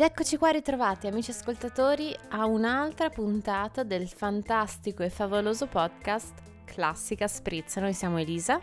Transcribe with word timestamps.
Ed 0.00 0.06
eccoci 0.06 0.38
qua 0.38 0.48
ritrovati 0.48 1.08
amici 1.08 1.30
ascoltatori 1.30 2.16
a 2.30 2.46
un'altra 2.46 3.10
puntata 3.10 3.82
del 3.82 4.08
fantastico 4.08 5.02
e 5.02 5.10
favoloso 5.10 5.66
podcast 5.66 6.32
Classica 6.64 7.28
Spritz. 7.28 7.76
Noi 7.76 7.92
siamo 7.92 8.16
Elisa 8.16 8.58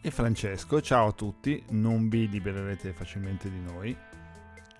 e 0.00 0.10
Francesco. 0.12 0.80
Ciao 0.80 1.08
a 1.08 1.12
tutti, 1.12 1.60
non 1.70 2.08
vi 2.08 2.28
libererete 2.28 2.92
facilmente 2.92 3.50
di 3.50 3.58
noi. 3.58 3.96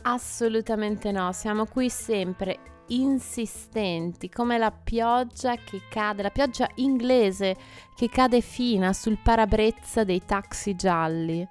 Assolutamente 0.02 1.10
no, 1.10 1.32
siamo 1.32 1.66
qui 1.66 1.90
sempre 1.90 2.84
insistenti 2.90 4.28
come 4.28 4.56
la 4.56 4.70
pioggia 4.70 5.56
che 5.56 5.82
cade, 5.90 6.22
la 6.22 6.30
pioggia 6.30 6.70
inglese 6.76 7.56
che 7.96 8.08
cade 8.08 8.40
fina 8.40 8.92
sul 8.92 9.18
parabrezza 9.20 10.04
dei 10.04 10.24
taxi 10.24 10.76
gialli. 10.76 11.44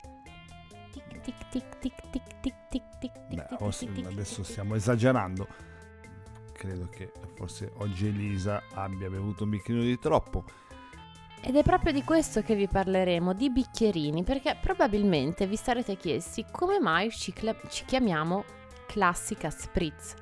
Tic 0.93 1.19
tic 1.19 1.49
tic 1.49 1.79
tic 1.79 2.09
tic 2.11 2.39
tic 2.39 2.56
tic 2.69 2.83
tic 2.99 3.11
tic. 3.27 4.05
Adesso 4.05 4.43
stiamo 4.43 4.75
esagerando. 4.75 5.47
Credo 6.53 6.87
che 6.89 7.11
forse 7.35 7.71
oggi 7.77 8.07
Elisa 8.07 8.63
abbia 8.73 9.09
bevuto 9.09 9.43
un 9.43 9.51
bicchierino 9.51 9.85
di 9.85 9.99
troppo. 9.99 10.43
Ed 11.41 11.55
è 11.55 11.63
proprio 11.63 11.93
di 11.93 12.03
questo 12.03 12.41
che 12.41 12.55
vi 12.55 12.67
parleremo, 12.67 13.33
di 13.33 13.51
bicchierini, 13.51 14.23
perché 14.23 14.57
probabilmente 14.59 15.45
vi 15.45 15.55
sarete 15.55 15.95
chiesti 15.95 16.45
come 16.51 16.79
mai 16.79 17.11
ci, 17.11 17.31
cla- 17.31 17.55
ci 17.69 17.85
chiamiamo 17.85 18.43
Classica 18.87 19.49
Spritz. 19.49 20.15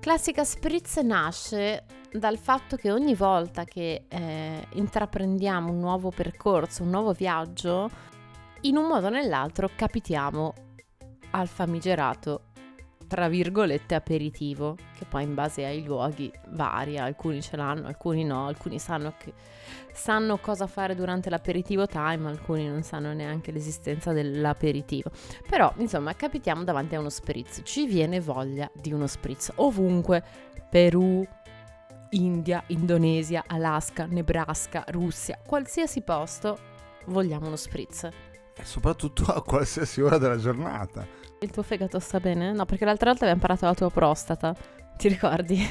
Classica 0.00 0.44
Spritz 0.44 0.96
nasce 0.96 1.84
dal 2.12 2.36
fatto 2.36 2.76
che 2.76 2.90
ogni 2.90 3.14
volta 3.14 3.64
che 3.64 4.04
eh, 4.08 4.66
intraprendiamo 4.72 5.70
un 5.70 5.78
nuovo 5.78 6.10
percorso, 6.10 6.82
un 6.82 6.90
nuovo 6.90 7.12
viaggio, 7.12 7.88
in 8.62 8.76
un 8.76 8.86
modo 8.86 9.06
o 9.06 9.10
nell'altro 9.10 9.70
capitiamo 9.74 10.52
al 11.34 11.48
famigerato 11.48 12.42
tra 13.06 13.28
virgolette 13.28 13.94
aperitivo, 13.94 14.76
che 14.96 15.04
poi 15.04 15.24
in 15.24 15.34
base 15.34 15.64
ai 15.64 15.84
luoghi 15.84 16.32
varia, 16.48 17.04
alcuni 17.04 17.42
ce 17.42 17.56
l'hanno, 17.56 17.86
alcuni 17.86 18.24
no, 18.24 18.46
alcuni 18.46 18.78
sanno, 18.78 19.14
che, 19.18 19.32
sanno 19.92 20.38
cosa 20.38 20.66
fare 20.66 20.94
durante 20.94 21.30
l'aperitivo 21.30 21.86
time, 21.86 22.28
alcuni 22.28 22.66
non 22.66 22.82
sanno 22.82 23.12
neanche 23.12 23.52
l'esistenza 23.52 24.12
dell'aperitivo. 24.12 25.10
Però, 25.48 25.72
insomma, 25.76 26.14
capitiamo 26.14 26.64
davanti 26.64 26.94
a 26.94 27.00
uno 27.00 27.10
spritz, 27.10 27.60
ci 27.62 27.86
viene 27.86 28.20
voglia 28.20 28.70
di 28.72 28.92
uno 28.92 29.06
spritz 29.06 29.52
ovunque, 29.56 30.22
Perù, 30.68 31.24
India, 32.10 32.64
Indonesia, 32.68 33.44
Alaska, 33.46 34.06
Nebraska, 34.06 34.84
Russia, 34.88 35.38
qualsiasi 35.44 36.00
posto 36.00 36.58
vogliamo 37.06 37.46
uno 37.46 37.56
spritz. 37.56 38.08
E 38.56 38.64
soprattutto 38.64 39.24
a 39.24 39.42
qualsiasi 39.42 40.00
ora 40.00 40.16
della 40.16 40.38
giornata. 40.38 41.23
Il 41.44 41.50
tuo 41.50 41.62
fegato 41.62 41.98
sta 41.98 42.20
bene? 42.20 42.52
No, 42.52 42.64
perché 42.64 42.86
l'altra 42.86 43.10
volta 43.10 43.24
abbiamo 43.24 43.42
parlato 43.42 43.66
della 43.66 43.76
tua 43.76 43.90
prostata. 43.90 44.56
Ti 44.96 45.08
ricordi? 45.08 45.62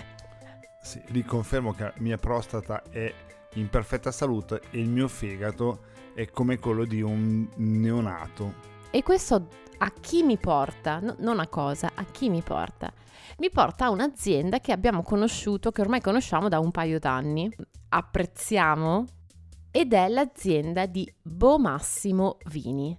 Sì, 0.80 1.02
riconfermo 1.08 1.74
che 1.74 1.84
la 1.84 1.94
mia 1.98 2.18
prostata 2.18 2.84
è 2.92 3.12
in 3.56 3.70
perfetta 3.70 4.12
salute 4.12 4.62
e 4.70 4.80
il 4.80 4.90
mio 4.90 5.08
fegato 5.08 5.86
è 6.14 6.30
come 6.30 6.60
quello 6.60 6.86
di 6.86 7.02
un 7.02 7.48
neonato. 7.56 8.54
E 8.92 9.02
questo 9.02 9.48
a 9.80 9.92
chi 10.00 10.22
mi 10.22 10.38
porta? 10.38 11.00
No, 11.00 11.16
non 11.18 11.40
a 11.40 11.48
cosa, 11.48 11.90
a 11.96 12.06
chi 12.06 12.30
mi 12.30 12.44
porta? 12.44 12.94
Mi 13.40 13.50
porta 13.50 13.86
a 13.86 13.90
un'azienda 13.90 14.60
che 14.60 14.74
abbiamo 14.74 15.02
conosciuto, 15.02 15.72
che 15.72 15.82
ormai 15.82 16.02
conosciamo 16.02 16.50
da 16.50 16.60
un 16.60 16.70
paio 16.70 17.00
d'anni. 17.00 17.52
Apprezziamo 17.90 19.06
ed 19.72 19.92
è 19.94 20.08
l'azienda 20.08 20.86
di 20.86 21.12
Bo 21.20 21.58
Massimo 21.58 22.38
Vini. 22.52 22.96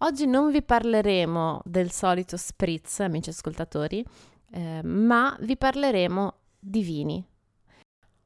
Oggi 0.00 0.26
non 0.26 0.52
vi 0.52 0.62
parleremo 0.62 1.62
del 1.64 1.90
solito 1.90 2.36
spritz, 2.36 3.00
amici 3.00 3.30
ascoltatori, 3.30 4.04
eh, 4.52 4.80
ma 4.84 5.36
vi 5.40 5.56
parleremo 5.56 6.34
di 6.56 6.82
vini. 6.82 7.26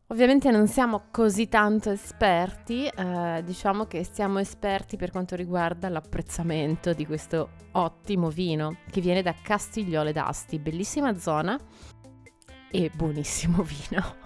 Ovviamente 0.09 0.51
non 0.51 0.69
siamo 0.69 1.05
così 1.11 1.49
tanto 1.49 1.89
esperti, 1.89 2.87
eh, 2.87 3.41
diciamo 3.43 3.87
che 3.87 4.05
siamo 4.05 4.39
esperti 4.39 4.99
per 4.99 5.11
quanto 5.11 5.35
riguarda 5.35 5.89
l'apprezzamento 5.89 6.93
di 6.93 7.07
questo 7.07 7.53
ottimo 7.73 8.29
vino 8.29 8.77
che 8.91 9.01
viene 9.01 9.23
da 9.23 9.33
Castigliole 9.33 10.13
d'Asti, 10.13 10.59
bellissima 10.59 11.19
zona 11.19 11.59
e 12.71 12.91
buonissimo 12.95 13.63
vino 13.89 14.22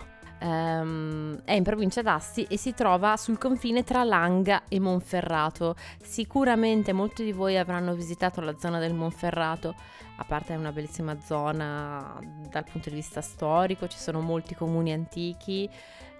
um, 0.46 1.40
è 1.44 1.52
in 1.52 1.62
provincia 1.62 2.02
d'Asti 2.02 2.44
e 2.44 2.56
si 2.56 2.72
trova 2.72 3.16
sul 3.16 3.38
confine 3.38 3.82
tra 3.82 4.04
Langa 4.04 4.62
e 4.68 4.78
Monferrato. 4.78 5.74
Sicuramente 6.02 6.92
molti 6.92 7.24
di 7.24 7.32
voi 7.32 7.58
avranno 7.58 7.94
visitato 7.94 8.40
la 8.40 8.56
zona 8.58 8.78
del 8.78 8.94
Monferrato, 8.94 9.74
a 10.16 10.24
parte 10.24 10.54
è 10.54 10.56
una 10.56 10.72
bellissima 10.72 11.18
zona 11.20 12.18
dal 12.48 12.64
punto 12.64 12.88
di 12.88 12.94
vista 12.96 13.20
storico, 13.20 13.88
ci 13.88 13.98
sono 13.98 14.20
molti 14.20 14.54
comuni 14.54 14.92
antichi, 14.92 15.68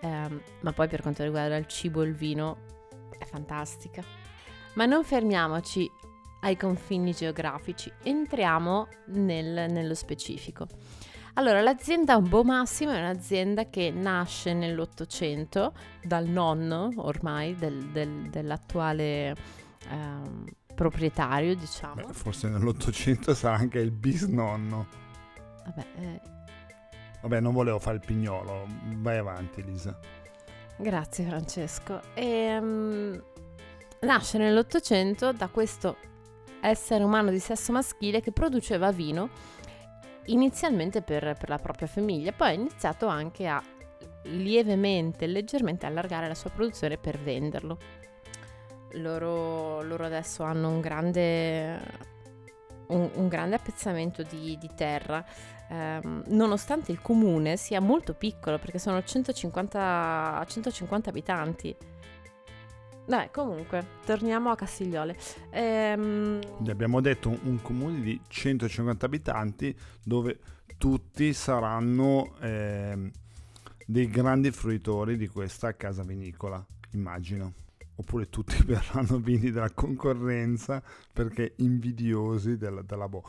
um, 0.02 0.40
ma 0.60 0.72
poi 0.72 0.88
per 0.88 1.02
quanto 1.02 1.22
riguarda 1.22 1.56
il 1.56 1.66
cibo 1.66 2.02
e 2.02 2.06
il 2.06 2.14
vino 2.14 2.58
è 3.18 3.24
fantastica. 3.24 4.02
Ma 4.74 4.84
non 4.84 5.04
fermiamoci 5.04 5.90
ai 6.40 6.56
confini 6.56 7.12
geografici, 7.12 7.90
entriamo 8.02 8.88
nel, 9.06 9.70
nello 9.70 9.94
specifico. 9.94 10.66
Allora, 11.38 11.60
l'azienda 11.60 12.18
Bo 12.18 12.44
Massimo 12.44 12.92
è 12.92 12.98
un'azienda 12.98 13.68
che 13.68 13.90
nasce 13.90 14.54
nell'Ottocento 14.54 15.74
dal 16.02 16.26
nonno 16.26 16.90
ormai 16.96 17.54
del, 17.54 17.90
del, 17.90 18.30
dell'attuale 18.30 19.36
ehm, 19.90 20.46
proprietario, 20.74 21.54
diciamo. 21.54 22.06
Beh, 22.06 22.12
forse 22.14 22.48
nell'Ottocento 22.48 23.34
sarà 23.34 23.56
anche 23.56 23.80
il 23.80 23.90
bisnonno. 23.90 24.86
Vabbè, 25.66 25.86
eh. 25.98 26.20
Vabbè, 27.20 27.40
non 27.40 27.52
volevo 27.52 27.78
fare 27.80 27.96
il 27.96 28.02
pignolo, 28.04 28.66
vai 28.94 29.18
avanti 29.18 29.62
Lisa. 29.62 29.98
Grazie 30.78 31.26
Francesco. 31.26 32.00
E, 32.14 32.56
um, 32.58 33.22
nasce 34.00 34.38
nell'Ottocento 34.38 35.32
da 35.32 35.48
questo 35.48 35.96
essere 36.60 37.04
umano 37.04 37.30
di 37.30 37.38
sesso 37.38 37.72
maschile 37.72 38.20
che 38.20 38.32
produceva 38.32 38.90
vino 38.90 39.28
inizialmente 40.26 41.02
per, 41.02 41.36
per 41.38 41.48
la 41.48 41.58
propria 41.58 41.86
famiglia, 41.86 42.32
poi 42.32 42.48
ha 42.48 42.52
iniziato 42.52 43.06
anche 43.06 43.46
a 43.46 43.62
lievemente, 44.24 45.26
leggermente 45.26 45.86
allargare 45.86 46.28
la 46.28 46.34
sua 46.34 46.50
produzione 46.50 46.98
per 46.98 47.18
venderlo. 47.18 47.78
Loro, 48.92 49.82
loro 49.82 50.04
adesso 50.04 50.42
hanno 50.42 50.68
un 50.68 50.80
grande, 50.80 51.80
un, 52.88 53.10
un 53.14 53.28
grande 53.28 53.56
appezzamento 53.56 54.22
di, 54.22 54.56
di 54.58 54.70
terra, 54.74 55.24
ehm, 55.68 56.24
nonostante 56.28 56.92
il 56.92 57.02
comune 57.02 57.56
sia 57.56 57.80
molto 57.80 58.14
piccolo 58.14 58.58
perché 58.58 58.78
sono 58.78 59.02
150, 59.02 60.44
150 60.46 61.10
abitanti 61.10 61.76
Dai, 63.06 63.30
comunque, 63.30 63.86
torniamo 64.04 64.50
a 64.50 64.56
Castigliole. 64.56 65.16
Ehm... 65.50 66.40
Abbiamo 66.66 67.00
detto 67.00 67.28
un, 67.28 67.38
un, 67.44 67.62
comune 67.62 68.00
di 68.00 68.20
150 68.26 69.06
abitanti 69.06 69.72
dove 70.02 70.40
tutti 70.76 71.32
saranno 71.32 72.34
eh, 72.40 73.12
dei 73.86 74.08
grandi 74.08 74.50
fruitori 74.50 75.16
di 75.16 75.28
questa 75.28 75.76
casa 75.76 76.02
vinicola, 76.02 76.64
immagino. 76.94 77.52
Oppure 77.94 78.28
tutti 78.28 78.60
verranno 78.66 79.18
vini 79.18 79.52
della 79.52 79.70
concorrenza 79.70 80.82
perché 81.12 81.54
invidiosi 81.58 82.56
della, 82.56 82.82
della 82.82 83.08
Bo. 83.08 83.22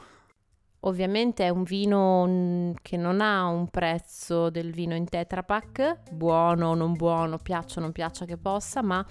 Ovviamente 0.87 1.43
è 1.43 1.49
un 1.49 1.63
vino 1.63 2.73
che 2.81 2.95
non 2.95 3.19
ha 3.19 3.45
un 3.45 3.67
prezzo 3.67 4.49
del 4.49 4.71
vino 4.71 4.95
in 4.95 5.03
Tetra 5.03 5.43
Pak, 5.43 6.11
buono 6.13 6.69
o 6.69 6.75
non 6.75 6.93
buono, 6.93 7.39
piaccia 7.39 7.79
o 7.79 7.81
non 7.81 7.91
piaccia 7.91 8.23
che 8.23 8.37
possa, 8.37 8.81
ma 8.81 9.05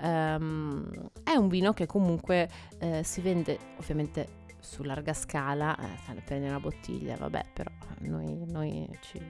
um, 0.00 0.90
è 1.22 1.36
un 1.36 1.46
vino 1.46 1.72
che 1.72 1.86
comunque 1.86 2.48
eh, 2.80 3.04
si 3.04 3.20
vende 3.20 3.58
ovviamente 3.78 4.38
su 4.58 4.82
larga 4.82 5.12
scala, 5.12 5.76
eh, 5.78 6.20
prendi 6.24 6.48
una 6.48 6.58
bottiglia, 6.58 7.16
vabbè, 7.16 7.44
però 7.54 7.70
noi, 8.00 8.44
noi 8.48 8.88
ci 9.00 9.22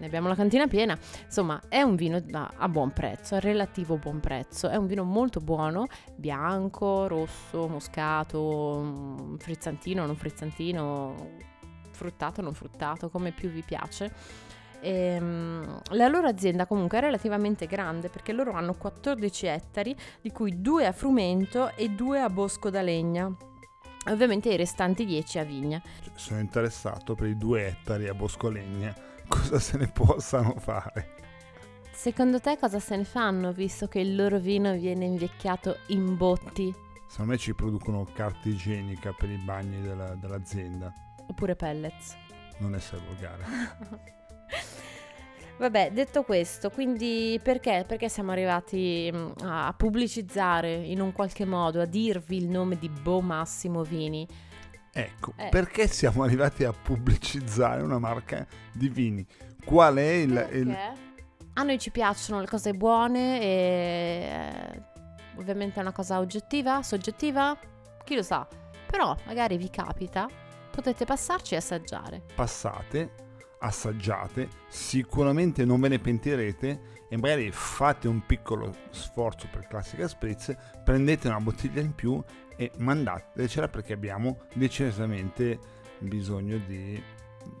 ne 0.00 0.06
abbiamo 0.06 0.28
la 0.28 0.34
cantina 0.34 0.66
piena. 0.66 0.98
Insomma, 1.24 1.60
è 1.68 1.82
un 1.82 1.94
vino 1.94 2.20
da, 2.20 2.50
a 2.56 2.68
buon 2.68 2.90
prezzo, 2.90 3.36
a 3.36 3.38
relativo 3.38 3.96
buon 3.96 4.18
prezzo. 4.18 4.68
È 4.68 4.76
un 4.76 4.86
vino 4.86 5.04
molto 5.04 5.40
buono, 5.40 5.86
bianco, 6.16 7.06
rosso, 7.06 7.68
moscato, 7.68 8.80
mm, 8.82 9.36
frizzantino, 9.36 10.06
non 10.06 10.16
frizzantino, 10.16 11.14
fruttato, 11.92 12.40
non 12.40 12.54
fruttato, 12.54 13.10
come 13.10 13.30
più 13.30 13.50
vi 13.50 13.62
piace. 13.62 14.10
E, 14.80 14.90
ehm, 14.90 15.80
la 15.90 16.08
loro 16.08 16.26
azienda 16.26 16.66
comunque 16.66 16.98
è 16.98 17.02
relativamente 17.02 17.66
grande 17.66 18.08
perché 18.08 18.32
loro 18.32 18.52
hanno 18.52 18.74
14 18.74 19.46
ettari, 19.46 19.94
di 20.22 20.32
cui 20.32 20.62
2 20.62 20.86
a 20.86 20.92
frumento 20.92 21.76
e 21.76 21.90
2 21.90 22.20
a 22.20 22.30
bosco 22.30 22.70
da 22.70 22.80
legna. 22.80 23.30
Ovviamente 24.08 24.48
i 24.48 24.56
restanti 24.56 25.04
10 25.04 25.38
a 25.38 25.44
vigna. 25.44 25.82
Sono 26.14 26.40
interessato 26.40 27.14
per 27.14 27.28
i 27.28 27.36
2 27.36 27.66
ettari 27.66 28.08
a 28.08 28.14
bosco 28.14 28.48
legna 28.48 29.08
cosa 29.30 29.58
se 29.60 29.78
ne 29.78 29.86
possano 29.86 30.54
fare. 30.58 31.14
Secondo 31.92 32.40
te 32.40 32.58
cosa 32.58 32.80
se 32.80 32.96
ne 32.96 33.04
fanno 33.04 33.52
visto 33.52 33.86
che 33.86 34.00
il 34.00 34.16
loro 34.16 34.38
vino 34.38 34.72
viene 34.72 35.04
invecchiato 35.04 35.78
in 35.88 36.16
botti? 36.16 36.74
Secondo 37.06 37.32
me 37.32 37.38
ci 37.38 37.54
producono 37.54 38.06
carta 38.12 38.48
igienica 38.48 39.12
per 39.12 39.30
i 39.30 39.36
bagni 39.36 39.80
della, 39.80 40.14
dell'azienda. 40.14 40.92
Oppure 41.28 41.54
pellets. 41.54 42.16
Non 42.58 42.74
essere 42.74 43.02
volgare. 43.06 44.18
Vabbè, 45.58 45.90
detto 45.92 46.22
questo, 46.22 46.70
quindi 46.70 47.38
perché? 47.42 47.84
Perché 47.86 48.08
siamo 48.08 48.30
arrivati 48.30 49.10
mm, 49.12 49.30
a 49.42 49.74
pubblicizzare 49.76 50.72
in 50.72 51.02
un 51.02 51.12
qualche 51.12 51.44
modo, 51.44 51.82
a 51.82 51.84
dirvi 51.84 52.38
il 52.38 52.48
nome 52.48 52.78
di 52.78 52.88
Bo 52.88 53.20
Massimo 53.20 53.82
Vini? 53.82 54.26
Ecco, 54.92 55.34
eh. 55.36 55.48
perché 55.50 55.86
siamo 55.86 56.22
arrivati 56.22 56.64
a 56.64 56.72
pubblicizzare 56.72 57.82
una 57.82 57.98
marca 57.98 58.46
di 58.72 58.88
vini? 58.88 59.26
Qual 59.64 59.96
è 59.96 60.10
il, 60.10 60.48
il... 60.52 60.76
A 61.54 61.62
noi 61.62 61.78
ci 61.78 61.90
piacciono 61.90 62.40
le 62.40 62.46
cose 62.46 62.72
buone 62.72 63.40
e 63.40 63.46
eh, 63.46 64.82
ovviamente 65.36 65.78
è 65.78 65.82
una 65.82 65.92
cosa 65.92 66.18
oggettiva, 66.18 66.82
soggettiva, 66.82 67.56
chi 68.04 68.14
lo 68.14 68.22
sa. 68.22 68.46
Però 68.86 69.14
magari 69.26 69.56
vi 69.56 69.70
capita, 69.70 70.28
potete 70.70 71.04
passarci 71.04 71.54
e 71.54 71.58
assaggiare. 71.58 72.22
Passate, 72.34 73.12
assaggiate, 73.60 74.48
sicuramente 74.68 75.64
non 75.64 75.80
ve 75.80 75.88
ne 75.88 75.98
pentirete 75.98 76.80
e 77.08 77.16
magari 77.16 77.50
fate 77.52 78.08
un 78.08 78.24
piccolo 78.24 78.74
sforzo 78.90 79.48
per 79.50 79.66
classica 79.66 80.08
spritz, 80.08 80.56
prendete 80.84 81.28
una 81.28 81.40
bottiglia 81.40 81.80
in 81.80 81.94
più 81.94 82.22
e 82.60 82.70
mandatecela 82.76 83.68
perché 83.68 83.94
abbiamo 83.94 84.40
decisamente 84.52 85.58
bisogno 85.98 86.58
di 86.58 87.02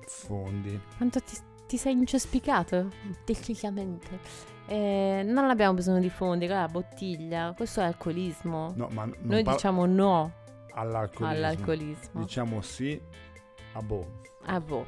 fondi. 0.06 0.78
Quanto 0.98 1.22
ti, 1.22 1.38
ti 1.66 1.78
sei 1.78 1.94
incespicato 1.94 2.90
tecnicamente? 3.24 4.18
Eh, 4.66 5.22
non 5.24 5.48
abbiamo 5.48 5.72
bisogno 5.72 6.00
di 6.00 6.10
fondi, 6.10 6.46
la 6.46 6.68
bottiglia, 6.68 7.54
questo 7.56 7.80
è 7.80 7.84
alcolismo. 7.84 8.74
No, 8.76 8.88
ma 8.92 9.08
Noi 9.22 9.42
par- 9.42 9.54
diciamo 9.54 9.86
no 9.86 10.32
all'alcolismo. 10.74 11.28
all'alcolismo. 11.34 12.20
Diciamo 12.20 12.60
sì 12.60 13.00
a 13.72 13.80
boh. 13.80 14.20
A 14.44 14.60
boh. 14.60 14.84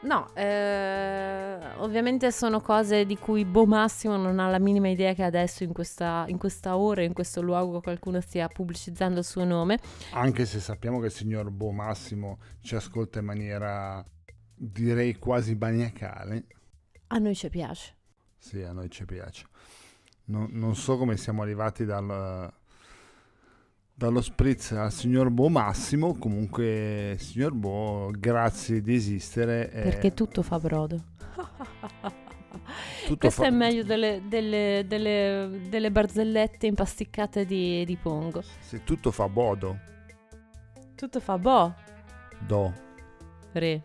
No, 0.00 0.32
eh, 0.34 1.58
ovviamente 1.78 2.30
sono 2.30 2.60
cose 2.60 3.04
di 3.04 3.18
cui 3.18 3.44
Bo 3.44 3.66
Massimo 3.66 4.16
non 4.16 4.38
ha 4.38 4.48
la 4.48 4.60
minima 4.60 4.88
idea 4.88 5.12
che 5.12 5.24
adesso 5.24 5.64
in 5.64 5.72
questa, 5.72 6.24
in 6.28 6.38
questa, 6.38 6.76
ora, 6.76 7.02
in 7.02 7.12
questo 7.12 7.42
luogo 7.42 7.80
qualcuno 7.80 8.20
stia 8.20 8.46
pubblicizzando 8.46 9.18
il 9.18 9.24
suo 9.24 9.44
nome. 9.44 9.80
Anche 10.12 10.46
se 10.46 10.60
sappiamo 10.60 11.00
che 11.00 11.06
il 11.06 11.12
signor 11.12 11.50
Bo 11.50 11.72
Massimo 11.72 12.38
ci 12.60 12.76
ascolta 12.76 13.18
in 13.18 13.24
maniera 13.24 14.04
direi 14.54 15.18
quasi 15.18 15.56
maniacale. 15.56 16.46
A 17.08 17.18
noi 17.18 17.34
ci 17.34 17.48
piace. 17.48 17.94
Sì, 18.36 18.62
a 18.62 18.72
noi 18.72 18.90
ci 18.90 19.04
piace. 19.04 19.46
No, 20.26 20.46
non 20.50 20.76
so 20.76 20.96
come 20.96 21.16
siamo 21.16 21.42
arrivati 21.42 21.84
dal, 21.84 22.52
dallo 23.98 24.22
spritz 24.22 24.70
al 24.72 24.92
signor 24.92 25.28
Bo 25.28 25.48
Massimo. 25.48 26.16
Comunque, 26.16 27.16
signor 27.18 27.52
Bo, 27.52 28.12
grazie 28.16 28.80
di 28.80 28.94
esistere. 28.94 29.68
Perché 29.72 30.14
tutto 30.14 30.42
fa 30.42 30.58
brodo. 30.60 31.02
Tutto 33.06 33.18
Questo 33.18 33.42
fa... 33.42 33.48
è 33.48 33.50
meglio 33.50 33.82
delle, 33.82 34.22
delle, 34.26 34.84
delle, 34.86 35.60
delle, 35.68 35.90
barzellette 35.90 36.66
impasticcate 36.66 37.46
di, 37.46 37.84
di 37.84 37.96
Pongo. 37.96 38.42
Se 38.60 38.84
tutto 38.84 39.10
fa 39.10 39.28
bodo. 39.28 39.78
Tutto 40.94 41.20
fa 41.20 41.38
bo. 41.38 41.74
Do. 42.46 42.72
Re. 43.52 43.82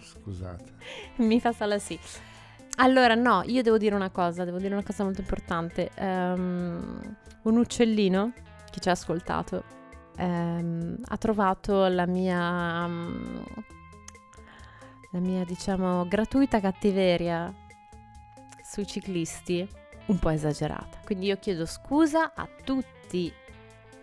Scusate. 0.00 0.72
Mi 1.16 1.40
fa 1.40 1.52
sala 1.52 1.78
sì. 1.78 1.98
Allora, 2.82 3.14
no, 3.14 3.42
io 3.44 3.60
devo 3.62 3.76
dire 3.76 3.94
una 3.94 4.08
cosa, 4.08 4.44
devo 4.44 4.56
dire 4.56 4.72
una 4.72 4.82
cosa 4.82 5.04
molto 5.04 5.20
importante. 5.20 5.90
Um, 5.98 7.16
un 7.42 7.56
uccellino 7.58 8.32
che 8.70 8.80
ci 8.80 8.88
ha 8.88 8.92
ascoltato 8.92 9.64
um, 10.16 10.96
ha 11.04 11.16
trovato 11.18 11.86
la 11.88 12.06
mia, 12.06 12.84
um, 12.86 13.44
la 15.12 15.18
mia, 15.20 15.44
diciamo, 15.44 16.06
gratuita 16.08 16.58
cattiveria 16.58 17.52
sui 18.62 18.86
ciclisti 18.86 19.68
un 20.06 20.18
po' 20.18 20.30
esagerata. 20.30 21.00
Quindi 21.04 21.26
io 21.26 21.38
chiedo 21.38 21.66
scusa 21.66 22.32
a 22.34 22.48
tutti, 22.64 23.30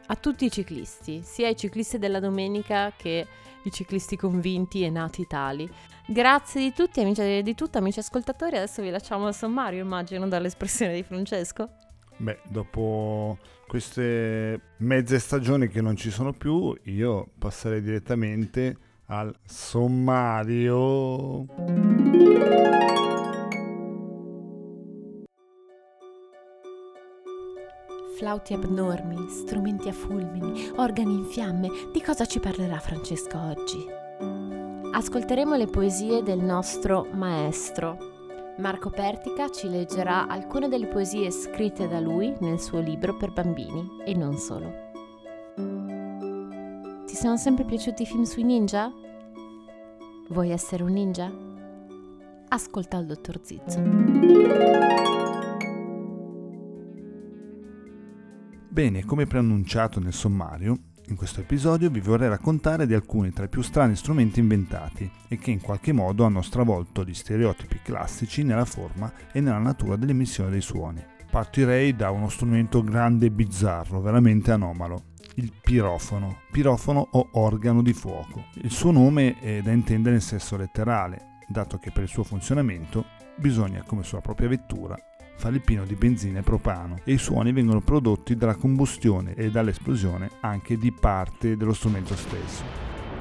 a 0.08 0.16
tutti 0.16 0.46
i 0.46 0.52
ciclisti, 0.52 1.22
sia 1.24 1.50
i 1.50 1.56
ciclisti 1.56 1.98
della 1.98 2.20
domenica 2.20 2.94
che 2.96 3.26
i 3.64 3.72
ciclisti 3.72 4.16
convinti 4.16 4.84
e 4.84 4.90
nati 4.90 5.28
tali. 5.28 5.70
Grazie 6.06 6.62
di 6.62 6.74
tutti, 6.74 7.02
amici 7.02 7.42
di 7.42 7.56
tutto, 7.56 7.78
amici 7.78 8.00
ascoltatori. 8.00 8.56
Adesso 8.56 8.82
vi 8.82 8.90
lasciamo 8.90 9.28
al 9.28 9.36
sommario, 9.36 9.84
immagino, 9.84 10.28
dall'espressione 10.28 10.94
di 10.94 11.04
Francesco. 11.04 11.70
Beh, 12.18 12.40
dopo 12.50 13.38
queste 13.68 14.62
mezze 14.78 15.20
stagioni 15.20 15.68
che 15.68 15.82
non 15.82 15.98
ci 15.98 16.10
sono 16.10 16.34
più, 16.34 16.76
io 16.86 17.28
passerei 17.38 17.82
direttamente 17.82 18.78
al 19.08 19.36
sommario. 19.46 21.46
Flauti 28.18 28.54
abnormi, 28.54 29.30
strumenti 29.30 29.90
a 29.90 29.94
fulmini, 29.94 30.72
organi 30.78 31.14
in 31.14 31.26
fiamme. 31.26 31.70
Di 31.94 32.02
cosa 32.02 32.26
ci 32.26 32.40
parlerà 32.40 32.80
Francesco 32.80 33.38
oggi? 33.38 33.86
Ascolteremo 34.92 35.56
le 35.56 35.68
poesie 35.68 36.24
del 36.24 36.40
nostro 36.40 37.06
maestro. 37.12 38.56
Marco 38.58 38.90
Pertica 38.90 39.50
ci 39.50 39.70
leggerà 39.70 40.26
alcune 40.26 40.68
delle 40.68 40.88
poesie 40.88 41.30
scritte 41.30 41.88
da 41.88 42.00
lui 42.00 42.34
nel 42.40 42.60
suo 42.60 42.80
libro 42.80 43.16
per 43.16 43.34
bambini 43.34 43.88
e 44.04 44.16
non 44.16 44.36
solo. 44.38 44.74
Ti 47.06 47.16
sono 47.16 47.38
sempre 47.38 47.66
piaciuti 47.66 48.02
i 48.02 48.08
film 48.08 48.24
sui 48.24 48.44
ninja? 48.44 48.92
Vuoi 50.30 50.50
essere 50.50 50.82
un 50.82 50.92
ninja? 50.92 51.32
Ascolta 52.48 52.98
il 52.98 53.06
dottor 53.06 53.40
Zizzo. 53.44 55.37
Bene, 58.78 59.06
come 59.06 59.26
preannunciato 59.26 60.00
nel 60.00 60.14
sommario, 60.14 60.78
in 61.08 61.16
questo 61.16 61.40
episodio 61.40 61.90
vi 61.90 62.00
vorrei 62.00 62.30
raccontare 62.30 62.86
di 62.86 62.94
alcuni 62.94 63.34
tra 63.34 63.46
i 63.46 63.50
più 63.50 63.64
strani 63.64 63.96
strumenti 63.96 64.40
inventati 64.40 65.10
e 65.28 65.40
che 65.40 65.50
in 65.50 65.62
qualche 65.62 65.94
modo 65.94 66.26
hanno 66.26 66.44
stravolto 66.44 67.04
gli 67.04 67.16
stereotipi 67.16 67.80
classici 67.82 68.44
nella 68.44 68.66
forma 68.66 69.12
e 69.32 69.42
nella 69.42 69.58
natura 69.58 69.96
dell'emissione 69.96 70.52
dei 70.52 70.62
suoni. 70.62 71.04
Partirei 71.32 71.96
da 71.96 72.12
uno 72.12 72.30
strumento 72.30 72.84
grande 72.84 73.26
e 73.26 73.32
bizzarro, 73.32 74.00
veramente 74.00 74.52
anomalo, 74.52 75.06
il 75.38 75.52
pirofono, 75.60 76.42
pirofono 76.52 77.08
o 77.14 77.30
organo 77.32 77.82
di 77.82 77.94
fuoco. 77.94 78.46
Il 78.62 78.70
suo 78.70 78.92
nome 78.92 79.40
è 79.40 79.60
da 79.64 79.72
intendere 79.72 80.18
in 80.18 80.22
senso 80.22 80.56
letterale, 80.56 81.40
dato 81.48 81.80
che 81.80 81.90
per 81.90 82.04
il 82.04 82.10
suo 82.10 82.24
funzionamento 82.24 83.06
bisogna, 83.38 83.82
come 83.88 84.04
sulla 84.04 84.22
propria 84.22 84.50
vettura, 84.50 84.96
fa 85.38 85.50
il 85.50 85.62
pieno 85.62 85.86
di 85.86 85.94
benzina 85.94 86.40
e 86.40 86.44
propano 86.44 86.98
e 87.04 87.14
i 87.14 87.18
suoni 87.20 87.52
vengono 87.52 87.80
prodotti 87.80 88.36
dalla 88.36 88.56
combustione 88.56 89.36
e 89.36 89.52
dall'esplosione 89.52 90.32
anche 90.42 90.78
di 90.78 90.92
parte 90.92 91.56
dello 91.56 91.74
strumento 91.74 92.16
stesso. 92.16 92.64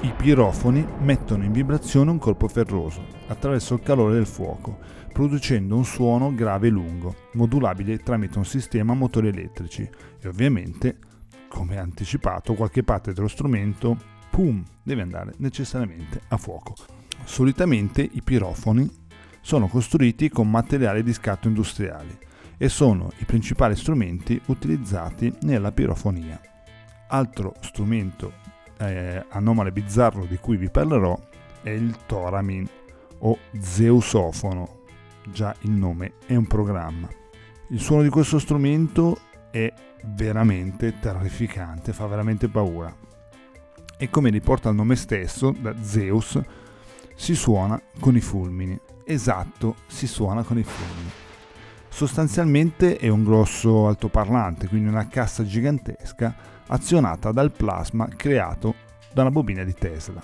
I 0.01 0.11
pirofoni 0.15 0.85
mettono 0.99 1.43
in 1.43 1.51
vibrazione 1.51 2.11
un 2.11 2.17
corpo 2.17 2.47
ferroso 2.47 3.03
attraverso 3.27 3.75
il 3.75 3.81
calore 3.81 4.13
del 4.15 4.25
fuoco, 4.25 4.79
producendo 5.13 5.75
un 5.75 5.85
suono 5.85 6.33
grave 6.33 6.67
e 6.67 6.71
lungo, 6.71 7.15
modulabile 7.33 7.99
tramite 7.99 8.37
un 8.37 8.45
sistema 8.45 8.93
a 8.93 8.95
motori 8.95 9.29
elettrici 9.29 9.89
e 10.19 10.27
ovviamente, 10.27 10.99
come 11.47 11.77
anticipato, 11.77 12.53
qualche 12.53 12.83
parte 12.83 13.13
dello 13.13 13.27
strumento, 13.27 13.97
pum, 14.29 14.63
deve 14.83 15.01
andare 15.01 15.33
necessariamente 15.37 16.21
a 16.27 16.37
fuoco. 16.37 16.75
Solitamente 17.23 18.07
i 18.09 18.21
pirofoni 18.21 19.05
sono 19.47 19.69
costruiti 19.69 20.27
con 20.27 20.49
materiali 20.49 21.01
di 21.01 21.13
scatto 21.13 21.47
industriali 21.47 22.17
e 22.57 22.67
sono 22.67 23.11
i 23.19 23.23
principali 23.23 23.77
strumenti 23.77 24.41
utilizzati 24.47 25.33
nella 25.43 25.71
pirofonia. 25.71 26.37
Altro 27.07 27.53
strumento 27.61 28.33
eh, 28.77 29.23
anomale 29.29 29.71
bizzarro 29.71 30.25
di 30.25 30.35
cui 30.35 30.57
vi 30.57 30.69
parlerò 30.69 31.17
è 31.61 31.69
il 31.69 31.95
Toramin 32.05 32.67
o 33.19 33.37
Zeusofono, 33.57 34.81
già 35.31 35.55
il 35.61 35.71
nome 35.71 36.15
è 36.25 36.35
un 36.35 36.45
programma. 36.45 37.07
Il 37.69 37.79
suono 37.79 38.01
di 38.01 38.09
questo 38.09 38.39
strumento 38.39 39.17
è 39.49 39.71
veramente 40.07 40.99
terrificante, 40.99 41.93
fa 41.93 42.05
veramente 42.05 42.49
paura. 42.49 42.93
E 43.97 44.09
come 44.09 44.29
riporta 44.29 44.67
il 44.67 44.75
nome 44.75 44.97
stesso, 44.97 45.55
da 45.57 45.73
Zeus, 45.81 46.37
si 47.17 47.35
suona 47.35 47.81
con 47.99 48.15
i 48.15 48.21
fulmini 48.21 48.79
esatto 49.07 49.77
si 49.87 50.05
suona 50.05 50.43
con 50.43 50.57
i 50.57 50.63
fulmini. 50.63 51.09
Sostanzialmente 51.89 52.97
è 52.97 53.07
un 53.07 53.23
grosso 53.23 53.87
altoparlante, 53.87 54.67
quindi 54.67 54.89
una 54.89 55.07
cassa 55.07 55.43
gigantesca 55.43 56.35
azionata 56.67 57.31
dal 57.31 57.51
plasma 57.51 58.07
creato 58.07 58.75
da 59.13 59.21
una 59.21 59.31
bobina 59.31 59.63
di 59.63 59.73
Tesla. 59.73 60.21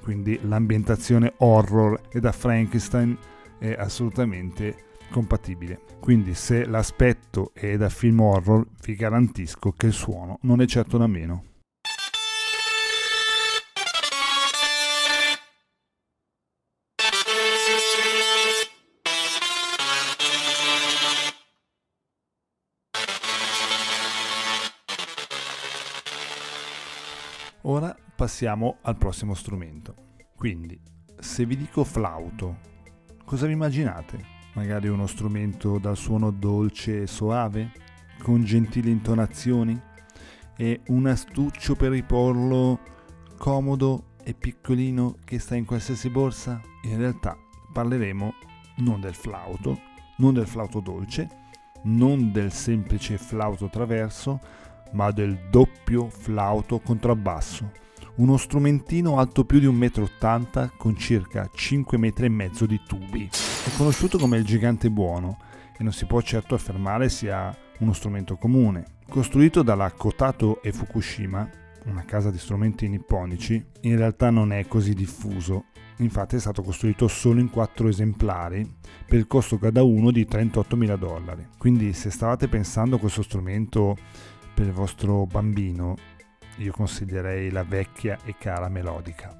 Quindi 0.00 0.38
l'ambientazione 0.44 1.34
horror 1.38 2.00
e 2.10 2.20
da 2.20 2.32
Frankenstein 2.32 3.18
è 3.58 3.74
assolutamente 3.78 4.84
compatibile. 5.10 5.80
Quindi 5.98 6.32
se 6.32 6.64
l'aspetto 6.64 7.50
è 7.52 7.76
da 7.76 7.90
film 7.90 8.20
horror, 8.20 8.64
vi 8.82 8.94
garantisco 8.94 9.72
che 9.72 9.86
il 9.86 9.92
suono 9.92 10.38
non 10.42 10.62
è 10.62 10.66
certo 10.66 10.96
da 10.96 11.06
meno. 11.06 11.49
Ora 27.70 27.96
passiamo 28.16 28.78
al 28.82 28.96
prossimo 28.96 29.32
strumento. 29.32 29.94
Quindi, 30.34 30.76
se 31.20 31.46
vi 31.46 31.56
dico 31.56 31.84
flauto, 31.84 32.56
cosa 33.24 33.46
vi 33.46 33.52
immaginate? 33.52 34.18
Magari 34.54 34.88
uno 34.88 35.06
strumento 35.06 35.78
dal 35.78 35.96
suono 35.96 36.32
dolce 36.32 37.02
e 37.02 37.06
soave, 37.06 37.70
con 38.24 38.42
gentili 38.42 38.90
intonazioni 38.90 39.80
e 40.56 40.80
un 40.88 41.06
astuccio 41.06 41.76
per 41.76 41.92
riporlo 41.92 42.80
comodo 43.38 44.14
e 44.24 44.34
piccolino 44.34 45.18
che 45.24 45.38
sta 45.38 45.54
in 45.54 45.64
qualsiasi 45.64 46.10
borsa? 46.10 46.60
In 46.82 46.96
realtà 46.96 47.36
parleremo 47.72 48.34
non 48.78 49.00
del 49.00 49.14
flauto, 49.14 49.78
non 50.16 50.34
del 50.34 50.48
flauto 50.48 50.80
dolce, 50.80 51.28
non 51.84 52.32
del 52.32 52.50
semplice 52.50 53.16
flauto 53.16 53.68
traverso, 53.68 54.40
ma 54.92 55.10
del 55.10 55.38
doppio 55.50 56.08
flauto 56.08 56.78
contrabbasso, 56.80 57.70
uno 58.16 58.36
strumentino 58.36 59.18
alto 59.18 59.44
più 59.44 59.60
di 59.60 59.66
1,80 59.66 60.64
m 60.64 60.70
con 60.76 60.96
circa 60.96 61.48
5 61.52 61.98
metri 61.98 62.26
e 62.26 62.30
mezzo 62.30 62.66
di 62.66 62.80
tubi. 62.86 63.28
È 63.64 63.76
conosciuto 63.76 64.18
come 64.18 64.36
il 64.36 64.44
gigante 64.44 64.90
buono 64.90 65.38
e 65.78 65.82
non 65.82 65.92
si 65.92 66.04
può 66.04 66.20
certo 66.20 66.54
affermare 66.54 67.08
sia 67.08 67.56
uno 67.78 67.92
strumento 67.92 68.36
comune. 68.36 68.98
Costruito 69.08 69.62
dalla 69.62 69.90
Kotato 69.92 70.62
e 70.62 70.72
Fukushima, 70.72 71.48
una 71.86 72.04
casa 72.04 72.30
di 72.30 72.38
strumenti 72.38 72.88
nipponici, 72.88 73.64
in 73.82 73.96
realtà 73.96 74.30
non 74.30 74.52
è 74.52 74.66
così 74.66 74.92
diffuso. 74.92 75.64
Infatti 75.96 76.36
è 76.36 76.40
stato 76.40 76.62
costruito 76.62 77.08
solo 77.08 77.40
in 77.40 77.50
4 77.50 77.88
esemplari 77.88 78.66
per 79.06 79.18
il 79.18 79.26
costo 79.26 79.58
cada 79.58 79.82
uno 79.82 80.10
di 80.10 80.26
38.000 80.26 80.96
dollari. 80.96 81.46
Quindi 81.58 81.92
se 81.92 82.10
stavate 82.10 82.48
pensando 82.48 82.96
a 82.96 82.98
questo 82.98 83.22
strumento 83.22 83.96
per 84.60 84.68
il 84.68 84.74
vostro 84.74 85.24
bambino, 85.24 85.96
io 86.56 86.70
consiglierei 86.72 87.50
la 87.50 87.64
vecchia 87.64 88.18
e 88.26 88.34
cara 88.38 88.68
melodica. 88.68 89.34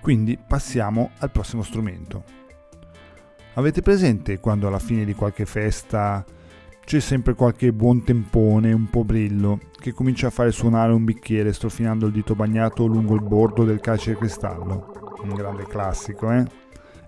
Quindi 0.00 0.38
passiamo 0.38 1.10
al 1.18 1.32
prossimo 1.32 1.64
strumento. 1.64 2.22
Avete 3.54 3.82
presente 3.82 4.38
quando 4.38 4.68
alla 4.68 4.78
fine 4.78 5.04
di 5.04 5.14
qualche 5.14 5.46
festa 5.46 6.24
c'è 6.84 7.00
sempre 7.00 7.34
qualche 7.34 7.72
buon 7.72 8.04
tempone, 8.04 8.72
un 8.72 8.88
po' 8.88 9.02
brillo, 9.02 9.58
che 9.80 9.92
comincia 9.92 10.28
a 10.28 10.30
fare 10.30 10.52
suonare 10.52 10.92
un 10.92 11.04
bicchiere 11.04 11.52
strofinando 11.52 12.06
il 12.06 12.12
dito 12.12 12.36
bagnato 12.36 12.86
lungo 12.86 13.16
il 13.16 13.22
bordo 13.22 13.64
del 13.64 13.80
calce 13.80 14.12
di 14.12 14.18
cristallo? 14.18 15.16
Un 15.24 15.34
grande 15.34 15.64
classico, 15.64 16.30
eh? 16.30 16.44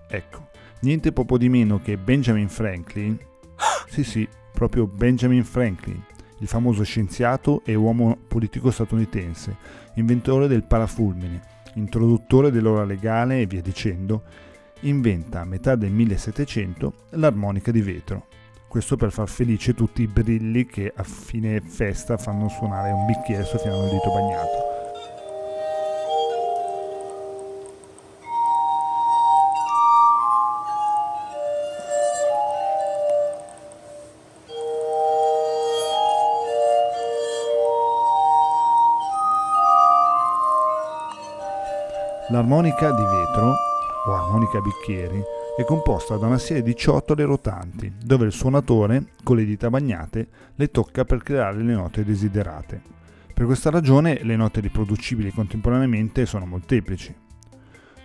Ecco, 0.09 0.49
niente 0.81 1.13
poco 1.13 1.37
di 1.37 1.47
meno 1.47 1.79
che 1.79 1.95
Benjamin 1.95 2.49
Franklin, 2.49 3.17
sì 3.87 4.03
sì, 4.03 4.27
proprio 4.51 4.87
Benjamin 4.87 5.45
Franklin, 5.45 6.03
il 6.39 6.47
famoso 6.47 6.83
scienziato 6.83 7.61
e 7.65 7.75
uomo 7.75 8.17
politico 8.27 8.71
statunitense, 8.71 9.55
inventore 9.95 10.47
del 10.47 10.63
parafulmine, 10.63 11.41
introduttore 11.75 12.51
dell'ora 12.51 12.83
legale 12.83 13.41
e 13.41 13.45
via 13.45 13.61
dicendo, 13.61 14.23
inventa 14.81 15.41
a 15.41 15.45
metà 15.45 15.75
del 15.75 15.91
1700 15.91 16.93
l'armonica 17.11 17.71
di 17.71 17.81
vetro. 17.81 18.27
Questo 18.67 18.95
per 18.95 19.11
far 19.11 19.27
felice 19.27 19.73
tutti 19.73 20.03
i 20.03 20.07
brilli 20.07 20.65
che 20.65 20.93
a 20.95 21.03
fine 21.03 21.59
festa 21.59 22.17
fanno 22.17 22.49
suonare 22.49 22.91
un 22.91 23.05
bicchiere 23.05 23.43
soffiando 23.43 23.85
il 23.85 23.91
dito 23.91 24.11
bagnato. 24.11 24.68
L'armonica 42.39 42.91
di 42.91 43.03
vetro, 43.03 43.53
o 44.05 44.15
armonica 44.15 44.61
bicchieri, 44.61 45.21
è 45.57 45.65
composta 45.65 46.15
da 46.15 46.27
una 46.27 46.37
serie 46.37 46.63
di 46.63 46.73
ciotole 46.73 47.25
rotanti, 47.25 47.91
dove 48.01 48.27
il 48.27 48.31
suonatore, 48.31 49.07
con 49.23 49.35
le 49.35 49.43
dita 49.43 49.69
bagnate, 49.69 50.29
le 50.55 50.71
tocca 50.71 51.03
per 51.03 51.21
creare 51.21 51.61
le 51.61 51.73
note 51.73 52.05
desiderate. 52.05 52.81
Per 53.33 53.45
questa 53.45 53.69
ragione 53.69 54.23
le 54.23 54.37
note 54.37 54.61
riproducibili 54.61 55.33
contemporaneamente 55.33 56.25
sono 56.25 56.45
molteplici. 56.45 57.13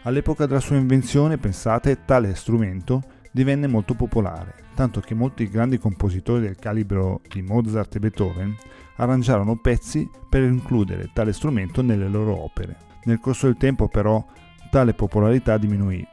All'epoca 0.03 0.47
della 0.47 0.59
sua 0.59 0.79
invenzione, 0.79 1.39
pensate, 1.39 2.05
tale 2.05 2.35
strumento 2.35 3.03
divenne 3.31 3.69
molto 3.69 3.95
popolare, 3.95 4.65
tanto 4.75 4.99
che 4.99 5.15
molti 5.15 5.49
grandi 5.49 5.79
compositori 5.79 6.41
del 6.41 6.57
calibro 6.57 7.21
di 7.29 7.41
Mozart 7.41 7.95
e 7.95 8.01
Beethoven 8.01 8.57
arrangiarono 8.97 9.55
pezzi 9.55 10.11
per 10.29 10.43
includere 10.43 11.11
tale 11.13 11.33
strumento 11.33 11.83
nelle 11.83 12.09
loro 12.09 12.43
opere. 12.43 12.94
Nel 13.05 13.21
corso 13.21 13.47
del 13.47 13.57
tempo 13.57 13.89
però 13.89 14.25
tale 14.71 14.95
popolarità 14.95 15.59
diminuì, 15.59 16.07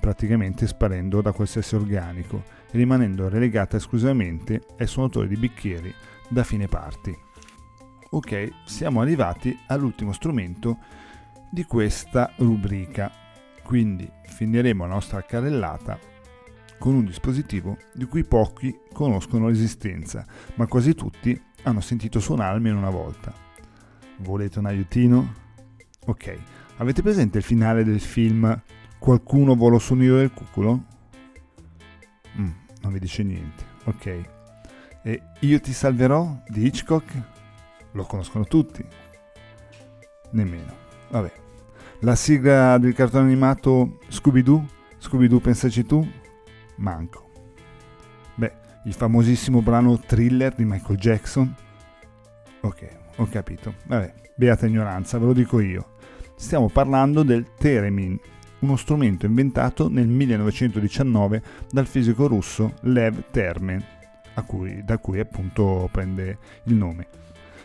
praticamente 0.00 0.66
sparendo 0.66 1.20
da 1.20 1.32
qualsiasi 1.32 1.74
organico 1.74 2.42
e 2.70 2.76
rimanendo 2.78 3.28
relegata 3.28 3.76
esclusivamente 3.76 4.62
ai 4.78 4.86
suonatori 4.86 5.28
di 5.28 5.36
bicchieri 5.36 5.92
da 6.28 6.44
fine 6.44 6.66
parti. 6.68 7.16
Ok, 8.10 8.48
siamo 8.64 9.00
arrivati 9.00 9.56
all'ultimo 9.66 10.12
strumento 10.12 10.78
di 11.50 11.64
questa 11.64 12.32
rubrica, 12.38 13.10
quindi 13.62 14.10
finiremo 14.24 14.86
la 14.86 14.94
nostra 14.94 15.22
carrellata 15.22 15.98
con 16.78 16.94
un 16.94 17.04
dispositivo 17.04 17.76
di 17.92 18.06
cui 18.06 18.24
pochi 18.24 18.78
conoscono 18.92 19.48
l'esistenza, 19.48 20.24
ma 20.54 20.66
quasi 20.66 20.94
tutti 20.94 21.38
hanno 21.64 21.80
sentito 21.80 22.20
suonare 22.20 22.54
almeno 22.54 22.78
una 22.78 22.90
volta. 22.90 23.32
Volete 24.18 24.58
un 24.58 24.66
aiutino? 24.66 25.46
Ok, 26.08 26.38
avete 26.78 27.02
presente 27.02 27.36
il 27.38 27.44
finale 27.44 27.84
del 27.84 28.00
film 28.00 28.62
Qualcuno 28.98 29.54
volò 29.54 29.78
sul 29.78 29.98
nido 29.98 30.16
del 30.16 30.32
cuculo? 30.32 30.84
Mm, 32.36 32.50
non 32.82 32.92
vi 32.92 32.98
dice 32.98 33.22
niente. 33.22 33.64
Ok. 33.84 34.20
E 35.02 35.22
Io 35.40 35.60
ti 35.60 35.72
salverò 35.72 36.42
di 36.48 36.66
Hitchcock? 36.66 37.22
Lo 37.92 38.04
conoscono 38.04 38.44
tutti. 38.44 38.84
Nemmeno. 40.30 40.72
Vabbè. 41.10 41.32
La 42.00 42.16
sigla 42.16 42.78
del 42.78 42.92
cartone 42.92 43.24
animato 43.24 43.98
Scooby-Doo? 44.08 44.66
Scooby-Doo 44.98 45.40
pensaci 45.40 45.84
tu? 45.84 46.06
Manco. 46.76 47.30
Beh, 48.34 48.52
il 48.84 48.94
famosissimo 48.94 49.62
brano 49.62 49.98
Thriller 49.98 50.54
di 50.54 50.64
Michael 50.64 50.98
Jackson? 50.98 51.54
Ok, 52.60 52.88
ho 53.16 53.26
capito. 53.30 53.74
Vabbè, 53.86 54.14
beata 54.36 54.66
ignoranza, 54.66 55.18
ve 55.18 55.26
lo 55.26 55.32
dico 55.32 55.60
io. 55.60 55.96
Stiamo 56.38 56.68
parlando 56.68 57.24
del 57.24 57.48
Theremin, 57.58 58.16
uno 58.60 58.76
strumento 58.76 59.26
inventato 59.26 59.90
nel 59.90 60.06
1919 60.06 61.42
dal 61.68 61.84
fisico 61.84 62.28
russo 62.28 62.74
Lev 62.82 63.24
Termen, 63.32 63.84
cui, 64.46 64.82
da 64.84 64.98
cui 64.98 65.18
appunto 65.18 65.88
prende 65.90 66.38
il 66.66 66.74
nome. 66.74 67.08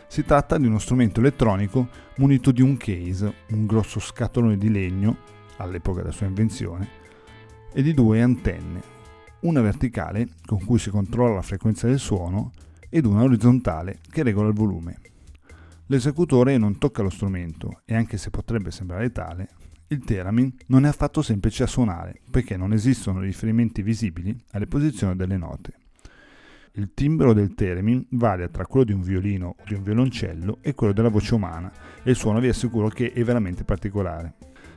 Si 0.08 0.24
tratta 0.24 0.58
di 0.58 0.66
uno 0.66 0.80
strumento 0.80 1.20
elettronico 1.20 1.88
munito 2.16 2.50
di 2.50 2.62
un 2.62 2.76
case, 2.76 3.32
un 3.50 3.64
grosso 3.64 4.00
scatolone 4.00 4.58
di 4.58 4.68
legno, 4.68 5.18
all'epoca 5.58 6.00
della 6.00 6.12
sua 6.12 6.26
invenzione, 6.26 6.88
e 7.72 7.80
di 7.80 7.94
due 7.94 8.22
antenne, 8.22 8.82
una 9.42 9.60
verticale 9.60 10.26
con 10.44 10.62
cui 10.64 10.80
si 10.80 10.90
controlla 10.90 11.36
la 11.36 11.42
frequenza 11.42 11.86
del 11.86 12.00
suono 12.00 12.50
ed 12.90 13.06
una 13.06 13.22
orizzontale 13.22 14.00
che 14.10 14.24
regola 14.24 14.48
il 14.48 14.54
volume. 14.54 14.98
L'esecutore 15.88 16.56
non 16.56 16.78
tocca 16.78 17.02
lo 17.02 17.10
strumento 17.10 17.82
e 17.84 17.94
anche 17.94 18.16
se 18.16 18.30
potrebbe 18.30 18.70
sembrare 18.70 19.12
tale, 19.12 19.48
il 19.88 20.02
theremin 20.02 20.50
non 20.68 20.86
è 20.86 20.88
affatto 20.88 21.20
semplice 21.20 21.62
a 21.62 21.66
suonare 21.66 22.20
perché 22.30 22.56
non 22.56 22.72
esistono 22.72 23.20
riferimenti 23.20 23.82
visibili 23.82 24.34
alle 24.52 24.66
posizioni 24.66 25.14
delle 25.14 25.36
note. 25.36 25.74
Il 26.72 26.92
timbro 26.94 27.34
del 27.34 27.54
theremin 27.54 28.06
varia 28.12 28.48
tra 28.48 28.64
quello 28.66 28.86
di 28.86 28.92
un 28.92 29.02
violino 29.02 29.56
o 29.58 29.62
di 29.66 29.74
un 29.74 29.82
violoncello 29.82 30.58
e 30.62 30.74
quello 30.74 30.94
della 30.94 31.10
voce 31.10 31.34
umana 31.34 31.70
e 32.02 32.10
il 32.10 32.16
suono 32.16 32.40
vi 32.40 32.48
assicuro 32.48 32.88
che 32.88 33.12
è 33.12 33.22
veramente 33.22 33.62
particolare. 33.64 34.34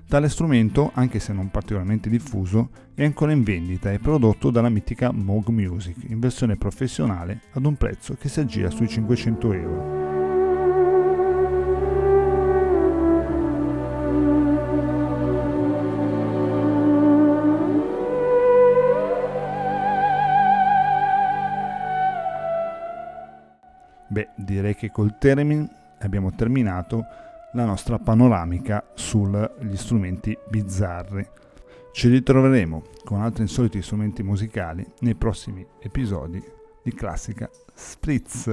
Tale 0.07 0.27
strumento, 0.27 0.91
anche 0.93 1.19
se 1.19 1.31
non 1.31 1.49
particolarmente 1.49 2.09
diffuso, 2.09 2.69
è 2.93 3.03
ancora 3.03 3.31
in 3.31 3.43
vendita 3.43 3.91
e 3.91 3.99
prodotto 3.99 4.51
dalla 4.51 4.69
mitica 4.69 5.11
Moog 5.11 5.47
Music 5.47 6.03
in 6.09 6.19
versione 6.19 6.57
professionale 6.57 7.41
ad 7.53 7.65
un 7.65 7.75
prezzo 7.75 8.15
che 8.15 8.27
si 8.27 8.41
aggira 8.41 8.69
sui 8.69 8.87
500 8.87 9.53
euro. 9.53 10.06
Beh, 24.17 24.29
direi 24.33 24.73
che 24.73 24.89
col 24.89 25.19
termine 25.19 25.69
abbiamo 25.99 26.31
terminato 26.31 27.05
la 27.51 27.65
nostra 27.65 27.99
panoramica 27.99 28.83
sugli 28.95 29.75
strumenti 29.75 30.35
bizzarri. 30.49 31.23
Ci 31.91 32.09
ritroveremo 32.09 32.81
con 33.03 33.21
altri 33.21 33.43
insoliti 33.43 33.79
strumenti 33.83 34.23
musicali 34.23 34.83
nei 35.01 35.13
prossimi 35.13 35.63
episodi 35.79 36.43
di 36.81 36.93
Classica 36.95 37.47
Spritz. 37.75 38.47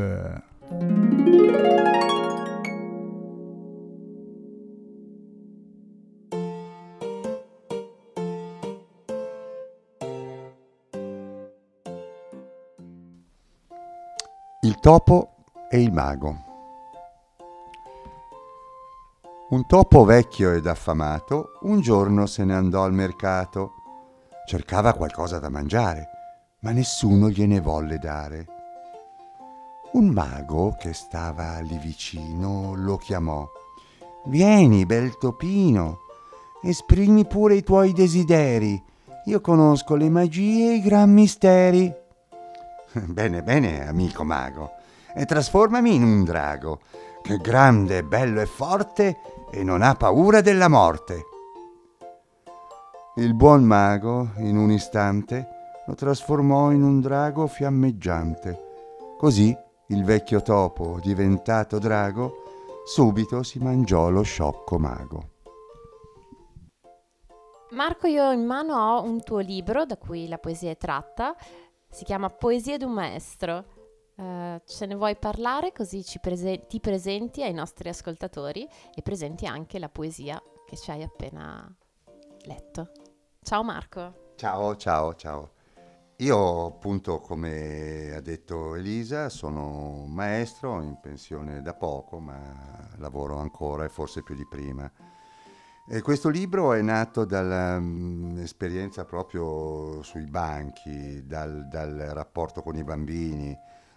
Il 14.60 14.78
topo 14.80 15.33
e 15.74 15.80
il 15.80 15.92
mago. 15.92 16.36
Un 19.48 19.66
topo 19.66 20.04
vecchio 20.04 20.52
ed 20.52 20.68
affamato 20.68 21.58
un 21.62 21.80
giorno 21.80 22.26
se 22.26 22.44
ne 22.44 22.54
andò 22.54 22.84
al 22.84 22.92
mercato. 22.92 23.72
Cercava 24.46 24.92
qualcosa 24.92 25.40
da 25.40 25.48
mangiare, 25.48 26.10
ma 26.60 26.70
nessuno 26.70 27.28
gliene 27.28 27.58
volle 27.58 27.98
dare. 27.98 28.46
Un 29.94 30.10
mago 30.10 30.76
che 30.78 30.92
stava 30.92 31.58
lì 31.58 31.76
vicino 31.78 32.74
lo 32.76 32.96
chiamò. 32.96 33.44
Vieni, 34.26 34.86
bel 34.86 35.18
topino, 35.18 36.02
esprimi 36.62 37.26
pure 37.26 37.56
i 37.56 37.64
tuoi 37.64 37.92
desideri. 37.92 38.80
Io 39.24 39.40
conosco 39.40 39.96
le 39.96 40.08
magie 40.08 40.70
e 40.70 40.74
i 40.76 40.80
gran 40.80 41.10
misteri. 41.10 41.92
Bene, 42.94 43.42
bene, 43.42 43.88
amico 43.88 44.22
mago, 44.22 44.70
e 45.14 45.24
trasformami 45.24 45.94
in 45.94 46.02
un 46.02 46.24
drago, 46.24 46.80
che 47.22 47.38
grande, 47.38 48.02
bello 48.02 48.40
e 48.40 48.46
forte 48.46 49.18
e 49.50 49.62
non 49.62 49.82
ha 49.82 49.94
paura 49.94 50.40
della 50.40 50.68
morte. 50.68 51.26
Il 53.16 53.34
buon 53.34 53.62
mago, 53.62 54.30
in 54.38 54.56
un 54.56 54.70
istante, 54.70 55.48
lo 55.86 55.94
trasformò 55.94 56.70
in 56.70 56.82
un 56.82 57.00
drago 57.00 57.46
fiammeggiante. 57.46 58.58
Così 59.16 59.56
il 59.88 60.04
vecchio 60.04 60.42
topo, 60.42 60.98
diventato 61.02 61.78
drago, 61.78 62.42
subito 62.84 63.42
si 63.42 63.58
mangiò 63.58 64.10
lo 64.10 64.22
sciocco 64.22 64.78
mago. 64.78 65.28
Marco, 67.70 68.06
io 68.06 68.30
in 68.30 68.44
mano 68.44 68.76
ho 68.76 69.02
un 69.02 69.22
tuo 69.22 69.38
libro 69.38 69.84
da 69.84 69.96
cui 69.96 70.28
la 70.28 70.38
poesia 70.38 70.70
è 70.70 70.76
tratta 70.76 71.34
si 71.94 72.02
chiama 72.02 72.28
Poesie 72.28 72.76
d'un 72.76 72.90
maestro. 72.90 73.64
Uh, 74.16 74.60
ce 74.64 74.86
ne 74.86 74.94
vuoi 74.94 75.16
parlare 75.16 75.72
così 75.72 76.04
prese- 76.20 76.66
ti 76.68 76.78
presenti 76.78 77.42
ai 77.42 77.52
nostri 77.52 77.88
ascoltatori 77.88 78.68
e 78.94 79.02
presenti 79.02 79.46
anche 79.46 79.80
la 79.80 79.88
poesia 79.88 80.40
che 80.66 80.76
ci 80.76 80.90
hai 80.90 81.02
appena 81.02 81.74
letto. 82.44 82.90
Ciao 83.42 83.64
Marco. 83.64 84.32
Ciao, 84.36 84.76
ciao, 84.76 85.14
ciao. 85.14 85.52
Io 86.18 86.66
appunto, 86.66 87.18
come 87.18 88.12
ha 88.14 88.20
detto 88.20 88.76
Elisa, 88.76 89.28
sono 89.28 90.04
maestro 90.06 90.80
in 90.80 90.98
pensione 91.00 91.60
da 91.60 91.74
poco, 91.74 92.20
ma 92.20 92.88
lavoro 92.98 93.38
ancora 93.38 93.84
e 93.84 93.88
forse 93.88 94.22
più 94.22 94.36
di 94.36 94.46
prima. 94.46 94.90
E 95.86 96.00
questo 96.00 96.28
libro 96.30 96.72
è 96.72 96.80
nato 96.80 97.24
dall'esperienza 97.24 99.02
mm, 99.02 99.06
proprio 99.06 100.02
sui 100.02 100.24
banchi, 100.24 101.26
dal, 101.26 101.66
dal, 101.68 102.10
rapporto 102.12 102.62
con 102.62 102.76
i 102.76 102.84
bambini, 102.84 103.54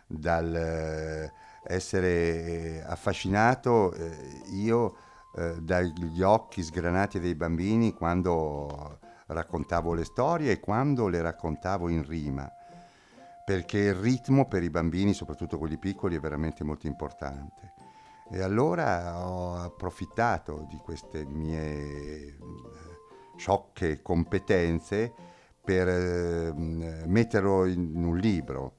dal 0.08 0.56
eh, 0.56 1.32
essere 1.64 2.84
affascinato 2.84 3.94
eh, 3.94 4.42
io 4.52 4.96
eh, 5.36 5.62
dagli 5.62 6.22
occhi 6.22 6.64
sgranati 6.64 7.20
dei 7.20 7.36
bambini 7.36 7.94
quando 7.94 9.00
raccontavo 9.28 9.94
le 9.94 10.06
storie 10.06 10.54
e 10.54 10.60
quando 10.60 11.08
le 11.08 11.22
raccontavo 11.22 11.90
in 11.90 12.06
rima, 12.06 12.50
perché 13.46 13.78
il 13.78 13.96
ritmo 13.96 14.48
per 14.48 14.64
i 14.64 14.70
bambini, 14.70 15.14
soprattutto 15.14 15.58
quelli 15.58 15.78
piccoli, 15.78 16.16
è 16.16 16.20
veramente 16.20 16.64
molto 16.64 16.88
importante. 16.88 17.74
E 18.30 18.42
allora 18.42 19.26
ho 19.26 19.56
approfittato 19.56 20.66
di 20.70 20.78
queste 20.78 21.26
mie 21.26 21.62
eh, 21.62 22.38
sciocche 23.38 24.02
competenze 24.02 25.14
per 25.64 25.88
eh, 25.88 26.54
metterlo 26.56 27.66
in 27.66 28.04
un 28.04 28.18
libro. 28.18 28.77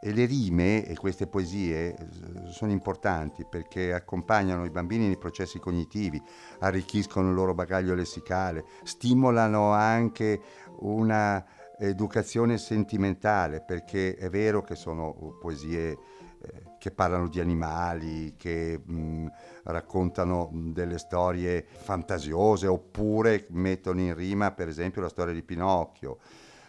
E 0.00 0.12
le 0.12 0.26
rime 0.26 0.86
e 0.86 0.94
queste 0.96 1.26
poesie 1.26 1.94
eh, 1.94 2.06
sono 2.50 2.70
importanti 2.70 3.44
perché 3.44 3.92
accompagnano 3.92 4.64
i 4.64 4.70
bambini 4.70 5.06
nei 5.06 5.18
processi 5.18 5.58
cognitivi, 5.58 6.22
arricchiscono 6.60 7.28
il 7.28 7.34
loro 7.34 7.52
bagaglio 7.52 7.94
lessicale, 7.94 8.64
stimolano 8.84 9.72
anche 9.72 10.40
una 10.80 11.44
educazione 11.78 12.58
sentimentale 12.58 13.60
perché 13.60 14.14
è 14.14 14.28
vero 14.28 14.62
che 14.62 14.74
sono 14.74 15.36
poesie 15.40 15.90
eh, 15.90 16.76
che 16.78 16.92
parlano 16.92 17.28
di 17.28 17.40
animali, 17.40 18.34
che 18.36 18.80
mh, 18.84 19.26
raccontano 19.64 20.50
delle 20.52 20.98
storie 20.98 21.66
fantasiose 21.68 22.68
oppure 22.68 23.46
mettono 23.50 24.00
in 24.00 24.14
rima 24.14 24.52
per 24.52 24.68
esempio 24.68 25.02
la 25.02 25.08
storia 25.08 25.34
di 25.34 25.42
Pinocchio. 25.42 26.18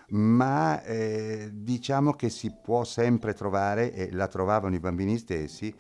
Ma 0.09 0.81
eh, 0.83 1.49
diciamo 1.53 2.13
che 2.13 2.29
si 2.29 2.51
può 2.51 2.83
sempre 2.83 3.33
trovare, 3.33 3.93
e 3.93 4.11
la 4.11 4.27
trovavano 4.27 4.75
i 4.75 4.79
bambini 4.79 5.17
stessi, 5.17 5.73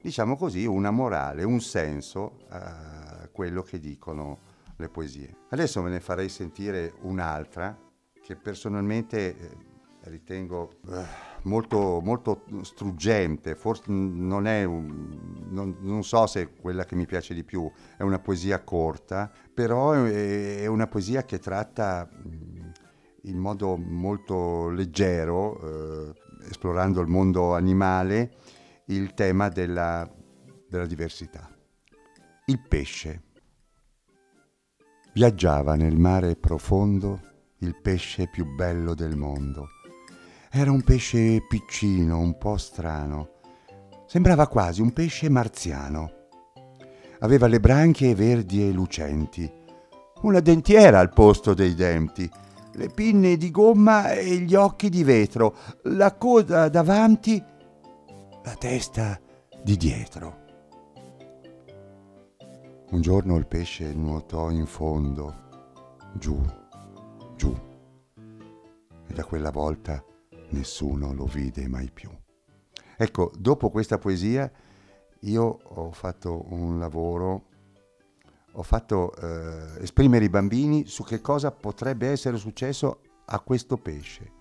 diciamo 0.00 0.36
così, 0.36 0.64
una 0.66 0.90
morale, 0.90 1.44
un 1.44 1.60
senso 1.60 2.38
a 2.48 3.28
quello 3.32 3.62
che 3.62 3.78
dicono 3.78 4.38
le 4.76 4.88
poesie. 4.88 5.34
Adesso 5.50 5.82
ve 5.82 5.90
ne 5.90 6.00
farei 6.00 6.28
sentire 6.28 6.94
un'altra 7.02 7.76
che 8.20 8.36
personalmente 8.36 9.38
eh, 9.38 9.50
ritengo 10.10 10.78
eh, 10.88 11.04
molto, 11.42 12.00
molto 12.02 12.42
struggente, 12.62 13.54
forse 13.54 13.84
non 13.88 14.46
è, 14.46 14.64
un, 14.64 15.46
non, 15.48 15.76
non, 15.80 16.02
so 16.02 16.26
se 16.26 16.42
è 16.42 16.52
quella 16.52 16.84
che 16.84 16.96
mi 16.96 17.06
piace 17.06 17.34
di 17.34 17.44
più, 17.44 17.70
è 17.96 18.02
una 18.02 18.18
poesia 18.18 18.62
corta, 18.62 19.30
però 19.52 19.92
è, 19.92 20.60
è 20.62 20.66
una 20.66 20.86
poesia 20.86 21.24
che 21.24 21.38
tratta 21.38 22.08
in 23.26 23.38
modo 23.38 23.76
molto 23.76 24.68
leggero, 24.70 25.60
eh, 25.60 26.12
esplorando 26.48 27.00
il 27.00 27.08
mondo 27.08 27.54
animale, 27.54 28.34
il 28.86 29.14
tema 29.14 29.48
della, 29.48 30.08
della 30.68 30.86
diversità. 30.86 31.48
Il 32.46 32.60
pesce. 32.66 33.22
Viaggiava 35.12 35.76
nel 35.76 35.96
mare 35.96 36.36
profondo 36.36 37.20
il 37.58 37.80
pesce 37.80 38.28
più 38.28 38.44
bello 38.54 38.94
del 38.94 39.16
mondo 39.16 39.68
era 40.58 40.70
un 40.70 40.82
pesce 40.82 41.44
piccino, 41.46 42.18
un 42.18 42.38
po' 42.38 42.56
strano. 42.56 43.28
Sembrava 44.06 44.48
quasi 44.48 44.80
un 44.80 44.90
pesce 44.92 45.28
marziano. 45.28 46.10
Aveva 47.20 47.46
le 47.46 47.60
branchie 47.60 48.14
verdi 48.14 48.66
e 48.66 48.72
lucenti, 48.72 49.50
una 50.22 50.40
dentiera 50.40 50.98
al 50.98 51.10
posto 51.10 51.52
dei 51.52 51.74
denti, 51.74 52.30
le 52.76 52.88
pinne 52.88 53.36
di 53.36 53.50
gomma 53.50 54.10
e 54.12 54.36
gli 54.36 54.54
occhi 54.54 54.88
di 54.88 55.02
vetro, 55.02 55.56
la 55.84 56.14
coda 56.14 56.68
davanti, 56.68 57.42
la 58.44 58.54
testa 58.54 59.18
di 59.62 59.76
dietro. 59.76 60.44
Un 62.90 63.00
giorno 63.00 63.36
il 63.36 63.46
pesce 63.46 63.92
nuotò 63.92 64.50
in 64.50 64.66
fondo, 64.66 65.34
giù, 66.14 66.40
giù, 67.34 67.54
e 69.08 69.12
da 69.12 69.24
quella 69.24 69.50
volta 69.50 70.04
nessuno 70.50 71.12
lo 71.14 71.24
vide 71.24 71.66
mai 71.68 71.90
più. 71.90 72.10
Ecco, 72.96 73.32
dopo 73.38 73.70
questa 73.70 73.98
poesia 73.98 74.50
io 75.20 75.58
ho 75.62 75.90
fatto 75.92 76.44
un 76.50 76.78
lavoro, 76.78 77.45
ho 78.58 78.62
fatto 78.62 79.14
eh, 79.16 79.82
esprimere 79.82 80.24
i 80.24 80.30
bambini 80.30 80.86
su 80.86 81.04
che 81.04 81.20
cosa 81.20 81.50
potrebbe 81.50 82.08
essere 82.08 82.38
successo 82.38 83.00
a 83.26 83.40
questo 83.40 83.76
pesce 83.76 84.32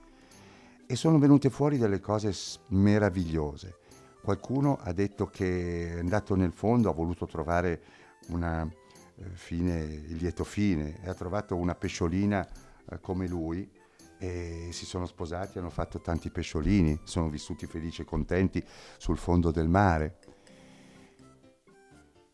e 0.88 0.96
sono 0.96 1.20
venute 1.20 1.50
fuori 1.50 1.78
delle 1.78 2.00
cose 2.00 2.34
meravigliose. 2.70 3.80
Qualcuno 4.22 4.78
ha 4.82 4.94
detto 4.94 5.28
che 5.28 5.96
è 5.96 6.00
andato 6.00 6.36
nel 6.36 6.54
fondo, 6.54 6.90
ha 6.90 6.94
voluto 6.94 7.26
trovare 7.26 7.82
una 8.28 8.64
eh, 8.64 9.30
fine, 9.34 9.80
il 9.80 10.16
lieto 10.16 10.44
fine, 10.44 11.02
e 11.04 11.10
ha 11.10 11.14
trovato 11.14 11.56
una 11.56 11.76
pesciolina 11.76 12.48
eh, 12.90 13.00
come 13.02 13.28
lui 13.28 13.70
e 14.18 14.70
si 14.72 14.86
sono 14.86 15.06
sposati, 15.06 15.60
hanno 15.60 15.70
fatto 15.70 16.00
tanti 16.00 16.30
pesciolini, 16.30 17.02
sono 17.04 17.30
vissuti 17.30 17.66
felici 17.66 18.04
e 18.04 18.06
contenti 18.06 18.64
sul 18.98 19.18
fondo 19.18 19.52
del 19.52 19.68
mare. 19.68 20.20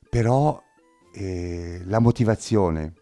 Però 0.09 0.61
eh, 1.11 1.81
la 1.85 1.99
motivazione 1.99 2.93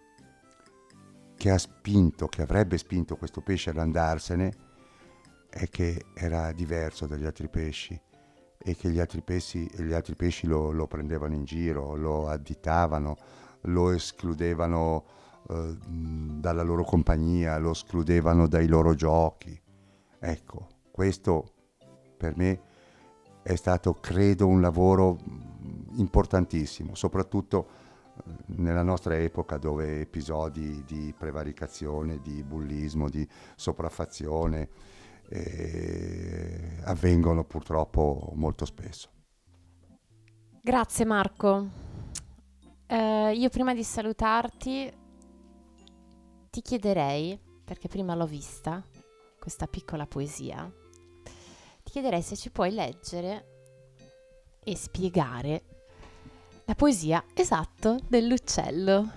che 1.35 1.51
ha 1.51 1.57
spinto, 1.57 2.27
che 2.27 2.41
avrebbe 2.41 2.77
spinto 2.77 3.15
questo 3.15 3.41
pesce 3.41 3.69
ad 3.69 3.77
andarsene, 3.77 4.67
è 5.49 5.67
che 5.69 6.05
era 6.13 6.51
diverso 6.51 7.07
dagli 7.07 7.25
altri 7.25 7.47
pesci 7.47 7.99
e 8.57 8.75
che 8.75 8.89
gli 8.89 8.99
altri 8.99 9.21
pesci, 9.21 9.69
gli 9.77 9.93
altri 9.93 10.15
pesci 10.15 10.45
lo, 10.45 10.71
lo 10.71 10.85
prendevano 10.85 11.33
in 11.33 11.45
giro, 11.45 11.95
lo 11.95 12.27
additavano, 12.27 13.15
lo 13.61 13.91
escludevano 13.91 15.05
eh, 15.49 15.77
dalla 15.79 16.61
loro 16.61 16.83
compagnia, 16.83 17.57
lo 17.57 17.71
escludevano 17.71 18.47
dai 18.47 18.67
loro 18.67 18.93
giochi. 18.93 19.59
Ecco, 20.19 20.67
questo 20.91 21.53
per 22.17 22.35
me 22.35 22.61
è 23.41 23.55
stato, 23.55 23.93
credo, 23.93 24.45
un 24.45 24.59
lavoro 24.59 25.17
importantissimo, 25.95 26.95
soprattutto 26.95 27.78
nella 28.47 28.83
nostra 28.83 29.17
epoca 29.17 29.57
dove 29.57 30.01
episodi 30.01 30.83
di 30.85 31.13
prevaricazione, 31.17 32.19
di 32.21 32.43
bullismo, 32.43 33.09
di 33.09 33.27
sopraffazione 33.55 34.69
eh, 35.29 36.79
avvengono 36.83 37.43
purtroppo 37.43 38.31
molto 38.35 38.65
spesso. 38.65 39.09
Grazie 40.61 41.05
Marco. 41.05 41.67
Eh, 42.87 43.33
io 43.35 43.49
prima 43.49 43.73
di 43.73 43.83
salutarti 43.83 44.91
ti 46.49 46.61
chiederei, 46.61 47.39
perché 47.63 47.87
prima 47.87 48.15
l'ho 48.15 48.25
vista, 48.25 48.83
questa 49.39 49.67
piccola 49.67 50.07
poesia, 50.07 50.71
ti 51.83 51.91
chiederei 51.91 52.21
se 52.21 52.35
ci 52.35 52.49
puoi 52.51 52.71
leggere 52.71 53.57
e 54.63 54.75
spiegare 54.75 55.78
la 56.69 56.75
poesia 56.75 57.23
esatto 57.33 57.97
dell'uccello. 58.07 59.11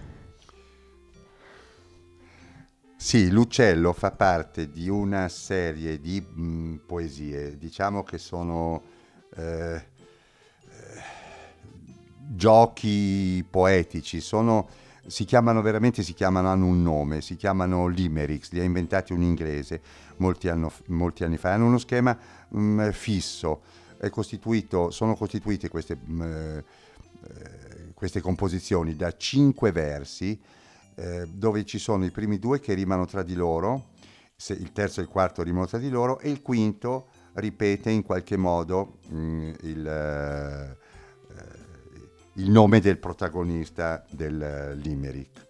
Sì, 2.97 3.31
l'uccello 3.31 3.93
fa 3.93 4.11
parte 4.11 4.71
di 4.71 4.89
una 4.89 5.29
serie 5.29 6.01
di 6.01 6.19
mh, 6.19 6.77
poesie, 6.87 7.59
diciamo 7.59 8.05
che 8.05 8.17
sono 8.17 8.83
eh, 9.37 9.75
eh, 9.75 9.83
giochi 12.17 13.45
poetici, 13.51 14.23
sono, 14.23 14.67
si 15.07 15.27
chiamano 15.27 15.61
veramente, 15.61 16.03
si 16.03 16.15
chiamano, 16.15 16.49
hanno 16.49 16.65
un 16.65 16.81
nome, 16.81 17.21
si 17.21 17.37
chiamano 17.37 17.87
limericks, 17.87 18.53
li 18.53 18.61
ha 18.61 18.65
inventati 18.65 19.13
un 19.13 19.21
inglese 19.21 19.83
molti, 20.17 20.49
anno, 20.49 20.73
molti 20.87 21.23
anni 21.23 21.37
fa, 21.37 21.53
hanno 21.53 21.67
uno 21.67 21.77
schema 21.77 22.17
mh, 22.49 22.93
fisso, 22.93 23.61
costituito, 24.09 24.91
sono 24.91 25.15
costituite 25.15 25.69
queste... 25.69 25.97
Mh, 25.97 26.65
eh, 27.29 27.93
queste 27.95 28.21
composizioni 28.21 28.97
da 28.97 29.17
cinque 29.17 29.73
versi 29.73 30.41
eh, 30.95 31.27
dove 31.27 31.65
ci 31.65 31.79
sono 31.79 32.05
i 32.05 32.11
primi 32.11 32.39
due 32.39 32.61
che 32.61 32.75
rimano 32.75 33.07
tra 33.07 33.23
di 33.23 33.35
loro, 33.35 33.91
il 34.49 34.73
terzo 34.73 35.01
e 35.01 35.05
il 35.05 35.09
quarto 35.09 35.43
rimano 35.43 35.67
tra 35.67 35.79
di 35.79 35.89
loro 35.89 36.19
e 36.19 36.29
il 36.29 36.43
quinto 36.43 37.09
ripete 37.35 37.91
in 37.91 38.03
qualche 38.03 38.37
modo 38.37 38.99
mh, 39.09 39.17
mm, 39.17 39.53
il, 39.63 39.87
eh, 39.87 40.77
il, 42.35 42.51
nome 42.51 42.81
del 42.81 42.99
protagonista 42.99 44.05
del 44.11 44.77
limerick. 44.83 45.49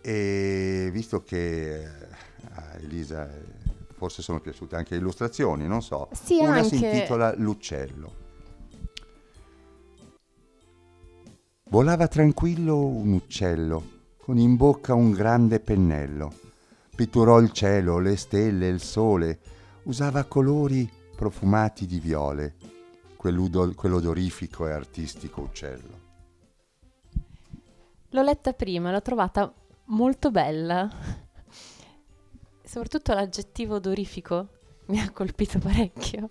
E 0.00 0.88
visto 0.90 1.22
che 1.22 1.86
a 2.52 2.76
Elisa 2.80 3.28
forse 3.94 4.22
sono 4.22 4.40
piaciute 4.40 4.76
anche 4.76 4.94
le 4.94 5.00
illustrazioni, 5.00 5.66
non 5.66 5.82
so, 5.82 6.08
sì, 6.12 6.38
una 6.40 6.54
anche... 6.54 6.68
si 6.68 6.84
intitola 6.84 7.34
L'uccello. 7.36 8.26
Volava 11.70 12.08
tranquillo 12.08 12.82
un 12.86 13.12
uccello, 13.12 14.00
con 14.16 14.38
in 14.38 14.56
bocca 14.56 14.94
un 14.94 15.10
grande 15.10 15.60
pennello. 15.60 16.32
Pitturò 16.96 17.38
il 17.40 17.52
cielo, 17.52 17.98
le 17.98 18.16
stelle, 18.16 18.68
il 18.68 18.80
sole, 18.80 19.38
usava 19.82 20.24
colori 20.24 20.90
profumati 21.14 21.84
di 21.84 22.00
viole, 22.00 22.54
quell'odorifico 23.16 24.66
e 24.66 24.72
artistico 24.72 25.42
uccello. 25.42 26.00
L'ho 28.12 28.22
letta 28.22 28.54
prima, 28.54 28.90
l'ho 28.90 29.02
trovata 29.02 29.52
molto 29.86 30.30
bella. 30.30 30.90
Soprattutto 32.64 33.12
l'aggettivo 33.12 33.74
odorifico 33.74 34.48
mi 34.86 35.00
ha 35.00 35.10
colpito 35.10 35.58
parecchio. 35.58 36.30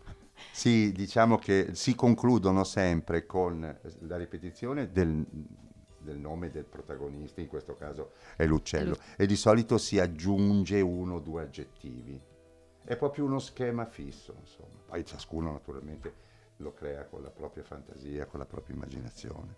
Sì, 0.57 0.91
diciamo 0.91 1.37
che 1.37 1.75
si 1.75 1.93
concludono 1.93 2.63
sempre 2.63 3.27
con 3.27 3.79
la 3.99 4.17
ripetizione 4.17 4.91
del, 4.91 5.23
del 5.99 6.17
nome 6.17 6.49
del 6.49 6.65
protagonista, 6.65 7.41
in 7.41 7.47
questo 7.47 7.75
caso 7.75 8.13
è 8.35 8.43
l'uccello, 8.47 8.97
e 9.17 9.27
di 9.27 9.35
solito 9.35 9.77
si 9.77 9.99
aggiunge 9.99 10.81
uno 10.81 11.17
o 11.17 11.19
due 11.19 11.43
aggettivi. 11.43 12.19
È 12.83 12.95
proprio 12.95 13.25
uno 13.25 13.37
schema 13.37 13.85
fisso, 13.85 14.33
insomma. 14.39 14.81
Poi 14.87 15.05
ciascuno 15.05 15.51
naturalmente 15.51 16.15
lo 16.57 16.73
crea 16.73 17.05
con 17.05 17.21
la 17.21 17.29
propria 17.29 17.63
fantasia, 17.63 18.25
con 18.25 18.39
la 18.39 18.47
propria 18.47 18.75
immaginazione. 18.75 19.55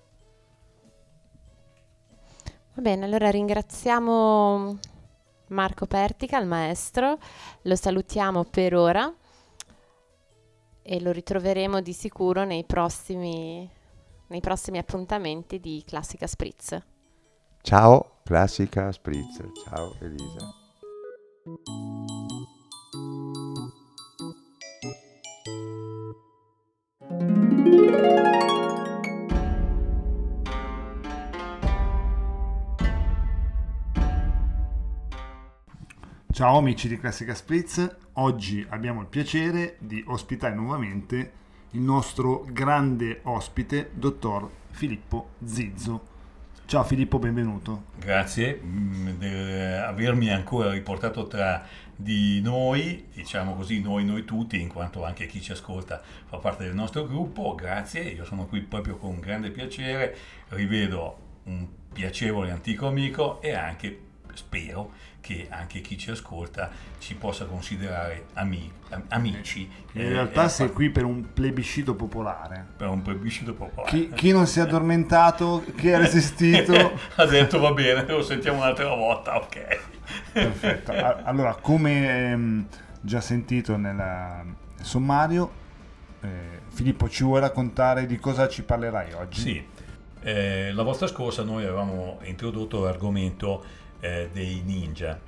Va 2.74 2.82
bene, 2.82 3.06
allora 3.06 3.30
ringraziamo 3.30 4.78
Marco 5.48 5.86
Pertica, 5.86 6.38
il 6.38 6.46
maestro, 6.46 7.18
lo 7.62 7.76
salutiamo 7.78 8.44
per 8.44 8.76
ora 8.76 9.16
e 10.82 11.02
lo 11.02 11.12
ritroveremo 11.12 11.82
di 11.82 11.94
sicuro 11.94 12.44
nei 12.44 12.64
prossimi, 12.64 13.70
nei 14.28 14.40
prossimi 14.40 14.78
appuntamenti 14.78 15.60
di 15.60 15.84
Classica 15.86 16.28
Spritz. 16.28 16.82
Ciao 17.62 18.20
Classica 18.24 18.92
Spritz, 18.92 19.42
ciao 19.66 19.96
Elisa. 20.00 20.54
Ciao 36.40 36.60
amici 36.60 36.88
di 36.88 36.98
Classica 36.98 37.36
Spritz, 37.36 37.98
oggi 38.14 38.66
abbiamo 38.70 39.02
il 39.02 39.08
piacere 39.08 39.76
di 39.80 40.02
ospitare 40.08 40.56
nuovamente 40.56 41.32
il 41.72 41.82
nostro 41.82 42.46
grande 42.50 43.20
ospite, 43.24 43.90
dottor 43.94 44.50
Filippo 44.72 45.32
Zizzo. 45.44 46.02
Ciao 46.66 46.86
Filippo, 46.86 47.20
benvenuto. 47.20 47.88
Grazie 47.98 48.58
di 48.64 49.26
avermi 49.26 50.32
ancora 50.32 50.72
riportato 50.72 51.28
tra 51.28 51.68
di 51.94 52.40
noi, 52.40 53.08
diciamo 53.14 53.54
così, 53.56 53.82
noi, 53.82 54.06
noi 54.06 54.24
tutti, 54.24 54.62
in 54.62 54.70
quanto 54.70 55.04
anche 55.04 55.26
chi 55.26 55.42
ci 55.42 55.52
ascolta 55.52 56.02
fa 56.26 56.38
parte 56.38 56.64
del 56.64 56.74
nostro 56.74 57.06
gruppo. 57.06 57.54
Grazie, 57.54 58.04
io 58.04 58.24
sono 58.24 58.46
qui 58.46 58.62
proprio 58.62 58.96
con 58.96 59.20
grande 59.20 59.52
piacere, 59.52 60.16
rivedo 60.48 61.18
un 61.44 61.68
piacevole 61.92 62.52
antico 62.52 62.88
amico 62.88 63.42
e 63.42 63.52
anche 63.52 64.04
spero 64.36 64.92
che 65.22 65.48
anche 65.50 65.82
chi 65.82 65.98
ci 65.98 66.12
ascolta 66.12 66.70
ci 67.00 67.16
possa 67.16 67.46
considerare 67.46 68.26
ami- 68.34 68.72
amici. 69.10 69.70
In 69.94 70.02
eh, 70.02 70.10
realtà 70.10 70.46
eh, 70.46 70.50
sei 70.50 70.72
qui 70.72 70.90
per 70.90 71.04
un 71.06 71.34
plebiscito 71.34 71.96
popolare. 71.96 72.66
Per 72.78 72.88
un 72.88 73.02
plebiscito 73.02 73.54
popolare. 73.54 73.90
Chi, 73.92 74.10
chi 74.14 74.32
non 74.32 74.48
si 74.48 74.60
è 74.60 74.64
addormentato, 74.64 75.64
chi 75.76 75.92
ha 75.92 75.98
resistito... 76.00 76.74
ha 77.16 77.26
detto 77.26 77.60
va 77.60 77.72
bene, 77.74 78.06
lo 78.08 78.22
sentiamo 78.22 78.60
un'altra 78.60 78.94
volta, 78.94 79.36
ok. 79.36 79.80
Perfetto. 80.32 80.92
Allora, 81.24 81.56
come 81.56 82.32
ehm, 82.32 82.68
già 83.02 83.22
sentito 83.22 83.76
nel 83.78 84.56
sommario, 84.82 85.52
eh, 86.22 86.60
Filippo 86.70 87.10
ci 87.10 87.24
vuoi 87.24 87.40
raccontare 87.40 88.06
di 88.06 88.18
cosa 88.18 88.48
ci 88.48 88.64
parlerai 88.64 89.14
oggi? 89.14 89.40
Sì. 89.42 89.68
Eh, 90.22 90.74
la 90.74 90.84
volta 90.84 91.08
scorsa 91.08 91.44
noi 91.44 91.64
avevamo 91.64 92.20
introdotto 92.24 92.84
l'argomento 92.84 93.64
eh, 94.00 94.30
dei 94.32 94.62
ninja. 94.64 95.20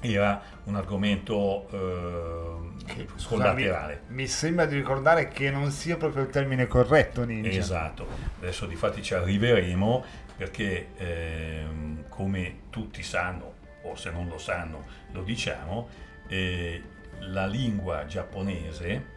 Era 0.00 0.42
un 0.64 0.76
argomento 0.76 1.66
eh, 1.70 3.06
collaterale. 3.26 4.02
Mi, 4.08 4.26
sembra 4.26 4.66
di 4.66 4.76
ricordare 4.76 5.28
che 5.28 5.50
non 5.50 5.70
sia 5.70 5.96
proprio 5.96 6.24
il 6.24 6.30
termine 6.30 6.66
corretto 6.66 7.24
ninja. 7.24 7.48
Esatto, 7.48 8.06
adesso 8.38 8.66
di 8.66 8.76
fatti 8.76 9.02
ci 9.02 9.14
arriveremo 9.14 10.04
perché 10.36 10.88
eh, 10.96 11.64
come 12.08 12.60
tutti 12.70 13.02
sanno, 13.02 13.54
o 13.82 13.94
se 13.96 14.10
non 14.10 14.28
lo 14.28 14.38
sanno 14.38 14.84
lo 15.12 15.22
diciamo, 15.22 15.88
eh, 16.28 16.82
la 17.20 17.46
lingua 17.46 18.04
giapponese 18.06 19.12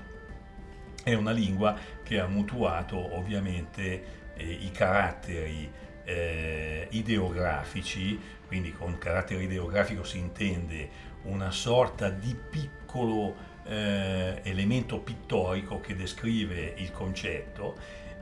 è 1.03 1.13
una 1.13 1.31
lingua 1.31 1.75
che 2.03 2.19
ha 2.19 2.27
mutuato 2.27 3.15
ovviamente 3.17 4.03
eh, 4.35 4.43
i 4.43 4.71
caratteri 4.71 5.69
eh, 6.07 6.87
ideografici 6.91 8.17
quindi 8.47 8.71
con 8.71 8.97
carattere 8.97 9.43
ideografico 9.43 10.03
si 10.03 10.17
intende 10.17 10.89
una 11.23 11.51
sorta 11.51 12.09
di 12.09 12.33
piccolo 12.49 13.35
eh, 13.65 14.39
elemento 14.43 14.99
pittorico 14.99 15.81
che 15.81 15.95
descrive 15.95 16.73
il 16.77 16.91
concetto 16.91 17.75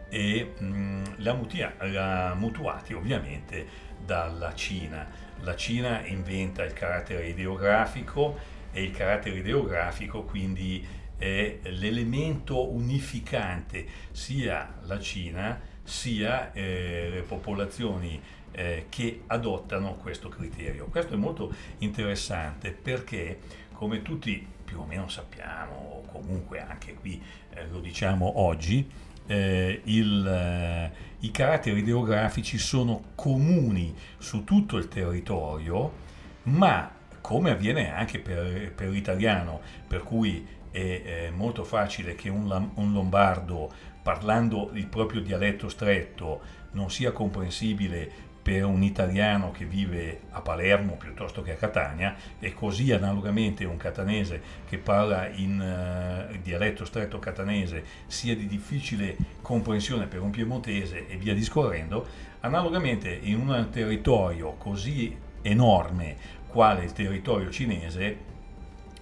e 0.09 0.53
mh, 0.57 1.15
l'ha, 1.17 1.33
mutia- 1.33 1.75
l'ha 1.79 2.33
mutuati 2.33 2.93
ovviamente 2.93 3.67
dalla 4.03 4.55
Cina. 4.55 5.07
La 5.41 5.55
Cina 5.55 6.03
inventa 6.07 6.63
il 6.63 6.73
carattere 6.73 7.27
ideografico 7.27 8.37
e 8.71 8.81
il 8.81 8.91
carattere 8.91 9.37
ideografico 9.37 10.23
quindi 10.23 10.85
è 11.17 11.59
l'elemento 11.61 12.71
unificante 12.73 13.85
sia 14.11 14.79
la 14.81 14.99
Cina 14.99 15.73
sia 15.85 16.51
eh, 16.51 17.09
le 17.09 17.21
popolazioni 17.21 18.19
eh, 18.51 18.87
che 18.89 19.21
adottano 19.27 19.93
questo 19.95 20.27
criterio. 20.27 20.87
Questo 20.87 21.13
è 21.13 21.17
molto 21.17 21.53
interessante 21.79 22.71
perché, 22.71 23.39
come 23.71 24.01
tutti 24.01 24.45
più 24.65 24.79
o 24.79 24.85
meno 24.85 25.07
sappiamo, 25.07 25.73
o 25.73 26.11
comunque 26.11 26.59
anche 26.59 26.95
qui 26.95 27.21
eh, 27.51 27.67
lo 27.67 27.79
diciamo 27.79 28.39
oggi, 28.39 28.89
eh, 29.27 29.81
il, 29.85 30.27
eh, 30.27 30.91
i 31.19 31.31
caratteri 31.31 31.79
ideografici 31.79 32.57
sono 32.57 33.11
comuni 33.15 33.93
su 34.17 34.43
tutto 34.43 34.77
il 34.77 34.87
territorio, 34.87 36.03
ma 36.43 36.91
come 37.21 37.51
avviene 37.51 37.93
anche 37.93 38.19
per, 38.19 38.71
per 38.73 38.89
l'italiano, 38.89 39.61
per 39.87 40.03
cui 40.03 40.45
è, 40.71 41.01
è 41.03 41.29
molto 41.29 41.63
facile 41.63 42.15
che 42.15 42.29
un, 42.29 42.69
un 42.75 42.93
lombardo 42.93 43.93
parlando 44.05 44.69
il 44.73 44.85
proprio 44.85 45.19
dialetto 45.19 45.67
stretto 45.67 46.39
non 46.73 46.91
sia 46.91 47.11
comprensibile 47.11 48.07
per 48.39 48.63
un 48.63 48.83
italiano 48.83 49.49
che 49.49 49.65
vive 49.65 50.19
a 50.29 50.41
Palermo 50.41 50.93
piuttosto 50.93 51.41
che 51.41 51.53
a 51.53 51.55
Catania 51.55 52.15
e 52.37 52.53
così 52.53 52.91
analogamente 52.91 53.65
un 53.65 53.77
catanese 53.77 54.39
che 54.69 54.77
parla 54.77 55.27
in 55.29 55.59
uh, 55.59 56.39
dialetto 56.39 56.85
stretto 56.85 57.17
catanese 57.17 57.83
sia 58.05 58.35
di 58.35 58.45
difficile 58.45 59.17
comprensione 59.41 60.05
per 60.05 60.21
un 60.21 60.29
piemontese 60.29 61.07
e 61.07 61.17
via 61.17 61.33
discorrendo, 61.33 62.05
analogamente 62.41 63.09
in 63.09 63.39
un 63.39 63.69
territorio 63.71 64.51
così 64.59 65.17
enorme 65.41 66.15
quale 66.45 66.83
il 66.83 66.93
territorio 66.93 67.49
cinese 67.49 68.33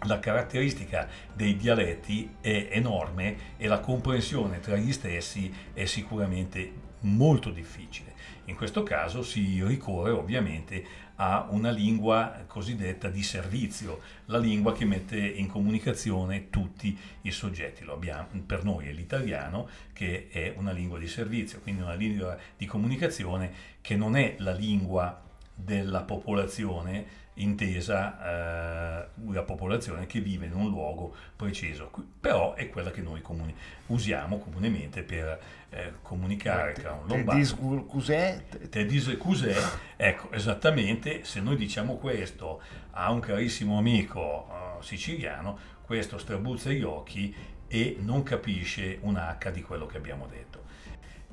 la 0.04 0.20
caratteristica 0.20 1.08
dei 1.34 1.56
dialetti 1.56 2.36
è 2.42 2.70
enorme 2.72 3.56
e 3.58 3.68
la 3.68 3.80
comprensione 3.80 4.60
tra 4.60 4.76
gli 4.76 4.92
stessi 4.92 5.54
è 5.74 5.86
sicuramente 5.86 6.92
molto 7.02 7.50
difficile. 7.50 8.12
In 8.46 8.56
questo 8.56 8.84
caso 8.84 9.24
si 9.24 9.64
ricorre 9.64 10.12
ovviamente 10.12 10.86
a 11.16 11.48
una 11.50 11.70
lingua 11.70 12.44
cosiddetta 12.48 13.08
di 13.08 13.24
servizio, 13.24 14.02
la 14.26 14.38
lingua 14.38 14.74
che 14.74 14.86
mette 14.86 15.18
in 15.18 15.48
comunicazione 15.48 16.50
tutti 16.50 16.98
i 17.22 17.32
soggetti. 17.32 17.84
Lo 17.84 17.94
abbiamo, 17.94 18.28
per 18.46 18.64
noi 18.64 18.88
è 18.88 18.92
l'italiano 18.92 19.68
che 19.94 20.28
è 20.30 20.54
una 20.58 20.72
lingua 20.72 21.00
di 21.00 21.08
servizio, 21.08 21.60
quindi 21.62 21.82
una 21.82 21.94
lingua 21.94 22.38
di 22.58 22.66
comunicazione 22.66 23.52
che 23.80 23.96
non 23.96 24.16
è 24.16 24.36
la 24.40 24.54
lingua 24.54 25.22
della 25.56 26.02
popolazione 26.02 27.22
intesa 27.36 29.06
eh, 29.06 29.08
la 29.32 29.42
popolazione 29.44 30.06
che 30.06 30.20
vive 30.20 30.46
in 30.46 30.54
un 30.54 30.70
luogo 30.70 31.16
preciso, 31.36 31.92
però 32.20 32.54
è 32.54 32.70
quella 32.70 32.92
che 32.92 33.02
noi 33.02 33.22
comuni- 33.22 33.56
usiamo 33.88 34.38
comunemente 34.38 35.04
per 35.04 35.42
eh, 35.70 35.94
comunicare 36.02 36.74
tra 36.74 36.92
un 36.94 37.08
lombardo. 37.08 37.86
Cos'è? 37.86 38.44
Te 38.70 38.86
dice 38.86 39.18
cos'è? 39.18 39.56
Ecco, 39.96 40.32
esattamente, 40.32 41.24
se 41.24 41.42
noi 41.42 41.56
diciamo 41.56 41.98
questo 41.98 42.62
a 42.92 43.12
un 43.12 43.20
carissimo 43.20 43.78
amico 43.78 44.48
uh, 44.50 44.82
siciliano, 44.82 45.58
questo 45.82 46.18
strabuzza 46.18 46.70
gli 46.70 46.84
occhi 46.84 47.34
e 47.68 47.98
non 48.00 48.22
capisce 48.22 49.00
un 49.02 49.16
H 49.16 49.50
di 49.52 49.64
quello 49.64 49.88
che 49.88 49.98
abbiamo 49.98 50.28
detto. 50.28 50.62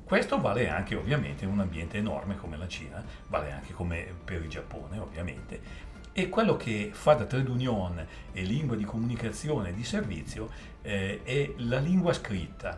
Questo 0.03 0.41
vale 0.41 0.67
anche 0.67 0.95
ovviamente 0.95 1.45
in 1.45 1.51
un 1.51 1.61
ambiente 1.61 1.97
enorme 1.97 2.35
come 2.35 2.57
la 2.57 2.67
Cina, 2.67 3.01
vale 3.27 3.51
anche 3.51 3.71
come 3.71 4.13
per 4.25 4.41
il 4.41 4.49
Giappone 4.49 4.99
ovviamente. 4.99 5.89
E 6.13 6.27
quello 6.27 6.57
che 6.57 6.89
fa 6.91 7.13
da 7.13 7.23
trade 7.23 7.49
union 7.49 8.05
e 8.33 8.41
lingua 8.41 8.75
di 8.75 8.83
comunicazione 8.83 9.69
e 9.69 9.73
di 9.73 9.85
servizio 9.85 10.49
eh, 10.81 11.21
è 11.23 11.53
la 11.57 11.79
lingua 11.79 12.11
scritta. 12.11 12.77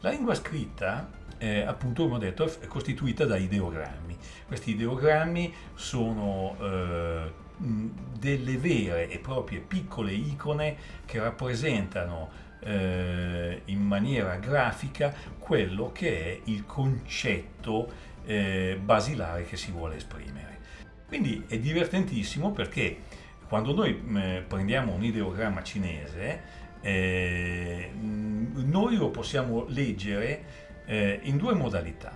La 0.00 0.10
lingua 0.10 0.34
scritta, 0.34 1.10
eh, 1.38 1.62
appunto, 1.62 2.04
come 2.04 2.14
ho 2.14 2.18
detto, 2.18 2.44
è 2.60 2.66
costituita 2.66 3.24
da 3.24 3.36
ideogrammi. 3.36 4.16
Questi 4.46 4.70
ideogrammi 4.70 5.52
sono 5.74 6.56
eh, 6.60 7.32
delle 7.56 8.56
vere 8.56 9.10
e 9.10 9.18
proprie 9.18 9.58
piccole 9.58 10.12
icone 10.12 10.76
che 11.04 11.18
rappresentano 11.18 12.30
eh, 12.60 13.62
in 13.64 13.80
maniera 13.80 14.36
grafica 14.36 15.12
quello 15.38 15.90
che 15.92 16.24
è 16.24 16.40
il 16.44 16.64
concetto 16.66 17.90
eh, 18.24 18.78
basilare 18.82 19.44
che 19.44 19.56
si 19.56 19.72
vuole 19.72 19.96
esprimere. 19.96 20.49
Quindi 21.10 21.42
è 21.48 21.58
divertentissimo 21.58 22.52
perché 22.52 22.98
quando 23.48 23.74
noi 23.74 24.00
eh, 24.14 24.44
prendiamo 24.46 24.92
un 24.92 25.02
ideogramma 25.02 25.60
cinese, 25.64 26.40
eh, 26.80 27.90
noi 27.92 28.94
lo 28.94 29.10
possiamo 29.10 29.64
leggere 29.66 30.44
eh, 30.86 31.18
in 31.24 31.36
due 31.36 31.54
modalità, 31.54 32.12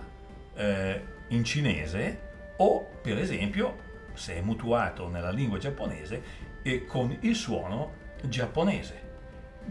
eh, 0.55 1.01
in 1.27 1.43
cinese 1.43 2.19
o 2.55 2.89
per 3.01 3.17
esempio 3.17 3.79
se 4.13 4.35
è 4.35 4.41
mutuato 4.41 5.09
nella 5.09 5.31
lingua 5.31 5.57
giapponese 5.57 6.23
e 6.61 6.85
con 6.85 7.17
il 7.19 7.35
suono 7.35 7.95
giapponese. 8.23 9.01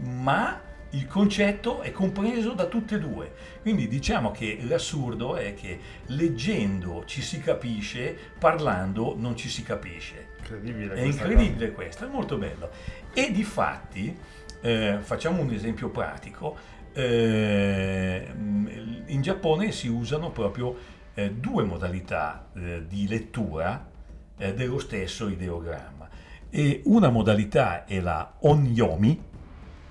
Ma 0.01 0.61
il 0.95 1.07
concetto 1.07 1.81
è 1.81 1.91
compreso 1.91 2.53
da 2.53 2.65
tutte 2.65 2.95
e 2.95 2.99
due. 2.99 3.33
Quindi 3.61 3.87
diciamo 3.87 4.31
che 4.31 4.59
l'assurdo 4.61 5.35
è 5.35 5.53
che 5.53 5.79
leggendo 6.07 7.03
ci 7.05 7.21
si 7.21 7.39
capisce, 7.39 8.17
parlando 8.39 9.15
non 9.17 9.35
ci 9.35 9.49
si 9.49 9.61
capisce. 9.63 10.33
Incredibile 10.39 10.93
è 10.93 11.01
incredibile 11.01 11.67
cosa. 11.67 11.75
questo, 11.75 12.05
è 12.05 12.07
molto 12.07 12.37
bello. 12.37 12.69
E 13.13 13.31
di 13.31 13.43
fatti, 13.43 14.15
eh, 14.61 14.97
facciamo 15.01 15.41
un 15.41 15.51
esempio 15.51 15.89
pratico, 15.89 16.57
eh, 16.93 18.27
in 18.33 19.21
Giappone 19.21 19.71
si 19.71 19.89
usano 19.89 20.31
proprio 20.31 20.77
eh, 21.13 21.31
due 21.31 21.63
modalità 21.63 22.47
eh, 22.55 22.85
di 22.87 23.07
lettura 23.07 23.89
eh, 24.37 24.53
dello 24.53 24.79
stesso 24.79 25.27
ideogramma. 25.27 26.07
E 26.49 26.81
una 26.85 27.09
modalità 27.09 27.83
è 27.83 27.99
la 27.99 28.35
onyomi, 28.39 29.33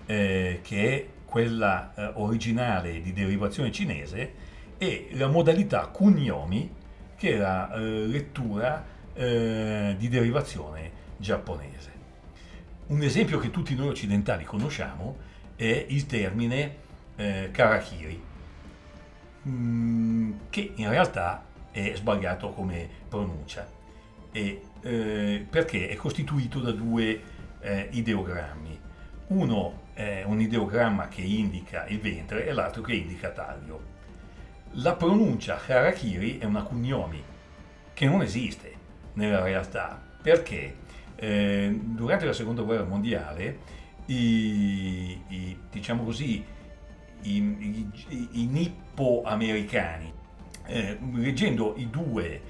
eh, 0.07 0.61
che 0.63 0.95
è 0.95 1.07
quella 1.25 1.93
eh, 1.95 2.11
originale 2.15 3.01
di 3.01 3.13
derivazione 3.13 3.73
cinese, 3.73 4.33
e 4.79 5.09
la 5.13 5.29
modalità 5.29 5.87
kunyomi, 5.87 6.73
che 7.17 7.35
è 7.35 7.37
la 7.37 7.73
eh, 7.75 7.81
lettura 8.07 8.85
eh, 9.15 9.95
di 9.99 10.09
derivazione 10.09 10.91
giapponese. 11.17 11.93
Un 12.87 13.03
esempio 13.03 13.39
che 13.39 13.51
tutti 13.51 13.75
noi 13.75 13.89
occidentali 13.89 14.45
conosciamo 14.45 15.17
è 15.57 15.87
il 15.89 16.07
termine 16.07 16.77
eh, 17.17 17.49
karakiri, 17.51 18.23
mm, 19.49 20.33
che 20.51 20.73
in 20.75 20.89
realtà 20.89 21.45
è 21.71 21.93
sbagliato 21.95 22.51
come 22.51 22.89
pronuncia, 23.09 23.67
e, 24.31 24.63
eh, 24.83 25.47
perché 25.49 25.89
è 25.89 25.95
costituito 25.97 26.61
da 26.61 26.73
due 26.73 27.21
eh, 27.61 27.89
ideogrammi. 27.91 28.79
Uno 29.29 29.83
è 29.95 30.25
un 30.27 30.41
ideogramma 30.41 31.09
che 31.09 31.23
indica 31.23 31.87
il 31.87 32.01
ventre 32.01 32.47
e 32.47 32.53
l'altro 32.53 32.83
che 32.83 32.95
indica 32.95 33.31
taglio. 33.31 33.93
La 34.79 34.95
pronuncia 34.95 35.61
harakiri 35.65 36.39
è 36.39 36.45
una 36.45 36.63
cugnomi 36.63 37.23
che 37.95 38.07
non 38.07 38.21
esiste 38.23 38.73
nella 39.15 39.41
realtà 39.43 40.03
perché 40.21 40.77
eh, 41.15 41.79
durante 41.81 42.27
la 42.27 42.33
seconda 42.33 42.63
guerra 42.63 42.85
mondiale 42.85 43.59
i, 44.07 45.23
i 45.29 45.59
diciamo 45.71 46.03
così 46.03 46.45
i, 47.23 47.37
i, 47.37 48.29
i 48.33 48.47
nippo-americani 48.47 50.13
eh, 50.67 50.99
leggendo 51.13 51.75
i 51.77 51.89
due, 51.89 52.41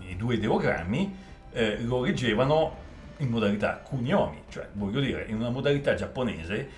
i 0.00 0.16
due 0.16 0.34
ideogrammi 0.36 1.14
eh, 1.52 1.82
lo 1.82 2.00
leggevano 2.00 2.82
in 3.18 3.28
modalità 3.28 3.76
cugnomi, 3.76 4.42
cioè 4.48 4.68
voglio 4.72 5.00
dire 5.00 5.26
in 5.28 5.36
una 5.36 5.50
modalità 5.50 5.94
giapponese 5.94 6.68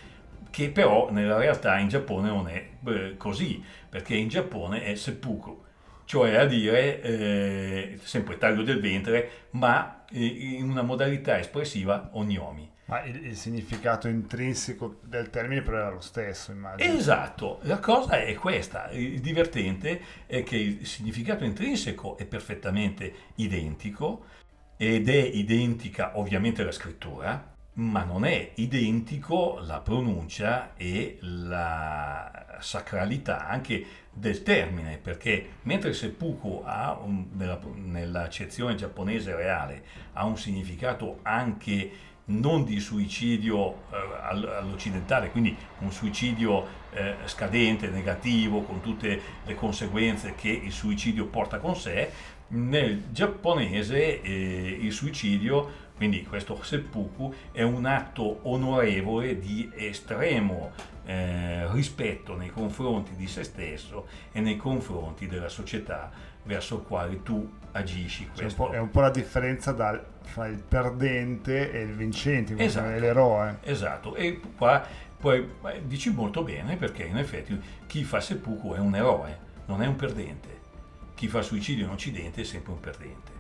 che 0.57 0.71
però 0.71 1.11
nella 1.11 1.37
realtà 1.37 1.77
in 1.77 1.89
Giappone 1.89 2.29
non 2.29 2.49
è 2.49 2.67
eh, 2.87 3.19
così, 3.19 3.63
perché 3.91 4.15
in 4.15 4.29
Giappone 4.29 4.85
è 4.85 4.95
seppuku, 4.95 5.63
cioè 6.07 6.37
a 6.37 6.47
dire 6.47 7.03
eh, 7.03 7.99
sempre 8.01 8.39
taglio 8.39 8.63
del 8.63 8.81
ventre, 8.81 9.49
ma 9.51 10.07
eh, 10.11 10.25
in 10.25 10.71
una 10.71 10.81
modalità 10.81 11.39
espressiva 11.39 12.09
ognomi. 12.13 12.73
Ma 12.87 13.05
il, 13.05 13.27
il, 13.27 13.37
significato 13.37 14.09
intrinseco 14.09 15.01
del 15.03 15.29
termine 15.29 15.61
però 15.61 15.77
era 15.77 15.91
lo 15.91 16.01
stesso, 16.01 16.53
immagino. 16.53 16.91
Esatto, 16.91 17.59
la 17.65 17.79
cosa 17.79 18.23
è 18.23 18.33
questa, 18.37 18.89
il 18.93 19.21
divertente 19.21 20.01
è 20.25 20.43
che 20.43 20.57
il 20.57 20.87
significato 20.87 21.45
intrinseco 21.45 22.17
è 22.17 22.25
perfettamente 22.25 23.13
identico 23.35 24.25
ed 24.79 25.11
è 25.11 25.23
identica 25.23 26.19
ovviamente 26.19 26.65
la 26.65 26.73
scrittura, 26.73 27.56
ma 27.77 28.05
non 28.05 28.25
è 28.25 28.53
identico 28.57 29.59
la 29.61 29.81
pronuncia 29.81 30.75
e 30.77 31.19
la 31.21 32.57
sacralità 32.59 33.47
anche 33.47 33.85
del 34.13 34.43
termine, 34.43 34.97
perché 34.97 35.47
mentre 35.63 35.93
seppuku 35.93 36.63
ha 36.65 36.99
un, 36.99 37.27
nella, 37.33 37.61
nell'accezione 37.75 38.77
giapponese 38.77 39.35
reale 39.35 39.85
ha 40.15 40.25
un 40.25 40.39
significato 40.39 41.19
anche 41.23 42.05
non 42.29 42.65
di 42.65 42.81
suicidio 42.81 43.83
eh, 43.93 43.97
all'occidentale, 44.23 45.31
quindi 45.31 45.55
un 45.81 45.93
suicidio 45.93 46.67
eh, 46.93 47.15
scadente, 47.27 47.89
negativo, 47.89 48.63
con 48.63 48.81
tutte 48.81 49.21
le 49.45 49.55
conseguenze 49.55 50.35
che 50.35 50.49
il 50.49 50.73
suicidio 50.73 51.27
porta 51.27 51.59
con 51.59 51.77
sé, 51.77 52.11
nel 52.49 53.11
giapponese 53.11 54.23
eh, 54.23 54.79
il 54.81 54.93
suicidio 54.93 55.85
quindi 55.97 56.25
questo 56.25 56.63
seppuku 56.63 57.33
è 57.53 57.63
un 57.63 57.87
atto 57.87 58.41
onorevole 58.43 59.39
di 59.39 59.71
estremo 59.75 60.73
eh, 61.07 61.71
rispetto 61.73 62.37
nei 62.37 62.51
confronti 62.51 63.15
di 63.15 63.27
se 63.27 63.45
stesso 63.45 64.07
e 64.33 64.41
nei 64.41 64.57
confronti 64.57 65.27
della 65.27 65.49
società 65.49 66.11
verso 66.43 66.77
il 66.77 66.83
quale 66.83 67.23
tu 67.23 67.51
agisci. 67.73 68.29
Cioè 68.35 68.53
un 68.59 68.73
è 68.73 68.79
un 68.79 68.91
po' 68.91 69.01
la 69.01 69.11
differenza 69.11 69.73
dal, 69.73 70.05
fra 70.23 70.47
il 70.47 70.63
perdente 70.63 71.73
e 71.73 71.81
il 71.81 71.95
vincente, 71.95 72.57
esatto. 72.59 72.99
l'eroe. 72.99 73.59
Esatto, 73.63 74.15
e 74.15 74.41
qua 74.57 74.87
poi 75.19 75.49
dici 75.85 76.11
molto 76.11 76.43
bene 76.43 76.77
perché 76.77 77.05
in 77.05 77.17
effetti 77.17 77.59
chi 77.87 78.05
fa 78.05 78.21
seppuku 78.21 78.75
è 78.75 78.79
un 78.79 78.95
eroe, 78.95 79.39
non 79.67 79.83
è 79.83 79.87
un 79.87 79.97
perdente. 79.97 80.55
Chi 81.15 81.29
fa 81.29 81.41
suicidio 81.41 81.87
in 81.87 81.91
Occidente 81.93 82.43
è 82.43 82.45
sempre 82.45 82.73
un 82.73 82.81
perdente? 82.81 83.36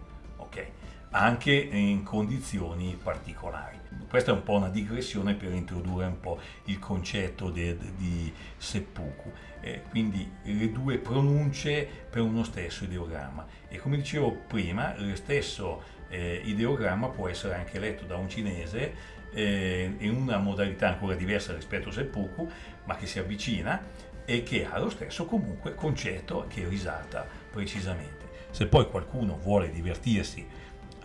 Anche 1.19 1.55
in 1.55 2.03
condizioni 2.03 2.95
particolari. 3.03 3.79
Questa 4.07 4.33
è 4.33 4.35
un 4.35 4.43
po' 4.43 4.57
una 4.57 4.69
digressione 4.69 5.33
per 5.33 5.51
introdurre 5.51 6.05
un 6.05 6.21
po' 6.21 6.39
il 6.65 6.79
concetto 6.79 7.49
de, 7.49 7.75
de, 7.79 7.93
di 7.97 8.31
seppuku. 8.59 9.33
Eh, 9.63 9.85
quindi 9.89 10.31
le 10.43 10.71
due 10.71 10.99
pronunce 10.99 11.89
per 12.11 12.21
uno 12.21 12.45
stesso 12.45 12.85
ideogramma. 12.85 13.47
E 13.67 13.79
come 13.79 13.97
dicevo 13.97 14.31
prima, 14.47 14.95
lo 14.99 15.17
stesso 15.17 15.83
eh, 16.11 16.43
ideogramma 16.45 17.09
può 17.09 17.29
essere 17.29 17.55
anche 17.55 17.79
letto 17.79 18.05
da 18.05 18.17
un 18.17 18.29
cinese 18.29 18.95
eh, 19.33 19.95
in 19.97 20.15
una 20.15 20.37
modalità 20.37 20.89
ancora 20.89 21.15
diversa 21.15 21.55
rispetto 21.55 21.89
a 21.89 21.93
seppuku, 21.93 22.47
ma 22.85 22.95
che 22.97 23.07
si 23.07 23.19
avvicina 23.19 23.83
e 24.27 24.43
che 24.43 24.67
ha 24.67 24.79
lo 24.79 24.91
stesso 24.91 25.25
comunque 25.25 25.75
concetto 25.75 26.45
che 26.47 26.69
risalta 26.69 27.27
precisamente. 27.51 28.25
Se 28.51 28.67
poi 28.67 28.87
qualcuno 28.91 29.39
vuole 29.39 29.71
divertirsi 29.71 30.56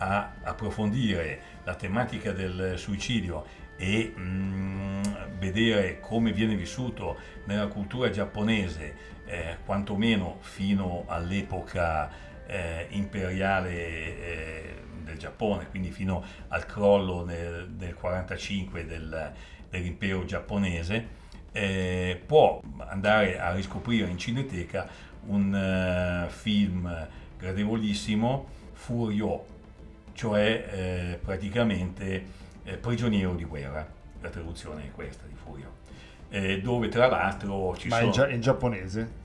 a 0.02 0.32
approfondire 0.42 1.40
la 1.64 1.74
tematica 1.74 2.32
del 2.32 2.74
suicidio 2.76 3.44
e 3.76 4.12
mh, 4.14 4.20
mm, 4.20 5.02
vedere 5.38 6.00
come 6.00 6.32
viene 6.32 6.56
vissuto 6.56 7.16
nella 7.44 7.68
cultura 7.68 8.10
giapponese, 8.10 8.94
eh, 9.26 9.56
quantomeno 9.64 10.38
fino 10.40 11.04
all'epoca 11.06 12.10
eh, 12.46 12.86
imperiale 12.90 13.72
eh, 13.72 14.74
del 15.04 15.16
Giappone, 15.18 15.68
quindi 15.68 15.90
fino 15.90 16.24
al 16.48 16.66
crollo 16.66 17.24
nel, 17.24 17.68
nel 17.78 17.94
45 17.94 18.84
del, 18.84 19.32
dell'impero 19.70 20.24
giapponese, 20.24 21.20
eh, 21.52 22.20
può 22.24 22.60
andare 22.86 23.38
a 23.38 23.52
riscoprire 23.52 24.08
in 24.08 24.18
cineteca 24.18 24.88
un 25.26 26.24
uh, 26.26 26.30
film 26.30 27.08
gradevolissimo, 27.38 28.48
Furio, 28.72 29.51
cioè 30.14 30.68
eh, 30.70 31.18
praticamente 31.22 32.24
eh, 32.64 32.76
prigioniero 32.76 33.34
di 33.34 33.44
guerra, 33.44 33.86
la 34.20 34.28
traduzione 34.28 34.84
è 34.84 34.90
questa 34.90 35.24
di 35.26 35.34
Furio, 35.34 35.70
eh, 36.28 36.60
dove 36.60 36.88
tra 36.88 37.06
l'altro 37.06 37.76
ci 37.76 37.88
Ma 37.88 37.98
sono... 37.98 38.12
Ma 38.16 38.28
in, 38.30 38.40
giapponese? 38.40 39.20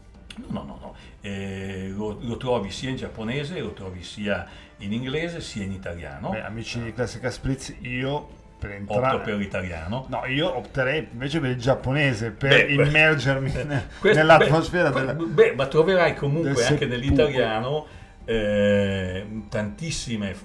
No, 0.48 0.64
no, 0.64 0.78
no, 0.80 0.96
eh, 1.22 1.92
lo, 1.96 2.18
lo, 2.22 2.38
trovi 2.38 2.70
sia 2.70 2.90
in 2.90 2.96
giapponese, 2.96 3.60
lo 3.60 3.74
trovi 3.74 4.04
sia 4.04 4.48
in 4.78 4.94
inglese, 4.94 5.42
sia 5.42 5.64
in 5.64 5.72
italiano. 5.72 6.30
Beh, 6.30 6.44
amici 6.44 6.82
di 6.82 6.94
Classica 6.94 7.32
Spritz, 7.32 7.74
io 7.82 8.46
per 8.60 8.72
entrare... 8.72 9.16
Opto 9.16 9.26
per 9.26 9.36
l'italiano. 9.36 10.06
No, 10.10 10.26
io 10.26 10.56
opterei 10.56 11.08
invece 11.12 11.40
per 11.40 11.52
il 11.52 11.60
giapponese, 11.60 12.32
per 12.32 12.66
beh, 12.66 12.74
immergermi 12.74 13.52
beh, 14.02 14.14
nell'atmosfera 14.14 14.90
beh, 14.90 15.00
della... 15.00 15.14
Beh, 15.14 15.54
ma 15.54 15.68
troverai 15.68 16.16
comunque 16.16 16.66
anche 16.66 16.86
nell'italiano 16.86 17.86
eh, 18.28 19.26
tantissime 19.48 20.32
eh, 20.32 20.36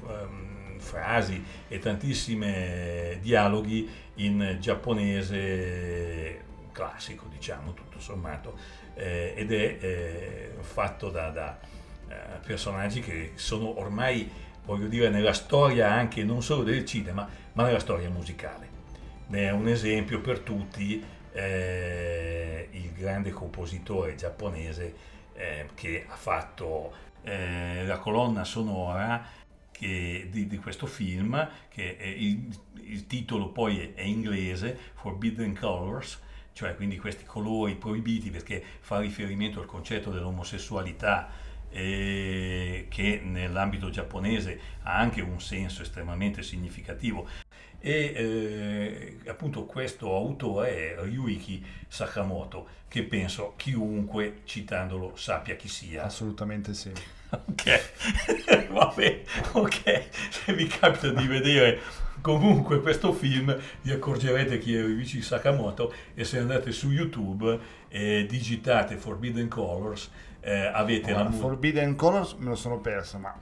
frasi 0.78 1.42
e 1.68 1.78
tantissimi 1.80 3.18
dialoghi 3.20 3.88
in 4.16 4.56
giapponese 4.60 6.40
classico, 6.72 7.26
diciamo, 7.28 7.74
tutto 7.74 7.98
sommato, 7.98 8.56
eh, 8.94 9.34
ed 9.36 9.52
è 9.52 9.76
eh, 9.80 10.52
fatto 10.60 11.10
da, 11.10 11.30
da 11.30 11.58
eh, 12.08 12.14
personaggi 12.44 13.00
che 13.00 13.32
sono 13.34 13.78
ormai, 13.78 14.30
voglio 14.64 14.86
dire, 14.86 15.08
nella 15.08 15.32
storia 15.32 15.90
anche 15.90 16.24
non 16.24 16.42
solo 16.42 16.62
del 16.62 16.84
cinema, 16.84 17.28
ma 17.52 17.64
nella 17.64 17.80
storia 17.80 18.08
musicale. 18.08 18.70
Ne 19.26 19.46
è 19.46 19.50
un 19.50 19.68
esempio 19.68 20.20
per 20.20 20.40
tutti 20.40 21.02
eh, 21.32 22.68
il 22.70 22.92
grande 22.92 23.30
compositore 23.30 24.14
giapponese 24.14 24.94
eh, 25.34 25.68
che 25.74 26.04
ha 26.06 26.16
fatto 26.16 27.10
eh, 27.22 27.85
la 27.87 27.98
colonna 27.98 28.44
sonora 28.44 29.24
che, 29.70 30.28
di, 30.30 30.46
di, 30.46 30.58
questo 30.58 30.87
film, 30.87 31.48
che 31.68 31.96
il, 32.16 32.46
il, 32.85 33.06
titolo 33.06 33.48
poi 33.48 33.78
è, 33.78 33.94
è 33.94 34.02
inglese, 34.02 34.78
Forbidden 34.94 35.56
Colors, 35.58 36.20
cioè 36.52 36.76
quindi 36.76 36.98
questi 36.98 37.24
colori 37.24 37.74
proibiti 37.76 38.30
perché 38.30 38.62
fa 38.80 39.00
riferimento 39.00 39.61
al 39.61 39.66
concetto 39.66 40.11
dell'omosessualità 40.11 41.50
eh, 41.72 42.87
che 42.88 43.20
nell'ambito 43.24 43.90
giapponese 43.90 44.61
ha 44.82 44.96
anche 44.96 45.20
un 45.20 45.40
senso 45.40 45.82
estremamente 45.82 46.42
significativo. 46.42 47.26
E 47.85 48.12
eh, 48.14 49.28
appunto 49.28 49.64
questo 49.64 50.14
autore 50.14 50.94
è 50.94 51.02
Ryuiki 51.02 51.64
Sakamoto 51.88 52.80
che 52.87 53.02
penso 53.02 53.54
chiunque 53.56 54.42
citandolo 54.44 55.16
sappia 55.16 55.56
chi 55.56 55.68
sia. 55.68 56.04
Assolutamente 56.04 56.74
sì. 56.74 56.92
Ok. 57.32 58.68
Vabbè 58.70 59.22
ok. 59.52 60.08
Se 60.28 60.52
vi 60.52 60.66
capita 60.66 61.08
di 61.08 61.26
vedere 61.26 61.80
comunque 62.20 62.80
questo 62.82 63.12
film 63.14 63.58
vi 63.80 63.90
accorgerete 63.90 64.58
chi 64.58 64.76
è 64.76 64.82
Ryuichi 64.82 65.22
Sakamoto 65.22 65.92
e 66.14 66.24
se 66.24 66.38
andate 66.38 66.70
su 66.72 66.90
YouTube 66.90 67.58
e 67.88 68.26
digitate 68.28 68.96
Forbidden 68.96 69.48
Colors 69.48 70.11
eh, 70.42 70.66
avete 70.66 71.11
allora, 71.11 71.22
la 71.22 71.28
musica 71.31 71.46
Forbidden 71.46 71.96
Colors 71.96 72.35
me 72.35 72.48
lo 72.50 72.55
sono 72.55 72.78
perso 72.78 73.18
ma 73.18 73.35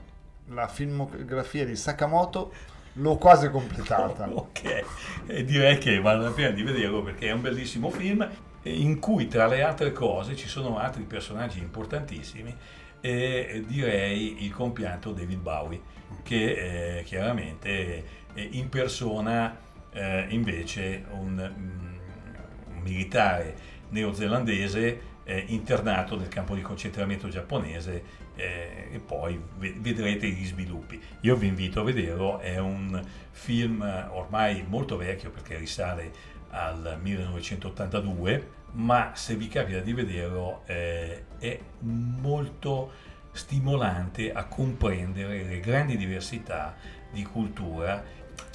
la 0.47 0.67
filmografia 0.67 1.65
di 1.65 1.75
Sakamoto 1.75 2.51
l'ho 2.93 3.17
quasi 3.17 3.49
completata. 3.49 4.29
ok, 4.31 4.83
e 5.27 5.43
direi 5.43 5.77
che 5.77 5.99
vale 5.99 6.23
la 6.23 6.31
pena 6.31 6.49
di 6.49 6.63
vederlo 6.63 7.01
perché 7.03 7.27
è 7.27 7.31
un 7.31 7.41
bellissimo 7.41 7.89
film 7.89 8.27
in 8.63 8.99
cui 8.99 9.27
tra 9.27 9.47
le 9.47 9.63
altre 9.63 9.91
cose 9.91 10.35
ci 10.35 10.47
sono 10.47 10.77
altri 10.77 11.03
personaggi 11.03 11.59
importantissimi 11.59 12.55
e 13.01 13.63
direi 13.65 14.45
il 14.45 14.53
compianto 14.53 15.11
David 15.11 15.39
Bowie 15.39 15.81
che 16.21 16.99
eh, 16.99 17.03
chiaramente 17.03 18.03
eh, 18.33 18.49
impersona 18.51 19.57
eh, 19.91 20.25
invece 20.29 21.05
un, 21.11 21.33
mm, 21.33 22.75
un, 22.75 22.81
militare 22.81 23.55
neozelandese 23.89 25.09
eh, 25.31 25.45
internato 25.47 26.17
nel 26.17 26.27
campo 26.27 26.55
di 26.55 26.61
concentramento 26.61 27.29
giapponese 27.29 28.03
eh, 28.35 28.89
e 28.91 28.99
poi 28.99 29.41
vedrete 29.57 30.27
gli 30.27 30.45
sviluppi. 30.45 31.01
Io 31.21 31.35
vi 31.37 31.47
invito 31.47 31.79
a 31.79 31.83
vederlo, 31.83 32.39
è 32.39 32.57
un 32.57 33.01
film 33.31 33.81
ormai 34.09 34.65
molto 34.67 34.97
vecchio 34.97 35.29
perché 35.29 35.57
risale 35.57 36.11
al 36.49 36.99
1982, 37.01 38.49
ma 38.73 39.11
se 39.13 39.35
vi 39.35 39.47
capita 39.47 39.79
di 39.79 39.93
vederlo 39.93 40.63
eh, 40.65 41.23
è 41.39 41.59
molto 41.79 42.91
stimolante 43.31 44.33
a 44.33 44.43
comprendere 44.43 45.43
le 45.43 45.59
grandi 45.61 45.95
diversità 45.95 46.75
di 47.09 47.23
cultura. 47.23 48.03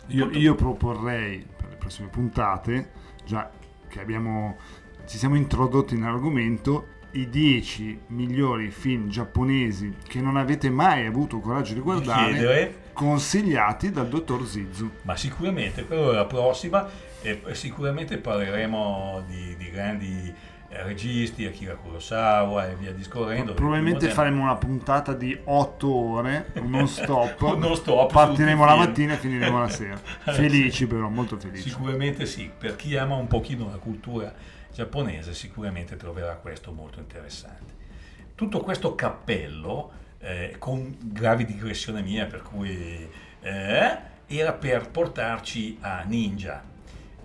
Io, 0.09 0.31
io 0.31 0.55
proporrei 0.55 1.47
per 1.57 1.71
le 1.71 1.77
prossime 1.77 2.09
puntate, 2.09 2.91
già 3.25 3.51
che 3.89 4.01
abbiamo, 4.01 4.57
ci 5.07 5.19
siamo 5.19 5.37
introdotti 5.37 5.97
nell'argomento, 5.97 6.95
i 7.13 7.29
10 7.29 8.01
migliori 8.09 8.71
film 8.71 9.09
giapponesi 9.09 9.95
che 10.07 10.21
non 10.21 10.37
avete 10.37 10.69
mai 10.69 11.07
avuto 11.07 11.41
coraggio 11.41 11.73
di 11.73 11.81
guardare, 11.81 12.69
di 12.69 12.75
consigliati 12.93 13.91
dal 13.91 14.09
dottor 14.09 14.47
Zizu. 14.47 14.91
Ma 15.03 15.17
sicuramente, 15.17 15.87
è 15.89 15.95
la 15.95 16.27
prossima 16.27 16.89
e 17.23 17.41
sicuramente 17.53 18.19
parleremo 18.19 19.25
di, 19.27 19.57
di 19.57 19.71
grandi 19.71 20.35
eh, 20.69 20.83
registi, 20.83 21.47
Akira 21.47 21.75
Kurosawa 21.75 22.69
e 22.69 22.75
via 22.75 22.93
discorrendo. 22.93 23.55
Probabilmente 23.55 24.11
faremo 24.11 24.43
una 24.43 24.57
puntata 24.57 25.15
di 25.15 25.39
8 25.45 25.95
ore, 25.95 26.53
non 26.63 26.89
stop, 26.89 27.41
non 27.57 27.77
stop 27.77 28.13
partiremo 28.13 28.65
la 28.65 28.75
mattina 28.75 29.15
e 29.15 29.17
finiremo 29.17 29.59
la 29.61 29.69
sera. 29.69 29.97
Felici 30.33 30.87
però, 30.87 31.09
molto 31.09 31.39
felici. 31.39 31.71
Sicuramente 31.71 32.27
sì, 32.27 32.51
per 32.57 32.77
chi 32.77 32.97
ama 32.97 33.15
un 33.15 33.29
pochino 33.29 33.69
la 33.71 33.79
cultura 33.79 34.35
giapponese 34.77 35.33
sicuramente 35.33 35.97
troverà 35.97 36.35
questo 36.35 36.71
molto 36.71 37.01
interessante. 37.01 37.73
Tutto 38.35 38.61
questo 38.61 38.95
cappello, 38.95 39.91
eh, 40.19 40.57
con 40.59 40.95
gravi 41.01 41.47
digressione 41.47 42.03
mia, 42.03 42.27
per 42.27 42.43
cui 42.43 43.09
eh, 43.41 43.99
era 44.27 44.53
per 44.53 44.91
portarci 44.91 45.79
a 45.81 46.03
ninja, 46.03 46.63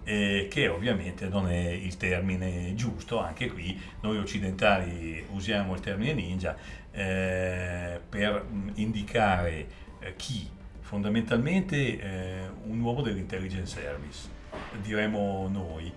eh, 0.05 0.47
che 0.49 0.69
ovviamente 0.69 1.27
non 1.27 1.49
è 1.49 1.67
il 1.67 1.97
termine 1.97 2.73
giusto, 2.73 3.19
anche 3.19 3.49
qui 3.51 3.77
noi 3.99 4.17
occidentali 4.17 5.25
usiamo 5.31 5.73
il 5.73 5.81
termine 5.81 6.13
ninja 6.13 6.55
eh, 6.89 7.99
per 8.07 8.45
indicare 8.75 9.67
eh, 9.99 10.15
chi, 10.15 10.49
fondamentalmente 10.79 11.99
eh, 11.99 12.49
un 12.63 12.79
uomo 12.79 13.01
dell'intelligence 13.01 13.81
service, 13.81 14.29
diremo 14.81 15.49
noi 15.51 15.91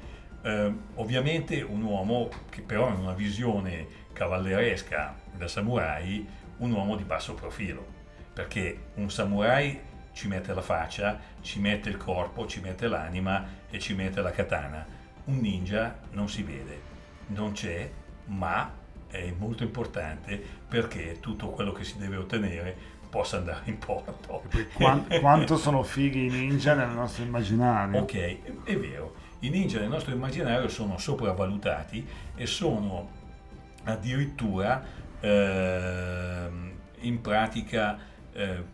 eh, 0.45 0.73
ovviamente 0.97 1.63
un 1.63 1.83
uomo 1.83 2.29
che 2.51 2.61
però 2.61 2.89
ha 2.89 2.95
una 2.95 3.15
visione 3.15 4.03
cavalleresca 4.13 5.17
da 5.33 5.49
samurai 5.49 6.27
un 6.59 6.71
uomo 6.71 6.97
di 6.97 7.03
basso 7.03 7.35
profilo, 7.35 7.85
perché 8.33 8.91
un 8.95 9.11
samurai 9.11 9.81
ci 10.13 10.29
mette 10.29 10.55
la 10.55 10.63
faccia, 10.63 11.19
ci 11.41 11.61
mette 11.61 11.89
il 11.89 11.97
corpo, 11.97 12.47
ci 12.47 12.61
mette 12.61 12.87
l'anima 12.87 13.45
e 13.69 13.79
ci 13.79 13.95
mette 13.95 14.21
la 14.21 14.31
katana. 14.31 14.87
Un 15.25 15.39
ninja 15.39 15.99
non 16.13 16.29
si 16.29 16.43
vede, 16.43 16.81
non 17.29 17.53
c'è, 17.53 17.91
ma 18.27 18.73
è 19.09 19.33
molto 19.37 19.63
importante 19.63 20.41
perché 20.69 21.19
tutto 21.21 21.49
quello 21.49 21.73
che 21.73 21.85
si 21.85 21.99
deve 21.99 22.17
ottenere 22.17 22.77
possa 23.09 23.39
andare 23.39 23.63
in 23.65 23.79
porto. 23.79 24.43
Quanto, 24.75 25.19
quanto 25.21 25.57
sono 25.57 25.83
fighi 25.83 26.27
i 26.27 26.31
ninja 26.31 26.75
nel 26.75 26.91
nostro 26.91 27.25
immaginario. 27.25 28.01
Ok, 28.01 28.65
è 28.65 28.77
vero. 28.77 29.15
I 29.45 29.51
ninja 29.51 29.79
nel 29.79 29.91
nostro 29.91 30.15
immaginario 30.15 30.69
sono 30.69 30.97
sopravvalutati 30.97 32.03
e 32.35 32.47
sono 32.47 33.11
addirittura 33.83 34.83
eh, 35.21 36.49
in 37.01 37.21
pratica 37.21 37.99
eh, 38.33 38.65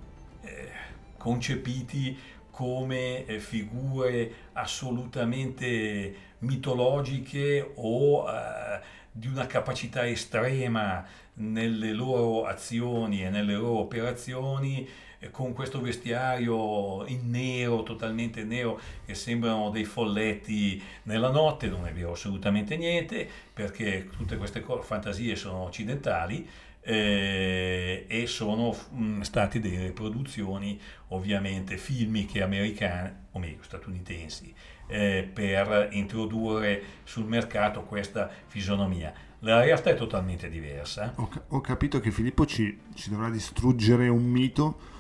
eh, 0.43 0.71
concepiti 1.17 2.17
come 2.53 3.25
eh, 3.25 3.41
figure 3.41 4.33
assolutamente 4.53 6.15
mitologiche 6.39 7.73
o 7.75 8.31
eh, 8.31 8.81
di 9.11 9.27
una 9.27 9.47
capacità 9.47 10.07
estrema 10.07 11.05
nelle 11.35 11.93
loro 11.93 12.47
azioni 12.47 13.25
e 13.25 13.31
nelle 13.31 13.55
loro 13.55 13.81
operazioni 13.81 14.89
con 15.31 15.53
questo 15.53 15.81
vestiario 15.81 17.05
in 17.07 17.29
nero, 17.31 17.83
totalmente 17.83 18.43
nero, 18.43 18.81
che 19.05 19.15
sembrano 19.15 19.69
dei 19.69 19.85
folletti 19.85 20.83
nella 21.05 21.31
notte, 21.31 21.69
non 21.69 21.87
è 21.87 21.93
vero 21.93 22.13
assolutamente 22.13 22.77
niente, 22.77 23.29
perché 23.53 24.09
tutte 24.17 24.39
queste 24.39 24.65
fantasie 24.83 25.37
sono 25.37 25.59
occidentali 25.59 26.49
eh, 26.83 28.07
e 28.09 28.27
sono 28.27 28.71
mh, 28.71 29.03
mm, 29.03 29.21
state 29.21 29.61
delle 29.61 29.93
produzioni 29.93 30.81
ovviamente 31.09 31.77
filmiche 31.77 32.43
americane, 32.43 33.27
o 33.33 33.39
meglio 33.39 33.63
statunitensi, 33.63 34.55
eh, 34.87 35.29
per 35.31 35.89
introdurre 35.93 36.83
sul 37.05 37.27
mercato 37.27 37.83
questa 37.83 38.31
fisionomia. 38.47 39.13
La 39.41 39.63
realtà 39.63 39.91
è 39.91 39.95
totalmente 39.95 40.49
diversa. 40.49 41.13
Ho, 41.17 41.31
ho 41.49 41.61
capito 41.61 42.01
che 42.01 42.11
Filippo 42.11 42.47
ci, 42.47 42.79
ci 42.95 43.11
dovrà 43.11 43.31
distruggere 43.31 44.09
un 44.09 44.25
mito 44.25 44.99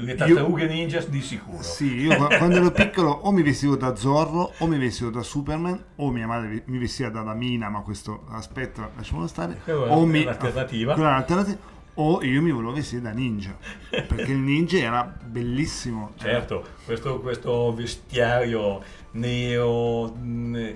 le 0.00 0.14
tartarughe 0.14 0.62
io, 0.62 0.68
ninja 0.68 1.00
di 1.00 1.20
sicuro. 1.20 1.62
Sì, 1.62 2.02
io 2.02 2.16
quando 2.16 2.56
ero 2.56 2.70
piccolo 2.70 3.10
o 3.10 3.32
mi 3.32 3.42
vestivo 3.42 3.76
da 3.76 3.96
Zorro 3.96 4.52
o 4.58 4.66
mi 4.66 4.78
vestivo 4.78 5.10
da 5.10 5.22
Superman 5.22 5.82
o 5.96 6.10
mia 6.10 6.26
madre 6.26 6.62
mi 6.66 6.78
vestiva 6.78 7.08
da 7.08 7.22
Damina, 7.22 7.68
ma 7.68 7.80
questo 7.80 8.24
aspetta, 8.28 8.90
lasciamolo 8.94 9.26
stare. 9.26 9.60
o 9.66 10.04
mi, 10.06 10.22
l'alternativa. 10.24 10.94
Quella 10.94 11.10
l'alternativa. 11.10 11.76
O 11.94 12.22
io 12.22 12.40
mi 12.40 12.52
volevo 12.52 12.74
vestire 12.74 13.02
da 13.02 13.10
ninja, 13.10 13.56
perché 13.90 14.30
il 14.30 14.38
ninja 14.38 14.78
era 14.78 15.02
bellissimo. 15.02 16.12
Certo, 16.16 16.64
questo, 16.84 17.18
questo 17.18 17.74
vestiario 17.74 18.80
nero, 19.12 20.14
mm, 20.16 20.68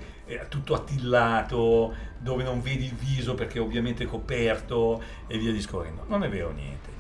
tutto 0.48 0.74
attillato, 0.74 1.94
dove 2.18 2.42
non 2.42 2.60
vedi 2.60 2.86
il 2.86 2.94
viso 2.94 3.34
perché 3.34 3.60
ovviamente 3.60 4.02
è 4.02 4.06
coperto 4.08 5.00
e 5.28 5.38
via 5.38 5.52
discorrendo. 5.52 6.06
Non 6.08 6.24
è 6.24 6.28
vero 6.28 6.50
niente 6.50 6.91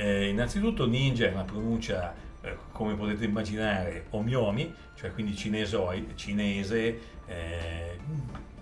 eh, 0.00 0.28
innanzitutto 0.28 0.86
ninja 0.86 1.26
è 1.26 1.32
una 1.32 1.44
pronuncia, 1.44 2.14
eh, 2.40 2.56
come 2.72 2.94
potete 2.94 3.26
immaginare, 3.26 4.06
omiomi, 4.10 4.74
cioè 4.94 5.12
quindi 5.12 5.36
cinesoide, 5.36 6.16
cinese, 6.16 7.00
eh, 7.26 7.98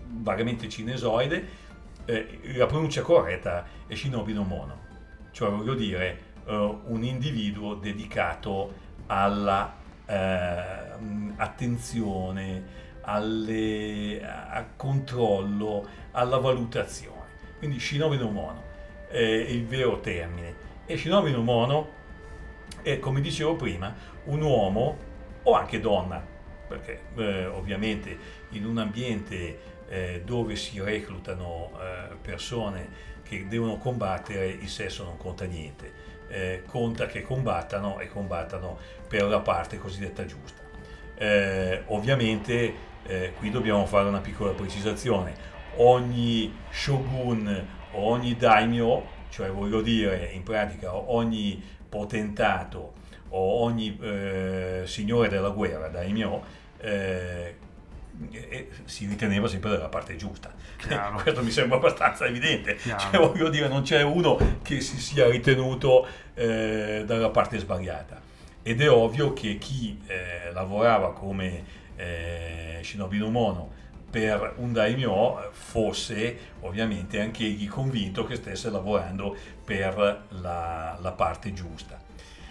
vagamente 0.09 0.69
cinesoide. 0.69 1.67
Eh, 2.05 2.41
la 2.57 2.67
pronuncia 2.67 3.03
corretta 3.03 3.65
è 3.87 3.95
shinobi 3.95 4.33
no 4.33 4.43
mono, 4.43 4.81
cioè 5.31 5.51
voglio 5.51 5.75
dire 5.75 6.19
eh, 6.45 6.79
un 6.87 7.05
individuo 7.05 7.75
dedicato 7.75 8.87
alla 9.07 9.77
eh, 10.07 10.63
attenzione, 11.37 12.87
alle, 13.03 14.21
al 14.27 14.67
controllo, 14.75 15.87
alla 16.11 16.39
valutazione. 16.39 17.27
Quindi 17.59 17.79
shinobi 17.79 18.17
no 18.17 18.31
mono 18.31 18.63
è 19.09 19.21
il 19.21 19.65
vero 19.67 20.01
termine 20.01 20.67
e 20.89 20.97
Shinobi 20.97 21.31
no 21.31 21.43
Mono 21.43 21.93
è, 22.81 22.99
come 22.99 23.21
dicevo 23.21 23.57
prima, 23.57 23.95
un 24.25 24.41
uomo 24.41 24.97
o 25.43 25.53
anche 25.53 25.81
donna, 25.81 26.25
perché 26.67 27.03
eh, 27.15 27.45
ovviamente 27.45 28.17
in 28.51 28.65
un 28.65 28.79
ambiente 28.79 29.59
eh, 29.87 30.23
dove 30.25 30.57
si 30.57 30.81
reclutano 30.81 31.73
eh, 31.79 32.17
persone 32.17 32.89
che 33.23 33.47
devono 33.47 33.77
combattere, 33.77 34.47
il 34.47 34.69
sesso 34.71 35.05
non 35.05 35.19
conta 35.19 35.45
niente, 35.45 35.93
eh, 36.29 36.63
conta 36.67 37.05
che 37.05 37.21
combattano 37.21 38.01
e 38.01 38.09
combattano 38.09 38.79
per 39.07 39.25
la 39.25 39.41
parte 39.41 39.77
cosiddetta 39.77 40.25
giusta. 40.25 40.63
Eh, 41.17 41.83
ovviamente 41.89 42.75
eh, 43.05 43.35
qui 43.37 43.51
dobbiamo 43.51 43.85
fare 43.85 44.09
una 44.09 44.21
piccola 44.21 44.53
precisazione, 44.53 45.35
ogni 45.77 46.51
shogun, 46.71 47.67
ogni 47.93 48.37
daimyo 48.37 49.17
cioè 49.31 49.51
voglio 49.51 49.81
dire 49.81 50.31
in 50.33 50.43
pratica 50.43 50.95
ogni 50.95 51.63
potentato 51.89 52.95
o 53.31 53.63
ogni 53.63 53.99
eh, 54.01 54.83
signore 54.87 55.29
della 55.29 55.51
guerra, 55.51 55.89
daimyo, 55.89 56.43
eh, 56.79 57.57
eh, 58.31 58.69
si 58.85 59.07
riteneva 59.07 59.49
sempre 59.49 59.71
dalla 59.71 59.89
parte 59.89 60.17
giusta. 60.17 60.53
Questo 61.23 61.43
mi 61.43 61.51
sembra 61.51 61.77
abbastanza 61.77 62.27
evidente. 62.27 62.79
Cioè, 62.79 63.19
voglio 63.19 63.49
dire, 63.49 63.69
non 63.69 63.83
c'è 63.83 64.03
uno 64.03 64.39
che 64.63 64.81
si 64.81 64.99
sia 64.99 65.29
ritenuto 65.29 66.07
eh, 66.35 67.05
dalla 67.07 67.31
parte 67.31 67.59
sbagliata. 67.59 68.21
Ed 68.63 68.81
è 68.81 68.91
ovvio 68.91 69.33
che 69.33 69.57
chi 69.59 70.01
eh, 70.07 70.51
lavorava 70.53 71.13
come 71.13 71.65
eh, 71.97 72.81
Shinobi 72.83 73.19
no 73.19 73.31
Mono 73.31 73.77
per 74.11 74.55
un 74.57 74.73
daimyo 74.73 75.51
fosse 75.53 76.39
ovviamente 76.61 77.21
anche 77.21 77.45
egli 77.45 77.69
convinto 77.69 78.25
che 78.25 78.37
stesse 78.37 78.71
lavorando 78.71 79.37
per 79.65 80.27
la, 80.29 80.99
la 81.01 81.13
parte 81.13 81.53
giusta. 81.53 82.01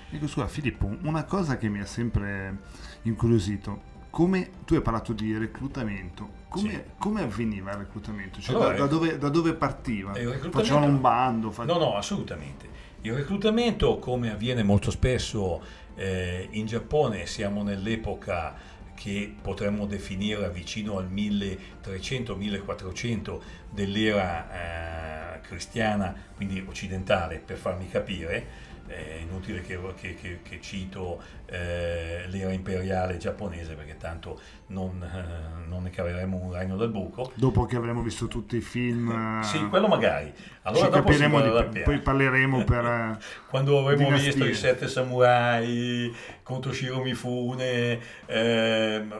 Dico 0.10 0.28
scusa 0.28 0.48
Filippo, 0.48 0.90
una 1.02 1.26
cosa 1.26 1.58
che 1.58 1.68
mi 1.68 1.80
ha 1.80 1.86
sempre 1.86 2.60
incuriosito, 3.04 3.96
come 4.10 4.52
tu 4.66 4.76
hai 4.76 4.82
parlato 4.82 5.14
di 5.14 5.38
reclutamento, 5.38 6.30
come, 6.48 6.70
sì. 6.70 6.82
come 6.98 7.22
avveniva 7.24 7.72
il 7.72 7.78
reclutamento? 7.78 8.40
Cioè 8.40 8.56
allora, 8.56 8.72
da, 8.72 8.78
da, 8.78 8.86
dove, 8.86 9.18
da, 9.18 9.30
dove, 9.30 9.54
partiva? 9.54 10.14
Facevano 10.50 10.86
un 10.86 11.02
bando? 11.02 11.52
Fac... 11.52 11.66
No, 11.66 11.78
no, 11.78 11.96
assolutamente. 11.98 12.86
Il 13.02 13.14
reclutamento, 13.14 14.00
come 14.00 14.32
avviene 14.32 14.64
molto 14.64 14.92
spesso 14.92 15.62
eh, 15.96 16.48
in 16.52 16.66
Giappone, 16.66 17.26
siamo 17.26 17.64
nell'epoca 17.64 18.56
che 18.98 19.34
potremmo 19.40 19.86
definire 19.86 20.50
vicino 20.50 20.98
al 20.98 21.08
1300-1400 21.14 23.40
dell'era 23.70 25.36
eh, 25.36 25.42
cristiana, 25.42 26.16
quindi 26.36 26.66
occidentale 26.68 27.38
per 27.38 27.58
farmi 27.58 27.88
capire, 27.88 28.66
è 28.88 29.20
inutile 29.22 29.62
che, 29.62 29.80
che, 30.00 30.16
che, 30.16 30.40
che 30.42 30.62
cito 30.62 31.22
eh, 31.46 32.26
l'era 32.28 32.52
imperiale 32.52 33.18
giapponese 33.18 33.76
perché 33.76 33.98
tanto 33.98 34.40
non, 34.68 35.02
eh, 35.04 35.68
non, 35.68 35.84
ne 35.84 35.90
caveremo 35.90 36.38
un 36.38 36.54
ragno 36.54 36.76
dal 36.76 36.90
buco. 36.90 37.32
Dopo 37.36 37.66
che 37.66 37.76
avremo 37.76 38.02
visto 38.02 38.28
tutti 38.28 38.58
i 38.58 38.62
film... 38.62 39.42
sì, 39.42 39.68
quello 39.68 39.88
magari. 39.88 40.34
Allora 40.64 40.90
capiremo 40.90 41.42
di, 41.70 41.80
poi 41.82 42.00
parleremo 42.00 42.64
per... 42.64 42.86
Eh, 42.86 43.18
Quando 43.50 43.80
avremo 43.80 44.06
dinastie. 44.06 44.32
visto 44.32 44.46
i 44.46 44.54
sette 44.54 44.88
samurai 44.88 46.14
contro 46.44 46.72
Shiro 46.72 47.02
Mifune, 47.02 48.00
ehm, 48.26 49.14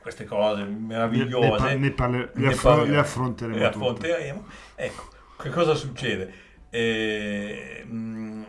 queste 0.00 0.24
cose 0.24 0.64
meravigliose. 0.64 1.76
Ne, 1.76 1.90
parle, 1.90 2.30
ne, 2.34 2.48
affron- 2.48 2.88
le 2.88 2.98
affronteremo. 2.98 3.58
Le 3.58 3.66
affronteremo. 3.66 4.46
Ecco, 4.74 5.08
che 5.40 5.50
cosa 5.50 5.74
succede? 5.74 6.32
Eh, 6.70 7.84
mh, 7.86 8.43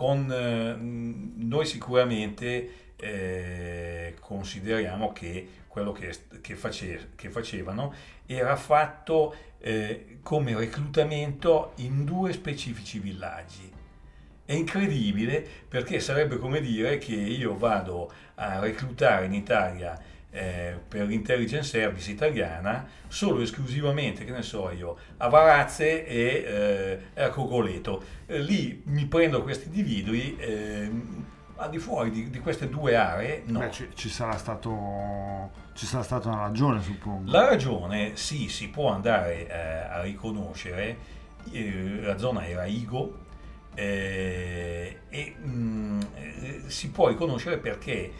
con 0.00 0.32
eh, 0.32 0.76
noi 0.80 1.66
sicuramente 1.66 2.92
eh, 2.96 4.14
consideriamo 4.18 5.12
che 5.12 5.46
quello 5.68 5.92
che, 5.92 6.16
che, 6.40 6.56
face, 6.56 7.10
che 7.16 7.28
facevano 7.28 7.92
era 8.24 8.56
fatto 8.56 9.34
eh, 9.58 10.20
come 10.22 10.56
reclutamento 10.56 11.72
in 11.76 12.06
due 12.06 12.32
specifici 12.32 12.98
villaggi. 12.98 13.70
È 14.42 14.54
incredibile 14.54 15.46
perché 15.68 16.00
sarebbe 16.00 16.38
come 16.38 16.62
dire 16.62 16.96
che 16.96 17.14
io 17.14 17.58
vado 17.58 18.10
a 18.36 18.58
reclutare 18.58 19.26
in 19.26 19.34
Italia 19.34 20.02
eh, 20.30 20.78
per 20.86 21.06
l'intelligence 21.06 21.68
service 21.68 22.10
italiana 22.10 22.86
solo 23.08 23.40
esclusivamente, 23.40 24.24
che 24.24 24.32
ne 24.32 24.42
so 24.42 24.70
io, 24.70 24.96
a 25.18 25.28
Varazze 25.28 26.06
e 26.06 27.00
eh, 27.14 27.22
a 27.22 27.28
Cogoleto. 27.30 28.02
Eh, 28.26 28.38
lì 28.40 28.82
mi 28.86 29.06
prendo 29.06 29.42
questi 29.42 29.66
individui 29.66 30.36
ehm, 30.38 31.24
al 31.56 31.70
di 31.70 31.78
fuori 31.78 32.10
di, 32.10 32.30
di, 32.30 32.38
queste 32.38 32.68
due 32.68 32.96
aree 32.96 33.42
no. 33.46 33.58
Beh, 33.58 33.70
ci, 33.70 33.88
ci, 33.94 34.08
sarà 34.08 34.36
stato, 34.36 35.50
ci, 35.74 35.84
sarà 35.84 36.02
stata 36.02 36.28
una 36.28 36.42
ragione, 36.42 36.80
suppongo. 36.80 37.30
La 37.30 37.48
ragione, 37.48 38.16
sì, 38.16 38.48
si 38.48 38.68
può 38.68 38.90
andare 38.90 39.46
eh, 39.46 39.54
a 39.54 40.00
riconoscere 40.00 41.18
eh, 41.52 42.00
la 42.02 42.18
zona 42.18 42.46
era 42.46 42.64
Igo 42.66 43.28
eh, 43.74 44.98
e 45.08 45.34
mh, 45.38 45.50
mm, 45.50 46.00
eh, 46.14 46.62
si 46.66 46.90
può 46.90 47.08
riconoscere 47.08 47.58
perché 47.58 48.12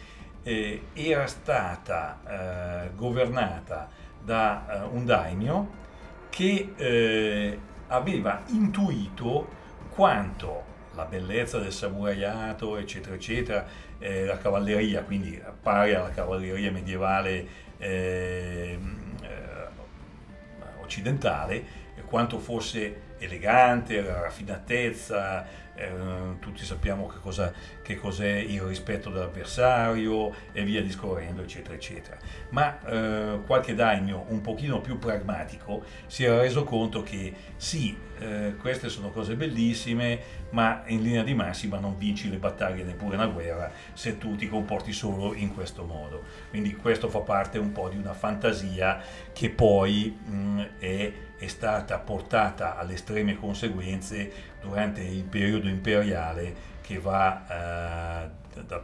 eh, 0.43 0.83
era 0.93 1.27
stata 1.27 2.19
eh, 2.27 2.89
governata 2.95 3.89
da 4.23 4.87
un 4.91 5.05
daimyo 5.05 5.79
che 6.29 7.59
aveva 7.87 8.43
intuito 8.47 9.47
quanto 9.89 10.63
la 10.95 11.05
bellezza 11.05 11.57
del 11.59 11.71
samuraiato, 11.71 12.77
eccetera, 12.77 13.15
eccetera, 13.15 13.65
eh, 13.99 14.25
la 14.25 14.37
cavalleria, 14.37 15.03
quindi 15.03 15.41
pari 15.61 15.93
alla 15.93 16.09
cavalleria 16.09 16.71
medievale 16.71 17.47
eh, 17.77 18.77
occidentale, 20.81 21.79
quanto 22.05 22.39
fosse 22.39 23.09
elegante, 23.21 24.01
raffinatezza, 24.01 25.45
eh, 25.75 25.89
tutti 26.39 26.63
sappiamo 26.63 27.07
che, 27.07 27.19
cosa, 27.19 27.53
che, 27.81 27.95
cos'è 27.95 28.35
il 28.35 28.61
rispetto 28.61 29.09
dell'avversario 29.09 30.33
e 30.51 30.63
via 30.63 30.81
discorrendo, 30.81 31.41
eccetera, 31.41 31.75
eccetera. 31.75 32.17
Ma 32.49 32.79
eh, 32.85 33.39
qualche 33.45 33.73
daimyo 33.73 34.25
un 34.29 34.41
pochino 34.41 34.81
più 34.81 34.97
pragmatico 34.99 35.83
si 36.07 36.23
era 36.23 36.41
reso 36.41 36.63
conto 36.63 37.03
che 37.03 37.33
sì, 37.55 37.97
eh, 38.19 38.55
queste 38.59 38.89
sono 38.89 39.09
cose 39.09 39.35
bellissime, 39.35 40.39
ma 40.51 40.83
in 40.87 41.01
linea 41.01 41.23
di 41.23 41.33
massima 41.33 41.79
non 41.79 41.97
vinci 41.97 42.29
le 42.29 42.37
battaglie 42.37 42.83
neppure 42.83 43.15
una 43.15 43.27
guerra 43.27 43.71
se 43.93 44.17
tu 44.17 44.35
ti 44.35 44.47
comporti 44.47 44.91
solo 44.91 45.33
in 45.33 45.53
questo 45.53 45.83
modo. 45.83 46.23
Quindi 46.49 46.75
questo 46.75 47.09
fa 47.09 47.19
parte 47.19 47.57
un 47.57 47.71
po' 47.71 47.89
di 47.89 47.97
una 47.97 48.13
fantasia 48.13 49.01
che 49.33 49.49
poi 49.49 50.15
mh, 50.23 50.61
è, 50.79 51.13
è 51.41 51.47
stata 51.47 51.97
portata 51.97 52.77
alle 52.77 52.93
estreme 52.93 53.35
conseguenze 53.35 54.31
durante 54.61 55.01
il 55.01 55.23
periodo 55.23 55.67
imperiale 55.67 56.53
che 56.81 56.99
va 56.99 57.47
eh, 57.47 58.29
da, 58.61 58.83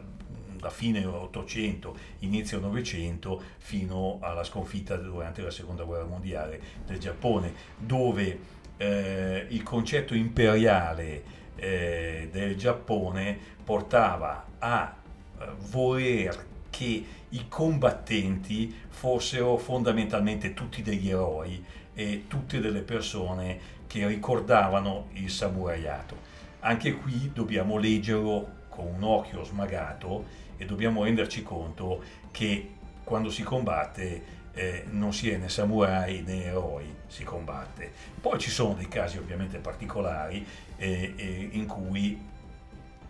da, 0.56 0.70
fine 0.70 1.04
800, 1.04 1.96
inizio 2.20 2.58
900 2.58 3.42
fino 3.58 4.18
alla 4.20 4.42
sconfitta 4.42 4.96
durante 4.96 5.40
la 5.40 5.52
seconda 5.52 5.84
guerra 5.84 6.06
mondiale 6.06 6.60
del 6.84 6.98
Giappone, 6.98 7.52
dove 7.76 8.38
eh, 8.76 9.46
il 9.50 9.62
concetto 9.62 10.14
imperiale 10.14 11.22
eh, 11.54 12.28
del 12.32 12.56
Giappone 12.56 13.38
portava 13.62 14.46
a 14.58 14.96
eh, 15.38 15.46
voler 15.70 16.46
che 16.70 17.04
i 17.28 17.44
combattenti 17.48 18.74
fossero 18.88 19.58
fondamentalmente 19.58 20.54
tutti 20.54 20.82
degli 20.82 21.08
eroi 21.08 21.64
e 21.98 22.26
tutte 22.28 22.60
delle 22.60 22.82
persone 22.82 23.58
che 23.88 24.06
ricordavano 24.06 25.08
il 25.14 25.28
samuraiato. 25.28 26.16
Anche 26.60 26.94
qui 26.94 27.32
dobbiamo 27.34 27.76
leggerlo 27.76 28.66
con 28.68 28.86
un 28.86 29.02
occhio 29.02 29.42
smagato 29.42 30.26
e 30.56 30.64
dobbiamo 30.64 31.02
renderci 31.02 31.42
conto 31.42 32.00
che 32.30 32.74
quando 33.02 33.30
si 33.30 33.42
combatte 33.42 34.36
eh, 34.52 34.84
non 34.90 35.12
si 35.12 35.28
è 35.28 35.38
né 35.38 35.48
samurai 35.48 36.22
né 36.22 36.44
eroi, 36.44 36.86
si 37.08 37.24
combatte. 37.24 37.90
Poi 38.20 38.38
ci 38.38 38.50
sono 38.50 38.74
dei 38.74 38.86
casi 38.86 39.18
ovviamente 39.18 39.58
particolari 39.58 40.46
eh, 40.76 41.14
eh, 41.16 41.48
in 41.50 41.66
cui 41.66 42.16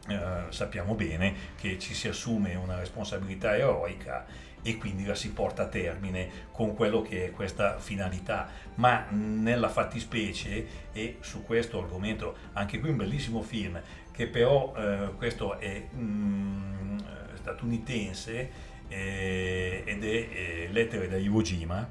eh, 0.08 0.18
sappiamo 0.48 0.94
bene 0.94 1.34
che 1.60 1.78
ci 1.78 1.92
si 1.92 2.08
assume 2.08 2.54
una 2.54 2.78
responsabilità 2.78 3.54
eroica 3.54 4.24
e 4.62 4.76
quindi 4.76 5.04
la 5.04 5.14
si 5.14 5.32
porta 5.32 5.62
a 5.62 5.66
termine 5.66 6.46
con 6.52 6.74
quello 6.74 7.02
che 7.02 7.26
è 7.26 7.30
questa 7.30 7.78
finalità. 7.78 8.50
Ma 8.74 9.06
nella 9.10 9.68
fattispecie, 9.68 10.66
e 10.92 11.16
su 11.20 11.44
questo 11.44 11.80
argomento 11.80 12.36
anche 12.52 12.80
qui 12.80 12.90
un 12.90 12.96
bellissimo 12.96 13.42
film, 13.42 13.80
che 14.12 14.26
però 14.26 14.74
eh, 14.76 15.10
questo 15.16 15.58
è 15.58 15.86
mm, 15.94 16.98
statunitense 17.34 18.50
eh, 18.88 19.82
ed 19.84 20.04
è 20.04 20.06
eh, 20.06 20.68
Lettere 20.70 21.08
da 21.08 21.16
Iwo 21.16 21.40
Jima, 21.42 21.88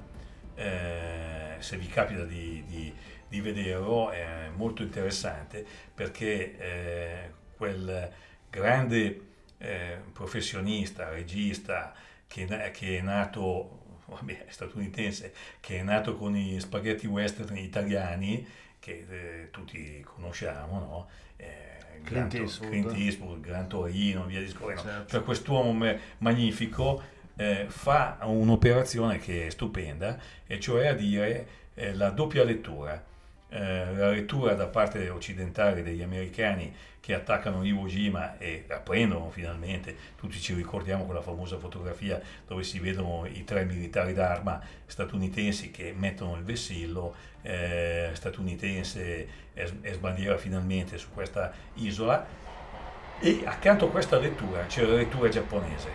eh, 0.55 1.55
se 1.59 1.77
vi 1.77 1.87
capita 1.87 2.23
di, 2.23 2.63
di, 2.67 2.93
di, 3.27 3.41
vederlo 3.41 4.09
è 4.09 4.49
molto 4.55 4.81
interessante 4.81 5.65
perché 5.93 6.57
eh, 6.57 7.31
quel 7.55 8.11
grande 8.49 9.21
eh, 9.57 9.99
professionista, 10.13 11.09
regista, 11.09 11.93
che, 12.27 12.45
che 12.73 12.97
è 12.97 13.01
nato, 13.01 14.01
vabbè, 14.05 14.45
è 14.45 14.51
statunitense, 14.51 15.33
che 15.59 15.79
è 15.79 15.83
nato 15.83 16.15
con 16.15 16.35
i 16.35 16.59
spaghetti 16.59 17.07
western 17.07 17.57
italiani, 17.57 18.45
che 18.79 19.05
eh, 19.09 19.47
tutti 19.51 20.01
conosciamo, 20.01 20.79
no? 20.79 21.07
Eh, 21.37 22.01
Clint, 22.03 22.33
Eastwood. 22.35 22.69
Clint 22.69 22.93
Eastwood, 22.93 23.39
Gran 23.41 23.67
Torino, 23.67 24.25
via 24.25 24.39
discorrendo. 24.39 24.81
Certo. 24.83 25.09
Cioè 25.09 25.23
quest'uomo 25.23 25.95
magnifico 26.19 27.01
eh, 27.35 27.65
fa 27.67 28.17
un'operazione 28.21 29.17
che 29.19 29.47
è 29.47 29.49
stupenda, 29.49 30.19
e 30.45 30.59
cioè 30.59 30.87
a 30.87 30.93
dire 30.93 31.47
eh, 31.73 31.93
la 31.93 32.09
doppia 32.09 32.43
lettura 32.43 33.03
eh, 33.49 33.93
la 33.95 34.09
lettura 34.09 34.53
da 34.53 34.67
parte 34.67 35.09
occidentale 35.09 35.83
degli 35.83 36.01
americani 36.01 36.73
che 36.99 37.13
attaccano 37.13 37.63
Iwo 37.63 37.85
Jima 37.85 38.37
e 38.37 38.65
la 38.67 38.79
prendono 38.79 39.29
finalmente, 39.29 39.95
tutti 40.17 40.37
ci 40.39 40.53
ricordiamo 40.53 41.05
quella 41.05 41.21
famosa 41.21 41.57
fotografia 41.57 42.21
dove 42.45 42.63
si 42.63 42.79
vedono 42.79 43.25
i 43.25 43.45
tre 43.45 43.63
militari 43.63 44.13
d'arma 44.13 44.59
statunitensi 44.85 45.71
che 45.71 45.93
mettono 45.95 46.35
il 46.35 46.43
vessillo 46.43 47.15
eh, 47.43 48.09
statunitense 48.11 49.27
e, 49.53 49.93
sbandiera 49.93 50.37
finalmente 50.37 50.97
su 50.97 51.07
questa 51.13 51.53
isola. 51.75 52.25
E 53.19 53.41
accanto 53.45 53.85
a 53.85 53.89
questa 53.89 54.19
lettura 54.19 54.65
c'è 54.65 54.83
la 54.83 54.95
lettura 54.95 55.29
giapponese. 55.29 55.89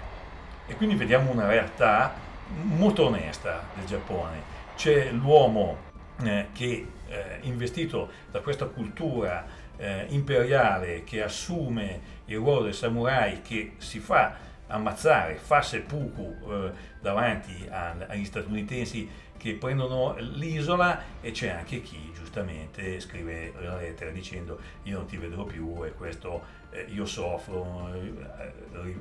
E 0.67 0.75
quindi 0.77 0.95
vediamo 0.95 1.31
una 1.31 1.47
realtà 1.47 2.15
molto 2.63 3.07
onesta 3.07 3.65
del 3.75 3.85
Giappone. 3.85 4.61
C'è 4.77 5.11
l'uomo 5.11 5.77
eh, 6.23 6.47
che 6.53 6.87
eh, 7.13 7.39
investito 7.43 8.11
da 8.31 8.41
questa 8.41 8.67
cultura 8.67 9.45
eh, 9.77 10.07
imperiale 10.09 11.05
che 11.05 11.23
assume 11.23 12.21
il 12.27 12.37
ruolo 12.37 12.63
del 12.63 12.75
samurai 12.75 13.43
che 13.43 13.75
si 13.77 13.99
fa 13.99 14.51
ammazzare, 14.67 15.35
fa 15.35 15.61
seppuku 15.61 16.37
eh, 16.49 16.71
davanti 17.01 17.67
a, 17.71 17.95
agli 18.09 18.25
statunitensi 18.25 19.09
che 19.37 19.55
prendono 19.55 20.15
l'isola 20.19 21.03
e 21.21 21.33
c'è 21.33 21.49
anche 21.49 21.83
chi 21.83 22.13
giustamente 22.15 23.01
scrive 23.01 23.53
la 23.61 23.77
lettera 23.77 24.11
dicendo 24.11 24.59
io 24.85 24.99
non 24.99 25.07
ti 25.07 25.17
vedrò 25.17 25.45
più 25.45 25.85
e 25.85 25.93
questo 25.93 26.61
eh, 26.71 26.87
io 26.89 27.05
soffro 27.05 27.93
eh, 27.93 28.53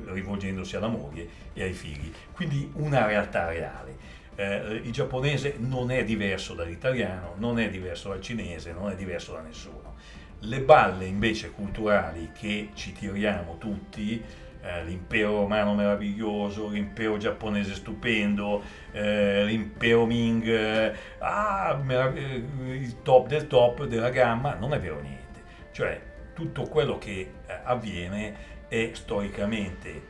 rivolgendosi 0.07 0.75
alla 0.75 0.87
moglie 0.87 1.27
e 1.53 1.63
ai 1.63 1.73
figli. 1.73 2.11
Quindi 2.33 2.69
una 2.73 3.05
realtà 3.05 3.47
reale 3.47 4.19
eh, 4.41 4.81
il 4.83 4.91
giapponese 4.91 5.55
non 5.59 5.91
è 5.91 6.03
diverso 6.03 6.55
dall'italiano, 6.55 7.35
non 7.37 7.59
è 7.59 7.69
diverso 7.69 8.09
dal 8.09 8.21
cinese, 8.21 8.73
non 8.73 8.89
è 8.89 8.95
diverso 8.95 9.33
da 9.33 9.41
nessuno. 9.41 9.95
Le 10.39 10.61
balle 10.61 11.05
invece 11.05 11.51
culturali 11.51 12.31
che 12.33 12.69
ci 12.73 12.91
tiriamo 12.91 13.57
tutti, 13.59 14.23
eh, 14.63 14.83
l'impero 14.83 15.41
romano 15.41 15.75
meraviglioso, 15.75 16.69
l'impero 16.69 17.17
giapponese 17.17 17.75
stupendo, 17.75 18.63
eh, 18.91 19.45
l'impero 19.45 20.07
Ming, 20.07 20.47
eh, 20.47 20.93
ah, 21.19 21.79
eh, 21.87 22.43
il 22.71 23.01
top 23.03 23.27
del 23.27 23.45
top 23.45 23.85
della 23.85 24.09
gamma, 24.09 24.55
non 24.55 24.73
è 24.73 24.79
vero 24.79 24.99
niente. 25.01 25.41
Cioè 25.71 26.01
tutto 26.33 26.63
quello 26.63 26.97
che 26.97 27.31
eh, 27.45 27.59
avviene 27.63 28.49
è 28.67 28.89
storicamente 28.93 30.09